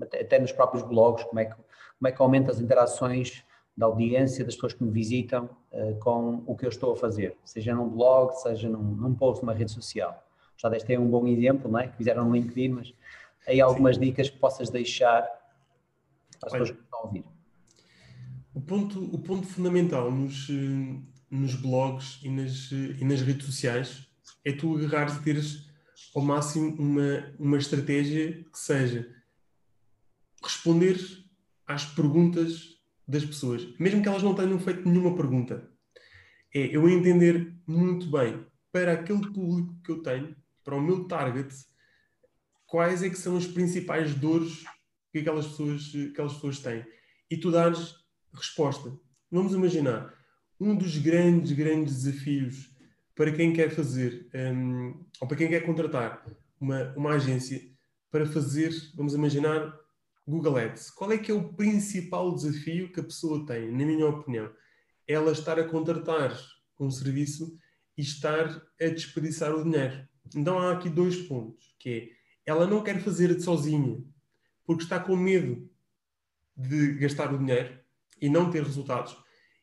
até, 0.00 0.20
até 0.20 0.38
nos 0.38 0.52
próprios 0.52 0.84
blogs, 0.84 1.24
como 1.24 1.40
é, 1.40 1.46
que, 1.46 1.54
como 1.54 2.08
é 2.08 2.12
que 2.12 2.22
aumenta 2.22 2.50
as 2.50 2.60
interações 2.60 3.44
da 3.80 3.86
audiência, 3.86 4.44
das 4.44 4.54
pessoas 4.54 4.74
que 4.74 4.84
me 4.84 4.90
visitam 4.90 5.48
uh, 5.72 5.98
com 6.00 6.42
o 6.46 6.54
que 6.54 6.66
eu 6.66 6.68
estou 6.68 6.92
a 6.92 6.96
fazer, 6.96 7.34
seja 7.42 7.74
num 7.74 7.88
blog, 7.88 8.34
seja 8.34 8.68
num, 8.68 8.82
num 8.82 9.14
post, 9.14 9.42
numa 9.42 9.54
rede 9.54 9.72
social. 9.72 10.22
Já 10.58 10.68
deste 10.68 10.92
aí 10.92 10.98
um 10.98 11.08
bom 11.08 11.26
exemplo, 11.26 11.70
não 11.70 11.80
é? 11.80 11.88
que 11.88 11.96
fizeram 11.96 12.26
no 12.26 12.34
LinkedIn, 12.36 12.68
mas 12.68 12.94
aí 13.48 13.58
algumas 13.58 13.96
Sim. 13.96 14.02
dicas 14.02 14.28
que 14.28 14.36
possas 14.36 14.68
deixar 14.68 15.22
para 16.38 16.48
as 16.48 16.52
pessoas 16.52 16.70
que 16.72 16.84
estão 16.84 17.00
a 17.00 17.02
ouvir. 17.04 17.24
O 18.52 18.60
ponto, 18.60 19.02
o 19.02 19.18
ponto 19.18 19.46
fundamental 19.46 20.10
nos, 20.10 20.50
eh, 20.50 21.00
nos 21.30 21.54
blogs 21.54 22.20
e 22.22 22.28
nas, 22.28 22.70
eh, 22.72 22.98
e 23.00 23.04
nas 23.04 23.22
redes 23.22 23.46
sociais 23.46 24.06
é 24.44 24.52
tu 24.52 24.76
agarrares 24.76 25.16
e 25.16 25.22
teres 25.22 25.70
ao 26.14 26.20
máximo 26.20 26.76
uma, 26.78 27.32
uma 27.38 27.56
estratégia 27.56 28.44
que 28.44 28.58
seja 28.58 29.08
responder 30.42 30.98
às 31.66 31.86
perguntas 31.86 32.79
das 33.10 33.24
pessoas, 33.24 33.66
mesmo 33.78 34.02
que 34.02 34.08
elas 34.08 34.22
não 34.22 34.34
tenham 34.34 34.58
feito 34.58 34.88
nenhuma 34.88 35.16
pergunta. 35.16 35.68
É 36.54 36.74
eu 36.74 36.88
entender 36.88 37.54
muito 37.66 38.10
bem 38.10 38.46
para 38.72 38.92
aquele 38.92 39.32
público 39.32 39.74
que 39.82 39.90
eu 39.90 40.02
tenho, 40.02 40.36
para 40.64 40.76
o 40.76 40.80
meu 40.80 41.04
target, 41.04 41.52
quais 42.66 43.02
é 43.02 43.10
que 43.10 43.18
são 43.18 43.36
as 43.36 43.46
principais 43.46 44.14
dores 44.14 44.64
que 45.12 45.18
aquelas 45.18 45.48
pessoas, 45.48 45.92
aquelas 46.12 46.34
pessoas 46.34 46.60
têm. 46.60 46.84
E 47.28 47.36
tu 47.36 47.50
dares 47.50 47.96
resposta. 48.32 48.92
Vamos 49.30 49.52
imaginar, 49.54 50.14
um 50.60 50.76
dos 50.76 50.96
grandes, 50.98 51.52
grandes 51.52 52.02
desafios 52.04 52.76
para 53.14 53.32
quem 53.32 53.52
quer 53.52 53.70
fazer, 53.70 54.28
um, 54.34 55.04
ou 55.20 55.26
para 55.26 55.36
quem 55.36 55.48
quer 55.48 55.66
contratar 55.66 56.24
uma, 56.60 56.92
uma 56.96 57.10
agência 57.14 57.60
para 58.10 58.26
fazer, 58.26 58.72
vamos 58.94 59.14
imaginar, 59.14 59.74
Google 60.26 60.56
Ads. 60.56 60.90
Qual 60.90 61.10
é 61.12 61.18
que 61.18 61.30
é 61.30 61.34
o 61.34 61.52
principal 61.52 62.34
desafio 62.34 62.92
que 62.92 63.00
a 63.00 63.04
pessoa 63.04 63.44
tem, 63.46 63.70
na 63.70 63.84
minha 63.84 64.06
opinião? 64.06 64.50
Ela 65.06 65.32
estar 65.32 65.58
a 65.58 65.68
contratar 65.68 66.38
um 66.78 66.90
serviço 66.90 67.58
e 67.96 68.02
estar 68.02 68.62
a 68.80 68.86
desperdiçar 68.86 69.54
o 69.54 69.64
dinheiro. 69.64 70.08
Então 70.34 70.58
há 70.58 70.72
aqui 70.72 70.88
dois 70.88 71.16
pontos, 71.16 71.74
que 71.78 71.90
é, 71.90 72.08
ela 72.50 72.66
não 72.66 72.82
quer 72.82 73.00
fazer 73.00 73.38
sozinha, 73.40 74.02
porque 74.64 74.84
está 74.84 74.98
com 74.98 75.16
medo 75.16 75.68
de 76.56 76.94
gastar 76.94 77.34
o 77.34 77.38
dinheiro 77.38 77.78
e 78.20 78.28
não 78.28 78.50
ter 78.50 78.62
resultados. 78.62 79.16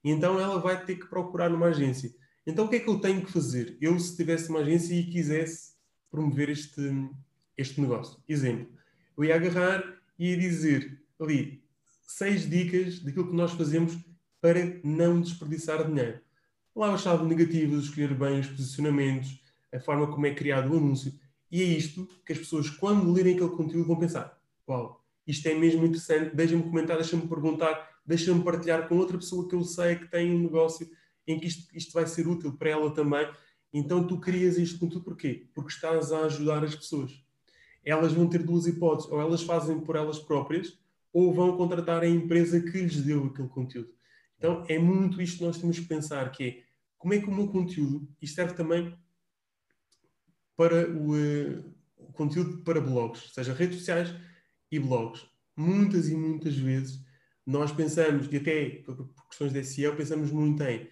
Então 0.03 0.39
ela 0.39 0.59
vai 0.59 0.83
ter 0.85 0.95
que 0.95 1.07
procurar 1.07 1.51
uma 1.51 1.67
agência. 1.67 2.13
Então 2.45 2.65
o 2.65 2.69
que 2.69 2.77
é 2.77 2.79
que 2.79 2.89
eu 2.89 2.99
tenho 2.99 3.25
que 3.25 3.31
fazer? 3.31 3.77
Eu, 3.81 3.99
se 3.99 4.15
tivesse 4.15 4.49
uma 4.49 4.59
agência 4.59 4.93
e 4.93 5.09
quisesse 5.09 5.73
promover 6.09 6.49
este, 6.49 6.81
este 7.57 7.81
negócio. 7.81 8.21
Exemplo, 8.27 8.71
eu 9.17 9.23
ia 9.25 9.35
agarrar 9.35 9.83
e 10.17 10.31
ia 10.31 10.37
dizer 10.37 11.03
ali 11.19 11.63
seis 12.07 12.49
dicas 12.49 12.99
daquilo 12.99 13.27
que 13.27 13.35
nós 13.35 13.51
fazemos 13.51 13.97
para 14.41 14.79
não 14.83 15.19
desperdiçar 15.21 15.85
dinheiro. 15.85 16.21
Lá 16.75 16.93
a 16.93 16.97
chave 16.97 17.25
negativa, 17.25 17.75
escolher 17.75 18.13
bem 18.13 18.39
os 18.39 18.47
posicionamentos, 18.47 19.41
a 19.73 19.79
forma 19.79 20.07
como 20.07 20.25
é 20.25 20.33
criado 20.33 20.71
o 20.71 20.77
anúncio. 20.77 21.13
E 21.51 21.61
é 21.61 21.65
isto 21.65 22.07
que 22.25 22.33
as 22.33 22.39
pessoas, 22.39 22.69
quando 22.69 23.11
lerem 23.11 23.35
aquele 23.35 23.49
conteúdo, 23.49 23.87
vão 23.87 23.99
pensar: 23.99 24.39
Uau, 24.67 25.03
isto 25.25 25.47
é 25.47 25.53
mesmo 25.53 25.85
interessante, 25.85 26.35
deixa-me 26.35 26.63
comentar, 26.63 26.97
deixa-me 26.97 27.27
perguntar, 27.27 27.99
deixa-me 28.05 28.43
partilhar 28.43 28.87
com 28.87 28.97
outra 28.97 29.17
pessoa 29.17 29.47
que 29.47 29.55
eu 29.55 29.63
sei 29.63 29.95
que 29.95 30.07
tem 30.07 30.33
um 30.33 30.43
negócio 30.43 30.89
em 31.25 31.39
que 31.39 31.47
isto, 31.47 31.75
isto 31.75 31.93
vai 31.93 32.07
ser 32.07 32.27
útil 32.27 32.53
para 32.53 32.69
ela 32.69 32.93
também. 32.93 33.27
Então 33.73 34.05
tu 34.07 34.19
crias 34.19 34.57
isto 34.57 34.79
conteúdo 34.79 35.03
porquê? 35.03 35.47
Porque 35.53 35.71
estás 35.71 36.11
a 36.11 36.25
ajudar 36.25 36.63
as 36.63 36.75
pessoas. 36.75 37.21
Elas 37.89 38.11
vão 38.11 38.27
ter 38.27 38.43
duas 38.43 38.67
hipóteses, 38.67 39.09
ou 39.09 39.21
elas 39.21 39.43
fazem 39.43 39.79
por 39.79 39.95
elas 39.95 40.19
próprias, 40.19 40.77
ou 41.13 41.33
vão 41.33 41.55
contratar 41.55 42.03
a 42.03 42.07
empresa 42.07 42.59
que 42.59 42.81
lhes 42.81 43.01
deu 43.01 43.27
aquele 43.27 43.47
conteúdo. 43.47 43.89
Então 44.37 44.65
é 44.67 44.77
muito 44.77 45.21
isto 45.21 45.37
que 45.37 45.45
nós 45.45 45.57
temos 45.57 45.79
que 45.79 45.85
pensar, 45.85 46.29
que 46.31 46.43
é 46.43 46.63
como 46.97 47.13
é 47.13 47.19
que 47.19 47.29
o 47.29 47.33
meu 47.33 47.47
conteúdo, 47.47 48.05
isto 48.21 48.35
serve 48.35 48.55
também 48.55 48.93
para 50.53 50.89
o, 50.89 51.15
uh, 51.15 51.73
o 51.97 52.11
conteúdo 52.11 52.61
para 52.63 52.81
blogs, 52.81 53.31
seja 53.33 53.53
redes 53.53 53.77
sociais 53.77 54.13
e 54.69 54.77
blogs. 54.77 55.25
Muitas 55.55 56.09
e 56.09 56.15
muitas 56.15 56.57
vezes 56.57 57.01
nós 57.45 57.71
pensamos, 57.71 58.27
e 58.29 58.35
até 58.35 58.69
por 58.83 59.27
questões 59.29 59.53
de 59.53 59.63
SEO, 59.63 59.95
pensamos 59.95 60.29
muito 60.29 60.61
em 60.63 60.89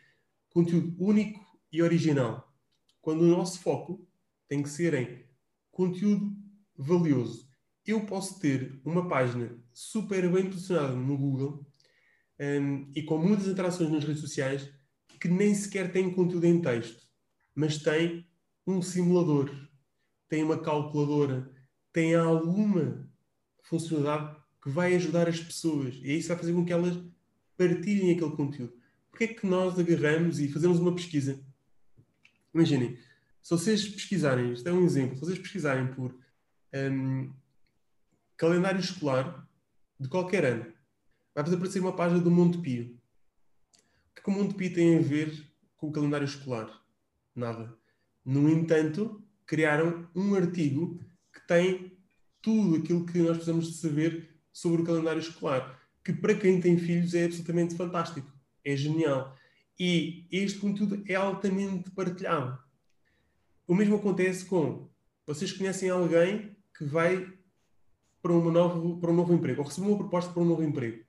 conteúdo 0.49 0.95
único 0.97 1.45
e 1.73 1.83
original, 1.83 2.55
quando 3.01 3.21
o 3.23 3.27
nosso 3.27 3.59
foco 3.59 4.07
tem 4.47 4.63
que 4.63 4.69
ser 4.69 4.93
em 4.93 5.25
conteúdo 5.71 6.44
valioso. 6.77 7.47
Eu 7.85 8.05
posso 8.05 8.39
ter 8.39 8.79
uma 8.83 9.07
página 9.07 9.57
super 9.73 10.31
bem 10.31 10.49
posicionada 10.49 10.95
no 10.95 11.17
Google 11.17 11.65
um, 12.39 12.91
e 12.95 13.03
com 13.03 13.17
muitas 13.17 13.47
interações 13.47 13.91
nas 13.91 14.03
redes 14.03 14.21
sociais 14.21 14.69
que 15.19 15.27
nem 15.27 15.53
sequer 15.53 15.91
tem 15.91 16.11
conteúdo 16.11 16.45
em 16.45 16.61
texto, 16.61 17.07
mas 17.53 17.77
tem 17.77 18.27
um 18.67 18.81
simulador, 18.81 19.49
tem 20.27 20.43
uma 20.43 20.59
calculadora, 20.59 21.51
tem 21.93 22.15
alguma 22.15 23.09
funcionalidade 23.63 24.35
que 24.61 24.69
vai 24.69 24.95
ajudar 24.95 25.29
as 25.29 25.39
pessoas. 25.39 25.95
E 25.95 26.17
isso 26.17 26.27
vai 26.27 26.37
fazer 26.37 26.53
com 26.53 26.65
que 26.65 26.73
elas 26.73 26.97
partilhem 27.57 28.11
aquele 28.15 28.35
conteúdo. 28.35 28.73
Porquê 29.09 29.25
é 29.25 29.33
que 29.33 29.47
nós 29.47 29.79
agarramos 29.79 30.39
e 30.39 30.49
fazemos 30.49 30.79
uma 30.79 30.93
pesquisa? 30.93 31.39
Imaginem, 32.53 32.97
se 33.41 33.49
vocês 33.49 33.87
pesquisarem, 33.87 34.53
isto 34.53 34.67
é 34.67 34.73
um 34.73 34.83
exemplo, 34.83 35.15
se 35.15 35.21
vocês 35.21 35.39
pesquisarem 35.39 35.93
por 35.93 36.17
um, 36.75 37.33
calendário 38.37 38.79
escolar 38.79 39.47
de 39.99 40.09
qualquer 40.09 40.45
ano, 40.45 40.73
vai-vos 41.33 41.53
aparecer 41.53 41.79
uma 41.79 41.95
página 41.95 42.19
do 42.19 42.29
Monte 42.29 42.57
Pio. 42.57 42.85
O 42.85 44.13
que, 44.15 44.19
é 44.19 44.23
que 44.23 44.29
o 44.29 44.33
Monte 44.33 44.55
Pio 44.55 44.73
tem 44.73 44.97
a 44.97 45.01
ver 45.01 45.33
com 45.77 45.87
o 45.87 45.91
calendário 45.91 46.25
escolar? 46.25 46.69
Nada. 47.33 47.73
No 48.23 48.49
entanto, 48.49 49.23
criaram 49.45 50.09
um 50.15 50.35
artigo 50.35 50.99
que 51.33 51.45
tem 51.47 51.97
tudo 52.41 52.77
aquilo 52.77 53.05
que 53.05 53.19
nós 53.19 53.37
precisamos 53.37 53.67
de 53.67 53.77
saber 53.77 54.29
sobre 54.51 54.81
o 54.81 54.85
calendário 54.85 55.19
escolar, 55.19 55.79
que 56.03 56.13
para 56.13 56.35
quem 56.35 56.59
tem 56.59 56.77
filhos 56.77 57.13
é 57.13 57.25
absolutamente 57.25 57.75
fantástico, 57.75 58.31
é 58.63 58.75
genial. 58.75 59.35
E 59.79 60.27
este 60.31 60.59
conteúdo 60.59 61.03
é 61.07 61.15
altamente 61.15 61.89
partilhado. 61.91 62.57
O 63.67 63.75
mesmo 63.75 63.95
acontece 63.95 64.45
com 64.45 64.89
vocês 65.25 65.51
conhecem 65.51 65.89
alguém 65.89 66.54
que 66.77 66.85
vai 66.85 67.31
para, 68.21 68.33
uma 68.33 68.51
novo, 68.51 68.99
para 68.99 69.11
um 69.11 69.15
novo 69.15 69.33
emprego, 69.33 69.61
ou 69.61 69.67
recebeu 69.67 69.91
uma 69.91 69.97
proposta 69.97 70.31
para 70.31 70.41
um 70.41 70.45
novo 70.45 70.63
emprego, 70.63 71.03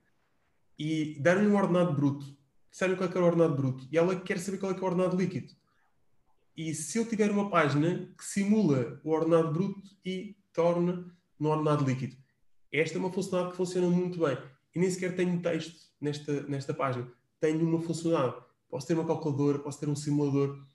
e 0.77 1.19
dar-lhe 1.19 1.47
um 1.47 1.55
ordenado 1.55 1.93
bruto, 1.93 2.37
sabe 2.71 2.95
qual 2.95 3.09
é, 3.09 3.11
que 3.11 3.17
o 3.17 3.23
ordenado 3.23 3.55
bruto, 3.55 3.87
e 3.91 3.97
ela 3.97 4.19
quer 4.19 4.39
saber 4.39 4.57
qual 4.59 4.71
é, 4.71 4.75
que 4.75 4.81
é 4.81 4.83
o 4.83 4.87
ordenado 4.87 5.17
líquido. 5.17 5.53
E 6.55 6.73
se 6.73 6.97
eu 6.97 7.05
tiver 7.05 7.29
uma 7.29 7.49
página 7.49 8.11
que 8.17 8.25
simula 8.25 8.99
o 9.03 9.11
ordenado 9.11 9.51
bruto 9.51 9.89
e 10.03 10.35
torna 10.51 11.05
no 11.39 11.49
ordenado 11.49 11.85
líquido. 11.85 12.17
Esta 12.71 12.97
é 12.97 12.99
uma 12.99 13.13
funcionalidade 13.13 13.51
que 13.51 13.57
funciona 13.57 13.87
muito 13.87 14.19
bem. 14.19 14.37
E 14.73 14.79
nem 14.79 14.89
sequer 14.89 15.15
tenho 15.15 15.39
texto 15.41 15.87
nesta, 16.01 16.41
nesta 16.43 16.73
página. 16.73 17.07
Tenho 17.39 17.63
uma 17.63 17.79
funcionalidade. 17.79 18.43
Posso 18.69 18.87
ter 18.87 18.95
uma 18.95 19.05
calculadora, 19.05 19.59
posso 19.59 19.79
ter 19.79 19.87
um 19.87 19.95
simulador. 19.95 20.65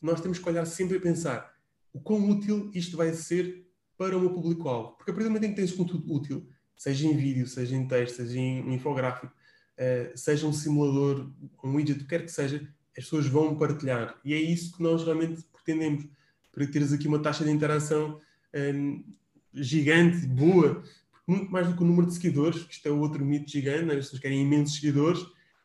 Nós 0.00 0.20
temos 0.20 0.38
que 0.38 0.48
olhar 0.48 0.66
sempre 0.66 0.98
a 0.98 1.00
pensar 1.00 1.54
o 1.92 2.00
quão 2.00 2.28
útil 2.28 2.70
isto 2.74 2.96
vai 2.96 3.12
ser 3.14 3.66
para 3.96 4.16
o 4.16 4.20
meu 4.20 4.30
público-alvo. 4.30 4.96
Porque 4.96 5.10
a 5.10 5.14
partir 5.14 5.28
do 5.28 5.30
momento 5.30 5.44
em 5.44 5.50
que 5.50 5.56
tens 5.56 5.72
conteúdo 5.72 6.12
útil, 6.12 6.48
seja 6.76 7.06
em 7.06 7.16
vídeo, 7.16 7.46
seja 7.46 7.76
em 7.76 7.86
texto, 7.86 8.16
seja 8.16 8.38
em 8.38 8.74
infográfico, 8.74 9.26
uh, 9.26 10.16
seja 10.16 10.46
um 10.46 10.52
simulador, 10.52 11.30
um 11.62 11.74
widget, 11.74 11.98
o 11.98 12.02
que 12.02 12.08
quer 12.08 12.24
que 12.24 12.32
seja, 12.32 12.68
as 12.96 13.04
pessoas 13.04 13.26
vão 13.26 13.56
partilhar. 13.56 14.18
E 14.24 14.34
é 14.34 14.40
isso 14.40 14.76
que 14.76 14.82
nós 14.82 15.04
realmente 15.04 15.42
pretendemos, 15.52 16.06
para 16.52 16.66
teres 16.66 16.92
aqui 16.92 17.08
uma 17.08 17.18
taxa 17.18 17.44
de 17.44 17.50
interação 17.50 18.20
um, 18.54 18.58
ehm, 18.58 19.04
gigante, 19.52 20.24
boa, 20.26 20.82
muito 21.26 21.50
mais 21.50 21.66
do 21.66 21.74
que 21.74 21.82
o 21.82 21.86
número 21.86 22.06
de 22.06 22.14
seguidores, 22.14 22.62
que 22.62 22.74
isto 22.74 22.86
é 22.86 22.90
outro 22.92 23.24
mito 23.24 23.50
gigante, 23.50 23.84
né? 23.84 23.94
as 23.94 24.04
pessoas 24.04 24.22
querem 24.22 24.42
imensos 24.42 24.76
seguidores, 24.76 25.20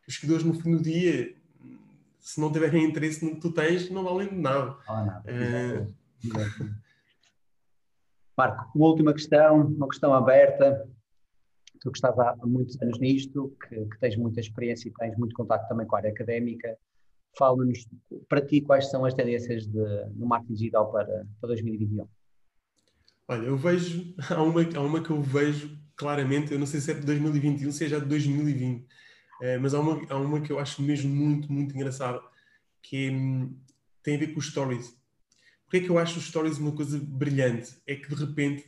os 0.08 0.16
seguidores 0.16 0.44
no 0.44 0.54
fim 0.54 0.72
do 0.72 0.82
dia, 0.82 1.36
se 2.20 2.40
não 2.40 2.52
tiverem 2.52 2.86
interesse 2.86 3.24
no 3.24 3.36
que 3.36 3.42
tu 3.42 3.52
tens, 3.52 3.90
não 3.90 4.04
valem 4.04 4.30
de 4.30 4.36
nada. 4.36 4.78
Ah, 4.88 5.06
nada. 5.06 5.24
É... 5.26 5.88
Marco, 8.40 8.72
uma 8.74 8.88
última 8.88 9.14
questão, 9.14 9.68
uma 9.68 9.90
questão 9.90 10.14
aberta. 10.14 10.88
Tu 11.82 11.92
que 11.92 11.98
estás 11.98 12.18
há 12.18 12.38
muitos 12.46 12.82
anos 12.82 12.98
nisto, 12.98 13.54
que, 13.68 13.76
que 13.86 14.00
tens 14.00 14.16
muita 14.16 14.40
experiência 14.40 14.88
e 14.88 14.94
tens 14.94 15.18
muito 15.18 15.36
contato 15.36 15.68
também 15.68 15.86
com 15.86 15.98
a 15.98 16.00
área 16.00 16.10
académica, 16.10 16.78
fala-nos 17.38 17.86
para 18.30 18.40
ti 18.40 18.62
quais 18.62 18.90
são 18.90 19.04
as 19.04 19.14
tendências 19.14 19.68
de, 19.68 20.06
no 20.16 20.26
marketing 20.26 20.54
digital 20.54 20.90
para, 20.90 21.28
para 21.42 21.48
2021. 21.50 22.08
Olha, 23.28 23.46
eu 23.46 23.58
vejo, 23.58 24.16
há 24.32 24.42
uma, 24.42 24.62
há 24.62 24.82
uma 24.82 25.04
que 25.04 25.10
eu 25.10 25.22
vejo 25.22 25.78
claramente, 25.98 26.54
eu 26.54 26.60
não 26.60 26.66
sei 26.66 26.80
se 26.80 26.92
é 26.92 26.94
de 26.94 27.06
2021, 27.06 27.74
se 27.74 27.86
é 27.86 27.90
já 27.90 28.00
de 28.00 28.06
2020, 28.06 28.88
é, 29.42 29.58
mas 29.58 29.74
há 29.74 29.82
uma, 29.82 30.02
há 30.10 30.18
uma 30.18 30.40
que 30.40 30.54
eu 30.54 30.60
acho 30.60 30.82
mesmo 30.82 31.14
muito, 31.14 31.52
muito 31.52 31.76
engraçada, 31.76 32.22
que 32.82 33.10
hum, 33.10 33.54
tem 34.02 34.16
a 34.16 34.20
ver 34.20 34.28
com 34.28 34.40
os 34.40 34.48
stories. 34.48 34.98
Porquê 35.70 35.78
é 35.78 35.80
que 35.82 35.90
eu 35.92 36.00
acho 36.00 36.18
os 36.18 36.26
stories 36.26 36.58
uma 36.58 36.72
coisa 36.72 36.98
brilhante? 37.00 37.78
É 37.86 37.96
que 37.96 38.10
de 38.10 38.16
repente 38.16 38.66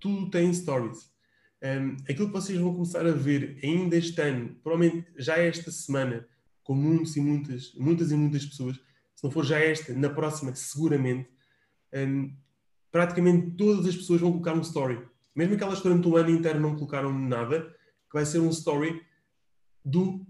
tudo 0.00 0.28
tem 0.30 0.52
stories. 0.52 1.08
Um, 1.62 1.96
aquilo 2.10 2.26
que 2.26 2.32
vocês 2.32 2.58
vão 2.58 2.74
começar 2.74 3.06
a 3.06 3.12
ver 3.12 3.60
ainda 3.62 3.96
este 3.96 4.20
ano, 4.20 4.56
provavelmente 4.60 5.06
já 5.16 5.38
esta 5.38 5.70
semana, 5.70 6.26
com 6.64 6.74
muitos 6.74 7.16
e 7.16 7.20
muitas, 7.20 7.72
muitas 7.76 8.10
e 8.10 8.16
muitas 8.16 8.44
pessoas, 8.44 8.74
se 9.14 9.22
não 9.22 9.30
for 9.30 9.44
já 9.44 9.60
esta, 9.60 9.94
na 9.94 10.10
próxima, 10.10 10.52
seguramente, 10.56 11.30
um, 11.94 12.34
praticamente 12.90 13.52
todas 13.52 13.86
as 13.86 13.94
pessoas 13.94 14.20
vão 14.20 14.32
colocar 14.32 14.54
um 14.54 14.62
story. 14.62 15.06
Mesmo 15.36 15.54
aquelas 15.54 15.78
que 15.78 15.84
durante 15.84 16.08
o 16.08 16.16
ano 16.16 16.30
inteiro 16.30 16.58
não 16.58 16.74
colocaram 16.74 17.16
nada, 17.16 17.60
que 17.60 18.14
vai 18.14 18.26
ser 18.26 18.40
um 18.40 18.50
story 18.50 19.00
do 19.84 20.26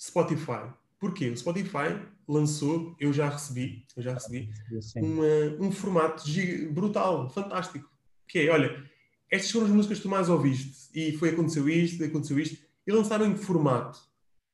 Spotify. 0.00 0.72
Porquê? 0.98 1.30
O 1.30 1.36
Spotify 1.36 2.00
lançou, 2.26 2.96
eu 2.98 3.12
já 3.12 3.28
recebi, 3.28 3.86
eu 3.96 4.02
já 4.02 4.14
recebi, 4.14 4.50
uma, 4.96 5.66
um 5.66 5.70
formato 5.70 6.24
brutal, 6.72 7.30
fantástico. 7.30 7.88
Que 8.26 8.40
é, 8.40 8.50
olha, 8.50 8.84
estas 9.30 9.50
foram 9.50 9.66
as 9.66 9.72
músicas 9.72 9.98
que 9.98 10.02
tu 10.02 10.08
mais 10.08 10.28
ouviste 10.28 10.90
e 10.94 11.16
foi 11.16 11.30
aconteceu 11.30 11.68
isto, 11.68 12.02
aconteceu 12.02 12.38
isto, 12.38 12.58
e 12.86 12.92
lançaram 12.92 13.26
em 13.26 13.36
formato, 13.36 13.98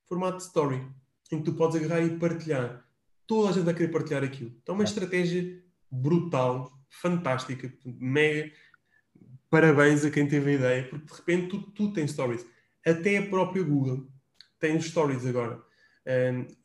formato 0.06 0.38
de 0.38 0.44
story, 0.44 0.86
em 1.32 1.38
que 1.38 1.44
tu 1.44 1.54
podes 1.54 1.76
agarrar 1.76 2.02
e 2.02 2.18
partilhar. 2.18 2.84
Toda 3.26 3.50
a 3.50 3.52
gente 3.52 3.64
vai 3.64 3.74
querer 3.74 3.88
partilhar 3.88 4.22
aquilo. 4.22 4.52
Então, 4.62 4.74
é 4.74 4.78
uma 4.78 4.84
estratégia 4.84 5.62
brutal 5.90 6.70
fantástica, 6.88 7.72
mega. 7.84 8.52
Parabéns 9.48 10.04
a 10.04 10.10
quem 10.10 10.26
teve 10.26 10.50
a 10.50 10.54
ideia, 10.54 10.88
porque 10.88 11.06
de 11.06 11.12
repente 11.12 11.48
tudo, 11.48 11.70
tudo 11.70 11.92
tem 11.94 12.06
stories. 12.06 12.44
Até 12.84 13.18
a 13.18 13.26
própria 13.26 13.62
Google 13.62 14.08
tem 14.58 14.80
stories 14.80 15.24
agora. 15.24 15.63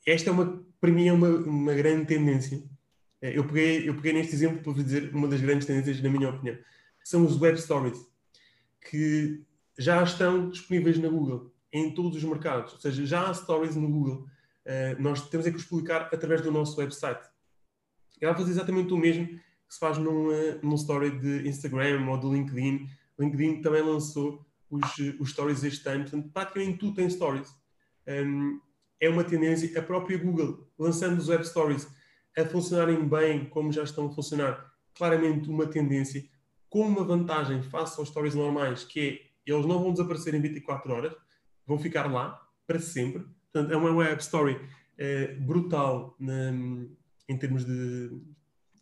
Esta 0.05 0.29
é 0.29 0.33
uma, 0.33 0.63
para 0.79 0.91
mim, 0.91 1.07
é 1.07 1.13
uma, 1.13 1.29
uma 1.29 1.73
grande 1.73 2.05
tendência. 2.05 2.61
Eh, 3.21 3.37
eu 3.37 3.45
peguei, 3.45 3.87
eu 3.87 3.95
peguei 3.95 4.13
neste 4.13 4.33
exemplo 4.33 4.61
para 4.61 4.71
vos 4.71 4.83
dizer 4.83 5.13
uma 5.13 5.27
das 5.27 5.41
grandes 5.41 5.67
tendências, 5.67 6.01
na 6.01 6.09
minha 6.09 6.29
opinião. 6.29 6.57
São 7.03 7.25
os 7.25 7.39
web 7.39 7.59
stories, 7.59 7.99
que 8.89 9.43
já 9.77 10.03
estão 10.03 10.49
disponíveis 10.49 10.97
na 10.99 11.09
Google, 11.09 11.53
em 11.71 11.93
todos 11.93 12.17
os 12.17 12.23
mercados. 12.23 12.73
Ou 12.73 12.79
seja, 12.79 13.05
já 13.05 13.29
há 13.29 13.33
stories 13.33 13.75
no 13.75 13.89
Google. 13.89 14.27
Uh, 14.65 15.01
nós 15.01 15.27
temos 15.29 15.47
é 15.47 15.51
que 15.51 15.57
os 15.57 15.65
publicar 15.65 16.09
através 16.13 16.41
do 16.41 16.51
nosso 16.51 16.79
website. 16.79 17.27
Ela 18.21 18.35
faz 18.35 18.49
exatamente 18.49 18.93
o 18.93 18.97
mesmo 18.97 19.25
que 19.27 19.73
se 19.73 19.79
faz 19.79 19.97
num, 19.97 20.27
uh, 20.27 20.59
num 20.61 20.75
story 20.75 21.17
de 21.17 21.47
Instagram 21.47 22.07
ou 22.09 22.17
do 22.17 22.33
LinkedIn. 22.33 22.87
LinkedIn 23.17 23.61
também 23.61 23.81
lançou 23.81 24.45
os, 24.69 24.97
os 25.19 25.31
stories 25.31 25.63
este 25.63 25.87
ano, 25.89 26.03
portanto, 26.03 26.29
praticamente 26.31 26.77
tudo 26.77 26.95
tem 26.95 27.09
stories. 27.09 27.49
Um, 28.07 28.59
é 28.99 29.09
uma 29.09 29.23
tendência, 29.23 29.79
a 29.79 29.81
própria 29.81 30.17
Google, 30.17 30.67
lançando 30.77 31.17
os 31.17 31.29
web 31.29 31.45
stories 31.45 31.87
a 32.37 32.45
funcionarem 32.45 33.07
bem 33.07 33.45
como 33.45 33.71
já 33.71 33.83
estão 33.83 34.07
a 34.07 34.11
funcionar, 34.11 34.71
claramente 34.95 35.49
uma 35.49 35.65
tendência, 35.65 36.23
com 36.69 36.81
uma 36.81 37.03
vantagem 37.03 37.61
face 37.63 37.99
aos 37.99 38.09
stories 38.09 38.35
normais, 38.35 38.83
que 38.83 38.99
é 38.99 39.29
eles 39.51 39.65
não 39.65 39.81
vão 39.81 39.91
desaparecer 39.91 40.35
em 40.35 40.41
24 40.41 40.93
horas, 40.93 41.15
vão 41.65 41.79
ficar 41.79 42.11
lá 42.11 42.39
para 42.67 42.79
sempre. 42.79 43.25
Portanto, 43.51 43.73
é 43.73 43.77
uma 43.77 43.91
web 43.91 44.21
story 44.21 44.59
é, 44.97 45.33
brutal 45.33 46.15
na, 46.19 46.51
em 47.27 47.37
termos 47.37 47.65
de, 47.65 48.09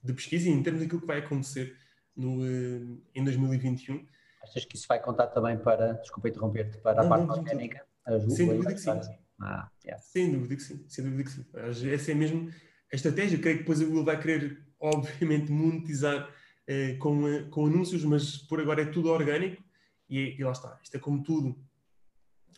de, 0.03 0.13
pesquisa 0.13 0.49
e 0.49 0.51
em 0.51 0.61
termos 0.61 0.81
daquilo 0.81 0.99
que 0.99 1.07
vai 1.07 1.19
acontecer 1.19 1.77
no, 2.15 2.45
eh, 2.45 2.81
em 3.15 3.23
2021. 3.23 4.05
Achas 4.43 4.65
que 4.65 4.75
isso 4.75 4.87
vai 4.89 4.99
contar 5.01 5.27
também 5.27 5.57
para, 5.57 5.93
desculpa 5.93 6.27
interromper-te, 6.27 6.77
para 6.79 7.01
a 7.01 7.07
parte 7.07 7.29
orgânica? 7.29 7.85
Sem 8.29 8.47
dúvida 8.47 8.73
que 8.73 8.79
sim. 8.79 8.91
Ah, 9.39 9.69
yeah. 9.83 10.01
Sem 10.01 10.31
dúvida 10.31 10.55
que 10.55 10.63
sim, 10.63 10.83
sem 10.87 11.03
dúvida 11.03 11.23
que 11.23 11.31
sim. 11.31 11.45
Essa 11.91 12.11
é 12.11 12.15
mesmo 12.15 12.49
a 12.91 12.95
estratégia. 12.95 13.39
Creio 13.39 13.57
que 13.57 13.63
depois 13.63 13.81
a 13.81 13.85
Google 13.85 14.05
vai 14.05 14.19
querer, 14.19 14.65
obviamente, 14.79 15.51
monetizar 15.51 16.29
eh, 16.67 16.93
com, 16.95 17.27
eh, 17.27 17.43
com 17.49 17.65
anúncios, 17.65 18.03
mas 18.03 18.37
por 18.37 18.59
agora 18.59 18.81
é 18.81 18.85
tudo 18.85 19.09
orgânico 19.09 19.63
e, 20.09 20.35
e, 20.37 20.43
lá 20.43 20.51
está. 20.51 20.79
Isto 20.83 20.97
é 20.97 20.99
como 20.99 21.23
tudo. 21.23 21.57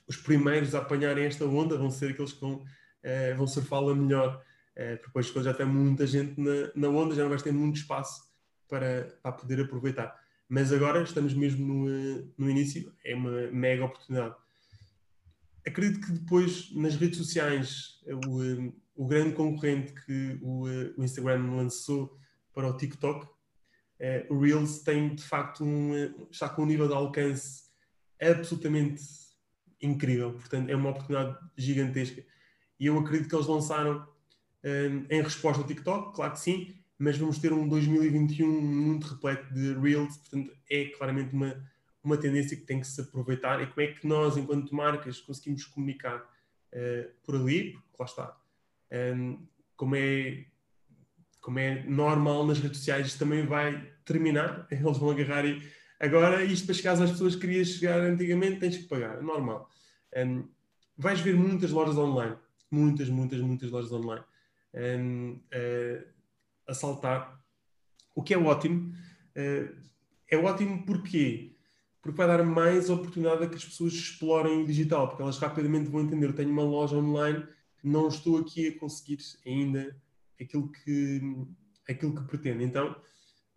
Os 0.07 0.17
primeiros 0.17 0.73
a 0.73 0.79
apanharem 0.79 1.25
esta 1.25 1.45
onda 1.45 1.77
vão 1.77 1.91
ser 1.91 2.11
aqueles 2.11 2.33
que 2.33 2.41
vão, 2.41 2.63
eh, 3.03 3.33
vão 3.33 3.45
surfá-la 3.45 3.93
melhor. 3.93 4.43
Eh, 4.75 4.97
depois, 4.97 5.29
quando 5.29 5.45
já 5.45 5.53
tem 5.53 5.65
muita 5.65 6.07
gente 6.07 6.39
na, 6.39 6.71
na 6.75 6.89
onda, 6.89 7.13
já 7.13 7.23
não 7.23 7.29
vais 7.29 7.43
ter 7.43 7.51
muito 7.51 7.77
espaço 7.77 8.23
para, 8.67 9.19
para 9.21 9.31
poder 9.33 9.61
aproveitar. 9.61 10.17
Mas 10.47 10.73
agora 10.73 11.03
estamos 11.03 11.33
mesmo 11.33 11.65
no, 11.67 11.89
eh, 11.89 12.23
no 12.37 12.49
início, 12.49 12.91
é 13.03 13.13
uma 13.13 13.51
mega 13.51 13.85
oportunidade 13.85 14.35
acredito 15.65 16.05
que 16.05 16.11
depois 16.11 16.73
nas 16.73 16.95
redes 16.95 17.17
sociais 17.17 17.99
o, 18.27 18.43
eh, 18.43 18.71
o 18.95 19.07
grande 19.07 19.33
concorrente 19.33 19.93
que 20.05 20.39
o, 20.41 20.67
eh, 20.67 20.93
o, 20.97 21.03
Instagram 21.03 21.55
lançou 21.55 22.17
para 22.53 22.67
o 22.67 22.75
TikTok, 22.75 23.27
é, 23.99 24.25
o 24.29 24.39
Reels 24.39 24.79
tem 24.79 25.13
de 25.13 25.23
facto 25.23 25.63
um, 25.63 25.93
está 26.31 26.47
com 26.47 26.63
um 26.63 26.65
nível 26.65 26.87
de 26.87 26.93
alcance 26.93 27.63
absolutamente 28.21 29.01
incrível, 29.81 30.33
portanto 30.33 30.69
é 30.69 30.75
uma 30.75 30.89
oportunidade 30.89 31.37
gigantesca. 31.57 32.23
E 32.79 32.85
eu 32.85 32.97
acredito 32.97 33.29
que 33.29 33.35
eles 33.35 33.47
lançaram 33.47 34.07
um, 34.63 35.05
em 35.09 35.21
resposta 35.21 35.61
ao 35.61 35.67
TikTok, 35.67 36.15
claro 36.15 36.33
que 36.33 36.39
sim, 36.39 36.75
mas 36.97 37.17
vamos 37.17 37.39
ter 37.39 37.53
um 37.53 37.67
2021 37.67 38.61
muito 38.61 39.07
repleto 39.07 39.53
de 39.53 39.73
Reels, 39.73 40.17
portanto 40.17 40.51
é 40.69 40.85
claramente 40.85 41.33
uma 41.33 41.61
uma 42.03 42.17
tendência 42.17 42.55
que 42.55 42.63
tem 42.63 42.79
que 42.79 42.87
se 42.87 43.01
aproveitar 43.01 43.61
e 43.61 43.67
como 43.67 43.81
é 43.81 43.87
que 43.87 44.07
nós, 44.07 44.37
enquanto 44.37 44.73
marcas, 44.73 45.19
conseguimos 45.19 45.65
comunicar 45.65 46.17
uh, 46.17 47.11
por 47.23 47.35
ali, 47.35 47.73
porque 47.73 47.95
lá 47.99 48.05
está. 48.05 48.37
Um, 48.91 48.95
ehm, 48.95 49.37
como, 49.75 49.95
é, 49.95 50.45
como 51.41 51.59
é 51.59 51.83
normal 51.83 52.45
nas 52.45 52.59
redes 52.59 52.77
sociais, 52.79 53.13
também 53.15 53.45
vai 53.45 53.93
terminar, 54.05 54.67
eles 54.71 54.97
vão 54.97 55.11
agarrar 55.11 55.45
e 55.45 55.61
agora 55.99 56.43
isto 56.43 56.65
para 56.65 56.75
chegar 56.75 56.93
às 56.93 57.11
pessoas 57.11 57.35
que 57.35 57.41
querias 57.41 57.69
chegar 57.69 57.99
antigamente 57.99 58.59
tens 58.59 58.77
que 58.77 58.83
pagar, 58.83 59.17
é 59.17 59.21
normal. 59.21 59.69
Um, 60.15 60.19
ehm, 60.19 60.43
vais 60.97 61.19
ver 61.21 61.35
muitas 61.35 61.71
lojas 61.71 61.97
online, 61.97 62.37
muitas, 62.71 63.09
muitas, 63.09 63.39
muitas 63.41 63.69
lojas 63.69 63.91
online 63.91 64.23
um, 64.73 64.77
ehm, 64.77 65.31
uh, 65.33 65.39
eh, 65.51 66.07
a 66.67 66.73
saltar, 66.73 67.39
o 68.15 68.23
que 68.23 68.33
é 68.33 68.37
ótimo. 68.37 68.93
Uh, 69.35 69.89
é 70.27 70.37
ótimo 70.37 70.85
porque 70.85 71.48
porque 72.01 72.17
vai 72.17 72.27
dar 72.27 72.43
mais 72.43 72.89
oportunidade 72.89 73.43
a 73.43 73.47
que 73.47 73.55
as 73.55 73.65
pessoas 73.65 73.93
explorem 73.93 74.61
o 74.61 74.65
digital, 74.65 75.07
porque 75.07 75.21
elas 75.21 75.37
rapidamente 75.37 75.89
vão 75.89 76.01
entender, 76.01 76.27
eu 76.27 76.35
tenho 76.35 76.51
uma 76.51 76.63
loja 76.63 76.95
online, 76.95 77.45
não 77.83 78.07
estou 78.07 78.37
aqui 78.37 78.67
a 78.67 78.79
conseguir 78.79 79.17
ainda 79.45 79.95
aquilo 80.39 80.71
que, 80.71 81.21
aquilo 81.87 82.15
que 82.15 82.23
pretendo. 82.23 82.63
Então, 82.63 82.95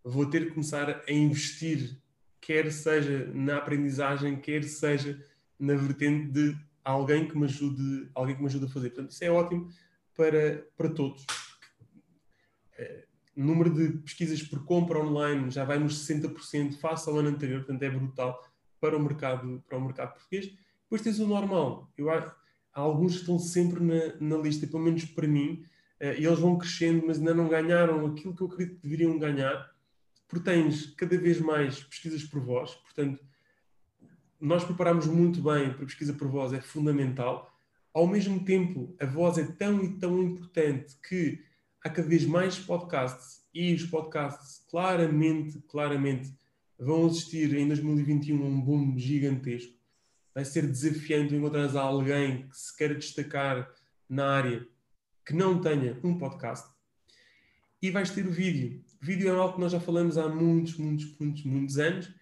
vou 0.04 0.26
ter 0.26 0.46
que 0.46 0.52
começar 0.52 1.02
a 1.06 1.12
investir, 1.12 2.00
quer 2.40 2.72
seja 2.72 3.30
na 3.32 3.58
aprendizagem, 3.58 4.40
quer 4.40 4.64
seja 4.64 5.24
na 5.58 5.74
vertente 5.74 6.32
de 6.32 6.56
alguém 6.84 7.28
que 7.28 7.38
me 7.38 7.44
ajude, 7.44 8.10
alguém 8.14 8.34
que 8.34 8.42
me 8.42 8.48
ajude 8.48 8.66
a 8.66 8.68
fazer. 8.68 8.90
Portanto, 8.90 9.12
isso 9.12 9.24
é 9.24 9.30
ótimo 9.30 9.70
para, 10.16 10.66
para 10.76 10.88
todos. 10.88 11.24
Eh, 12.76 13.06
o 13.36 13.42
número 13.42 13.70
de 13.70 13.98
pesquisas 13.98 14.42
por 14.42 14.64
compra 14.64 14.98
online 14.98 15.50
já 15.50 15.64
vai 15.64 15.78
nos 15.78 16.06
60% 16.06 16.74
face 16.78 17.08
ao 17.08 17.18
ano 17.18 17.30
anterior, 17.30 17.60
portanto 17.60 17.82
é 17.82 17.90
brutal 17.90 18.42
para 18.80 18.96
o 18.96 19.02
mercado, 19.02 19.62
para 19.66 19.78
o 19.78 19.80
mercado 19.80 20.14
português. 20.14 20.52
Depois 20.82 21.02
tens 21.02 21.18
o 21.18 21.26
normal. 21.26 21.90
Eu, 21.96 22.10
há, 22.10 22.34
alguns 22.72 23.14
que 23.14 23.20
estão 23.20 23.38
sempre 23.38 23.80
na, 23.80 24.16
na 24.20 24.36
lista, 24.42 24.66
pelo 24.66 24.82
menos 24.82 25.04
para 25.04 25.26
mim, 25.26 25.64
uh, 26.00 26.18
e 26.18 26.26
eles 26.26 26.38
vão 26.38 26.58
crescendo, 26.58 27.06
mas 27.06 27.18
ainda 27.18 27.34
não 27.34 27.48
ganharam 27.48 28.06
aquilo 28.06 28.34
que 28.34 28.42
eu 28.42 28.46
acredito 28.46 28.76
que 28.76 28.82
deveriam 28.82 29.18
ganhar, 29.18 29.70
porque 30.26 30.44
tens 30.44 30.86
cada 30.96 31.16
vez 31.16 31.40
mais 31.40 31.82
pesquisas 31.84 32.24
por 32.24 32.40
voz, 32.40 32.74
portanto, 32.74 33.22
nós 34.40 34.64
preparamos 34.64 35.06
muito 35.06 35.40
bem 35.40 35.72
para 35.72 35.86
pesquisa 35.86 36.12
por 36.12 36.26
voz, 36.26 36.52
é 36.52 36.60
fundamental. 36.60 37.48
Ao 37.94 38.08
mesmo 38.08 38.44
tempo, 38.44 38.96
a 38.98 39.06
voz 39.06 39.38
é 39.38 39.44
tão 39.44 39.84
e 39.84 39.98
tão 39.98 40.20
importante 40.20 40.96
que 41.08 41.40
há 41.84 41.90
cada 41.90 42.08
vez 42.08 42.24
mais 42.24 42.58
podcasts 42.58 43.42
e 43.52 43.74
os 43.74 43.84
podcasts 43.84 44.64
claramente, 44.70 45.60
claramente 45.68 46.32
vão 46.78 47.06
existir 47.06 47.54
em 47.54 47.66
2021 47.66 48.44
um 48.44 48.60
boom 48.60 48.98
gigantesco. 48.98 49.74
Vai 50.34 50.44
ser 50.44 50.66
desafiante 50.66 51.34
encontrar 51.34 51.74
alguém 51.76 52.48
que 52.48 52.56
se 52.56 52.76
queira 52.76 52.94
destacar 52.94 53.70
na 54.08 54.26
área 54.26 54.66
que 55.24 55.34
não 55.34 55.60
tenha 55.60 55.98
um 56.02 56.18
podcast. 56.18 56.68
E 57.80 57.90
vais 57.90 58.10
ter 58.10 58.26
o 58.26 58.30
vídeo. 58.30 58.82
O 59.00 59.04
vídeo 59.04 59.28
é 59.28 59.30
algo 59.30 59.54
que 59.54 59.60
nós 59.60 59.72
já 59.72 59.80
falamos 59.80 60.16
há 60.16 60.28
muitos, 60.28 60.76
muitos, 60.76 61.16
muitos, 61.18 61.44
muitos 61.44 61.78
anos, 61.78 62.12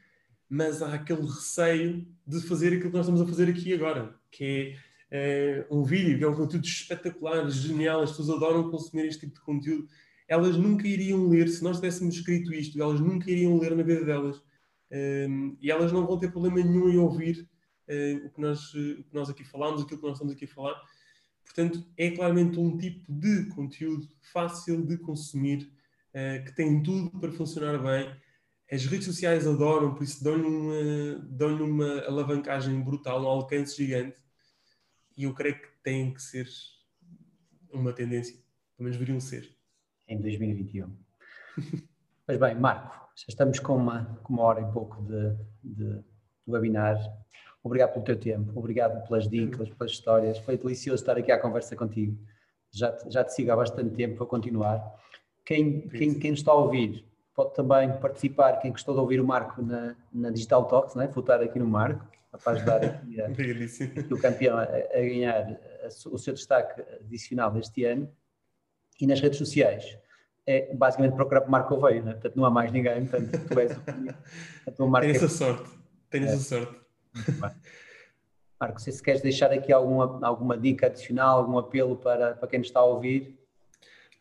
mas 0.49 0.83
há 0.83 0.95
aquele 0.95 1.23
receio 1.23 2.07
de 2.27 2.41
fazer 2.41 2.69
aquilo 2.69 2.91
que 2.91 2.97
nós 2.97 3.07
estamos 3.07 3.21
a 3.21 3.27
fazer 3.27 3.49
aqui 3.49 3.73
agora, 3.73 4.19
que 4.31 4.45
é 4.45 4.90
é, 5.11 5.67
um 5.71 5.83
vídeo, 5.83 6.19
que 6.19 6.25
é 6.25 6.29
um 6.29 6.35
conteúdo 6.35 6.65
espetacular, 6.65 7.49
genial, 7.51 8.03
as 8.03 8.11
pessoas 8.11 8.31
adoram 8.31 8.71
consumir 8.71 9.07
este 9.07 9.21
tipo 9.27 9.35
de 9.35 9.41
conteúdo. 9.41 9.89
Elas 10.29 10.57
nunca 10.57 10.87
iriam 10.87 11.29
ler, 11.29 11.49
se 11.49 11.65
nós 11.65 11.77
tivéssemos 11.77 12.15
escrito 12.15 12.55
isto, 12.55 12.81
elas 12.81 13.01
nunca 13.01 13.31
iriam 13.31 13.59
ler 13.59 13.75
na 13.75 13.83
vida 13.83 14.05
delas. 14.05 14.41
Um, 14.93 15.57
e 15.61 15.71
elas 15.71 15.93
não 15.93 16.07
vão 16.07 16.19
ter 16.19 16.31
problema 16.31 16.57
nenhum 16.57 16.89
em 16.89 16.99
ouvir 16.99 17.49
uh, 17.89 18.27
o, 18.27 18.31
que 18.31 18.41
nós, 18.41 18.73
uh, 18.75 19.01
o 19.01 19.05
que 19.05 19.15
nós 19.15 19.29
aqui 19.29 19.45
falamos, 19.45 19.83
aquilo 19.83 20.01
que 20.01 20.07
nós 20.07 20.17
estamos 20.17 20.35
aqui 20.35 20.45
a 20.45 20.49
falar. 20.49 20.81
Portanto, 21.45 21.85
é 21.97 22.11
claramente 22.13 22.59
um 22.61 22.77
tipo 22.77 23.13
de 23.13 23.47
conteúdo 23.47 24.09
fácil 24.33 24.87
de 24.87 24.97
consumir, 24.99 25.73
uh, 26.15 26.45
que 26.45 26.55
tem 26.55 26.81
tudo 26.83 27.11
para 27.19 27.33
funcionar 27.33 27.79
bem. 27.79 28.15
As 28.71 28.87
redes 28.87 29.07
sociais 29.07 29.49
adoram, 29.49 29.95
por 29.95 30.05
isso 30.05 30.23
dão-lhe 30.23 30.47
uma, 30.47 31.19
dão 31.29 31.65
uma 31.65 32.03
alavancagem 32.03 32.81
brutal, 32.81 33.25
um 33.25 33.27
alcance 33.27 33.77
gigante 33.77 34.21
e 35.21 35.25
eu 35.25 35.35
creio 35.35 35.55
que 35.55 35.69
tem 35.83 36.15
que 36.15 36.23
ser 36.23 36.49
uma 37.71 37.93
tendência, 37.93 38.35
pelo 38.75 38.85
menos 38.85 38.97
deveriam 38.97 39.21
ser. 39.21 39.55
Em 40.09 40.19
2021. 40.19 40.97
Pois 42.27 42.39
bem, 42.41 42.55
Marco, 42.55 43.11
já 43.15 43.27
estamos 43.29 43.59
com 43.61 43.77
uma, 43.77 44.19
com 44.23 44.33
uma 44.33 44.43
hora 44.43 44.63
e 44.63 44.73
pouco 44.73 45.03
de, 45.03 45.37
de, 45.63 46.03
webinar. 46.49 46.97
Obrigado 47.63 47.93
pelo 47.93 48.05
teu 48.05 48.19
tempo, 48.19 48.59
obrigado 48.59 49.07
pelas 49.07 49.29
dicas, 49.29 49.69
pelas 49.69 49.93
histórias. 49.93 50.39
Foi 50.39 50.57
delicioso 50.57 51.03
estar 51.03 51.19
aqui 51.19 51.31
à 51.31 51.39
conversa 51.39 51.77
contigo. 51.77 52.19
Já, 52.73 52.97
já 53.09 53.23
te 53.23 53.35
sigo 53.35 53.53
há 53.53 53.57
bastante 53.57 53.95
tempo, 53.95 54.17
vou 54.17 54.27
continuar. 54.27 54.83
Quem, 55.45 55.87
quem, 55.91 56.19
quem 56.19 56.33
está 56.33 56.51
a 56.51 56.55
ouvir 56.55 57.05
pode 57.35 57.55
também 57.55 57.93
participar, 58.01 58.57
quem 58.57 58.73
gostou 58.73 58.95
de 58.95 59.01
ouvir 59.01 59.21
o 59.21 59.27
Marco 59.27 59.61
na, 59.61 59.95
na 60.11 60.31
Digital 60.31 60.65
Talks, 60.65 60.95
né? 60.95 61.09
votar 61.09 61.43
aqui 61.43 61.59
no 61.59 61.67
Marco 61.67 62.05
para 62.39 62.53
ajudar 62.53 62.85
aqui, 62.85 63.21
a, 63.21 63.27
aqui 63.99 64.15
o 64.15 64.21
campeão 64.21 64.57
a, 64.57 64.63
a 64.63 65.01
ganhar 65.01 65.61
a, 65.83 65.87
o 66.09 66.19
seu 66.19 66.35
destaque 66.35 66.83
adicional 67.01 67.51
deste 67.51 67.85
ano. 67.85 68.11
E 69.01 69.07
nas 69.07 69.21
redes 69.21 69.39
sociais, 69.39 69.99
é 70.47 70.75
basicamente 70.75 71.15
procurar 71.15 71.41
por 71.41 71.51
Marco 71.51 71.75
Oveio, 71.75 72.05
né? 72.05 72.13
portanto 72.13 72.37
não 72.37 72.45
há 72.45 72.51
mais 72.51 72.71
ninguém, 72.71 73.07
portanto 73.07 73.49
tu 73.49 73.61
és 73.61 73.73
o 74.67 74.71
tua 74.73 74.87
marca. 74.87 75.07
Tenho 75.07 75.17
essa 75.17 75.29
sorte, 75.29 75.71
tenho 76.11 76.27
é. 76.27 76.29
essa 76.29 76.39
sorte. 76.39 76.81
Marco, 78.61 78.81
se, 78.81 78.93
se 78.93 79.03
queres 79.03 79.23
deixar 79.23 79.51
aqui 79.53 79.73
alguma, 79.73 80.27
alguma 80.27 80.59
dica 80.59 80.87
adicional, 80.87 81.39
algum 81.39 81.57
apelo 81.57 81.97
para, 81.97 82.35
para 82.35 82.49
quem 82.49 82.59
nos 82.59 82.69
está 82.69 82.81
a 82.81 82.85
ouvir. 82.85 83.39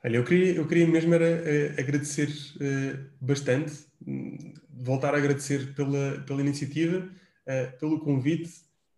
Olha, 0.04 0.16
eu 0.16 0.24
queria, 0.24 0.56
eu 0.56 0.66
queria 0.66 0.88
mesmo 0.88 1.14
era 1.14 1.26
uh, 1.26 1.80
agradecer 1.80 2.30
uh, 2.30 3.10
bastante, 3.20 3.74
voltar 4.70 5.14
a 5.14 5.18
agradecer 5.18 5.74
pela, 5.76 6.24
pela 6.26 6.40
iniciativa, 6.40 7.10
uh, 7.50 7.80
pelo 7.80 8.00
convite, 8.00 8.50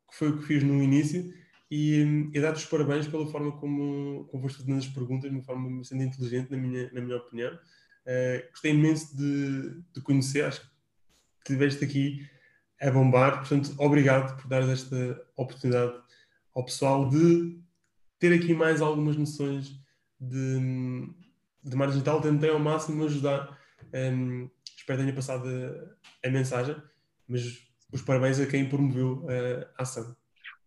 que 0.09 0.17
foi 0.17 0.29
o 0.29 0.37
que 0.37 0.45
fiz 0.45 0.63
no 0.63 0.83
início, 0.83 1.33
e, 1.69 2.29
e 2.33 2.41
dar-te 2.41 2.57
os 2.57 2.65
parabéns 2.65 3.07
pela 3.07 3.25
forma 3.27 3.53
como, 3.53 4.25
como 4.25 4.43
foste 4.43 4.59
fazendo 4.59 4.77
as 4.77 4.87
perguntas, 4.87 5.29
de 5.29 5.35
uma 5.35 5.43
forma 5.43 5.77
bastante 5.77 6.03
inteligente, 6.03 6.51
na 6.51 6.57
minha, 6.57 6.91
na 6.91 6.99
minha 6.99 7.15
opinião. 7.15 7.53
Uh, 7.53 8.49
gostei 8.51 8.71
imenso 8.71 9.15
de, 9.15 9.81
de 9.93 10.01
conhecer, 10.01 10.43
acho 10.43 10.61
que 10.61 10.67
estiveste 11.39 11.85
aqui 11.85 12.27
a 12.81 12.91
bombar, 12.91 13.39
portanto, 13.39 13.73
obrigado 13.77 14.35
por 14.41 14.47
dar 14.49 14.63
esta 14.63 15.23
oportunidade 15.37 15.93
ao 16.53 16.65
pessoal 16.65 17.07
de 17.07 17.59
ter 18.19 18.33
aqui 18.33 18.53
mais 18.53 18.81
algumas 18.81 19.15
noções 19.15 19.71
de, 20.19 20.59
de 21.63 21.75
marketing 21.75 21.99
digital. 21.99 22.21
Tentei 22.21 22.49
ao 22.49 22.59
máximo 22.59 23.05
ajudar, 23.05 23.57
um, 24.13 24.49
espero 24.77 24.99
que 24.99 25.03
tenha 25.05 25.15
passado 25.15 25.47
a, 25.47 26.27
a 26.27 26.31
mensagem, 26.31 26.75
mas 27.27 27.70
os 27.91 28.01
parabéns 28.01 28.39
a 28.39 28.45
quem 28.45 28.67
promoveu 28.67 29.25
a 29.77 29.81
ação. 29.81 30.15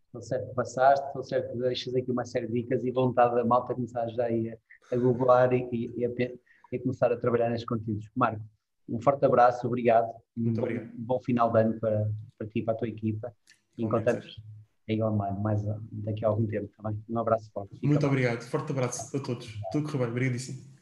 Estou 0.06 0.22
certo 0.22 0.48
que 0.48 0.55
passaste, 0.55 1.06
estou 1.09 1.24
certo 1.24 1.52
que 1.52 1.59
deixas 1.59 1.94
aqui 1.94 2.10
uma 2.10 2.24
série 2.24 2.46
de 2.46 2.52
dicas 2.52 2.84
e 2.84 2.90
vontade 2.92 3.34
da 3.34 3.44
malta 3.44 3.74
começar 3.74 4.06
já 4.09 4.26
a, 4.26 4.94
a 4.94 4.96
googlar 4.96 5.52
e, 5.52 5.68
e, 5.72 6.05
a, 6.05 6.09
e, 6.09 6.76
a, 6.76 6.80
começar 6.80 7.12
a 7.12 7.16
trabalhar 7.16 7.51
nestes 7.51 7.68
conteúdos. 7.68 8.09
Marco, 8.14 8.44
um 8.88 9.01
forte 9.01 9.24
abraço, 9.24 9.66
obrigado. 9.66 10.09
Muito 10.36 10.60
um 10.60 10.62
obrigado. 10.62 10.86
Bom, 10.86 10.98
um 10.98 11.05
bom 11.05 11.20
final 11.20 11.51
de 11.51 11.60
ano 11.60 11.80
para, 11.80 12.09
para 12.38 12.46
ti 12.46 12.60
e 12.60 12.62
para 12.62 12.74
a 12.74 12.76
tua 12.76 12.88
equipa. 12.88 13.34
E 13.76 13.84
encontramos 13.84 14.36
aí 14.88 15.02
online 15.02 15.40
mais 15.40 15.62
daqui 15.90 16.24
a 16.24 16.28
algum 16.28 16.46
tempo 16.46 16.70
também. 16.76 17.02
Um 17.09 17.18
abraço 17.18 17.51
forte. 17.52 17.74
Fica 17.74 17.86
Muito 17.86 18.01
bem. 18.01 18.09
obrigado. 18.09 18.42
Forte 18.42 18.70
abraço 18.70 19.16
a 19.16 19.20
todos. 19.20 19.48
Tudo 19.72 19.84
correu 19.84 20.01
bem. 20.01 20.10
Obrigadíssimo. 20.10 20.73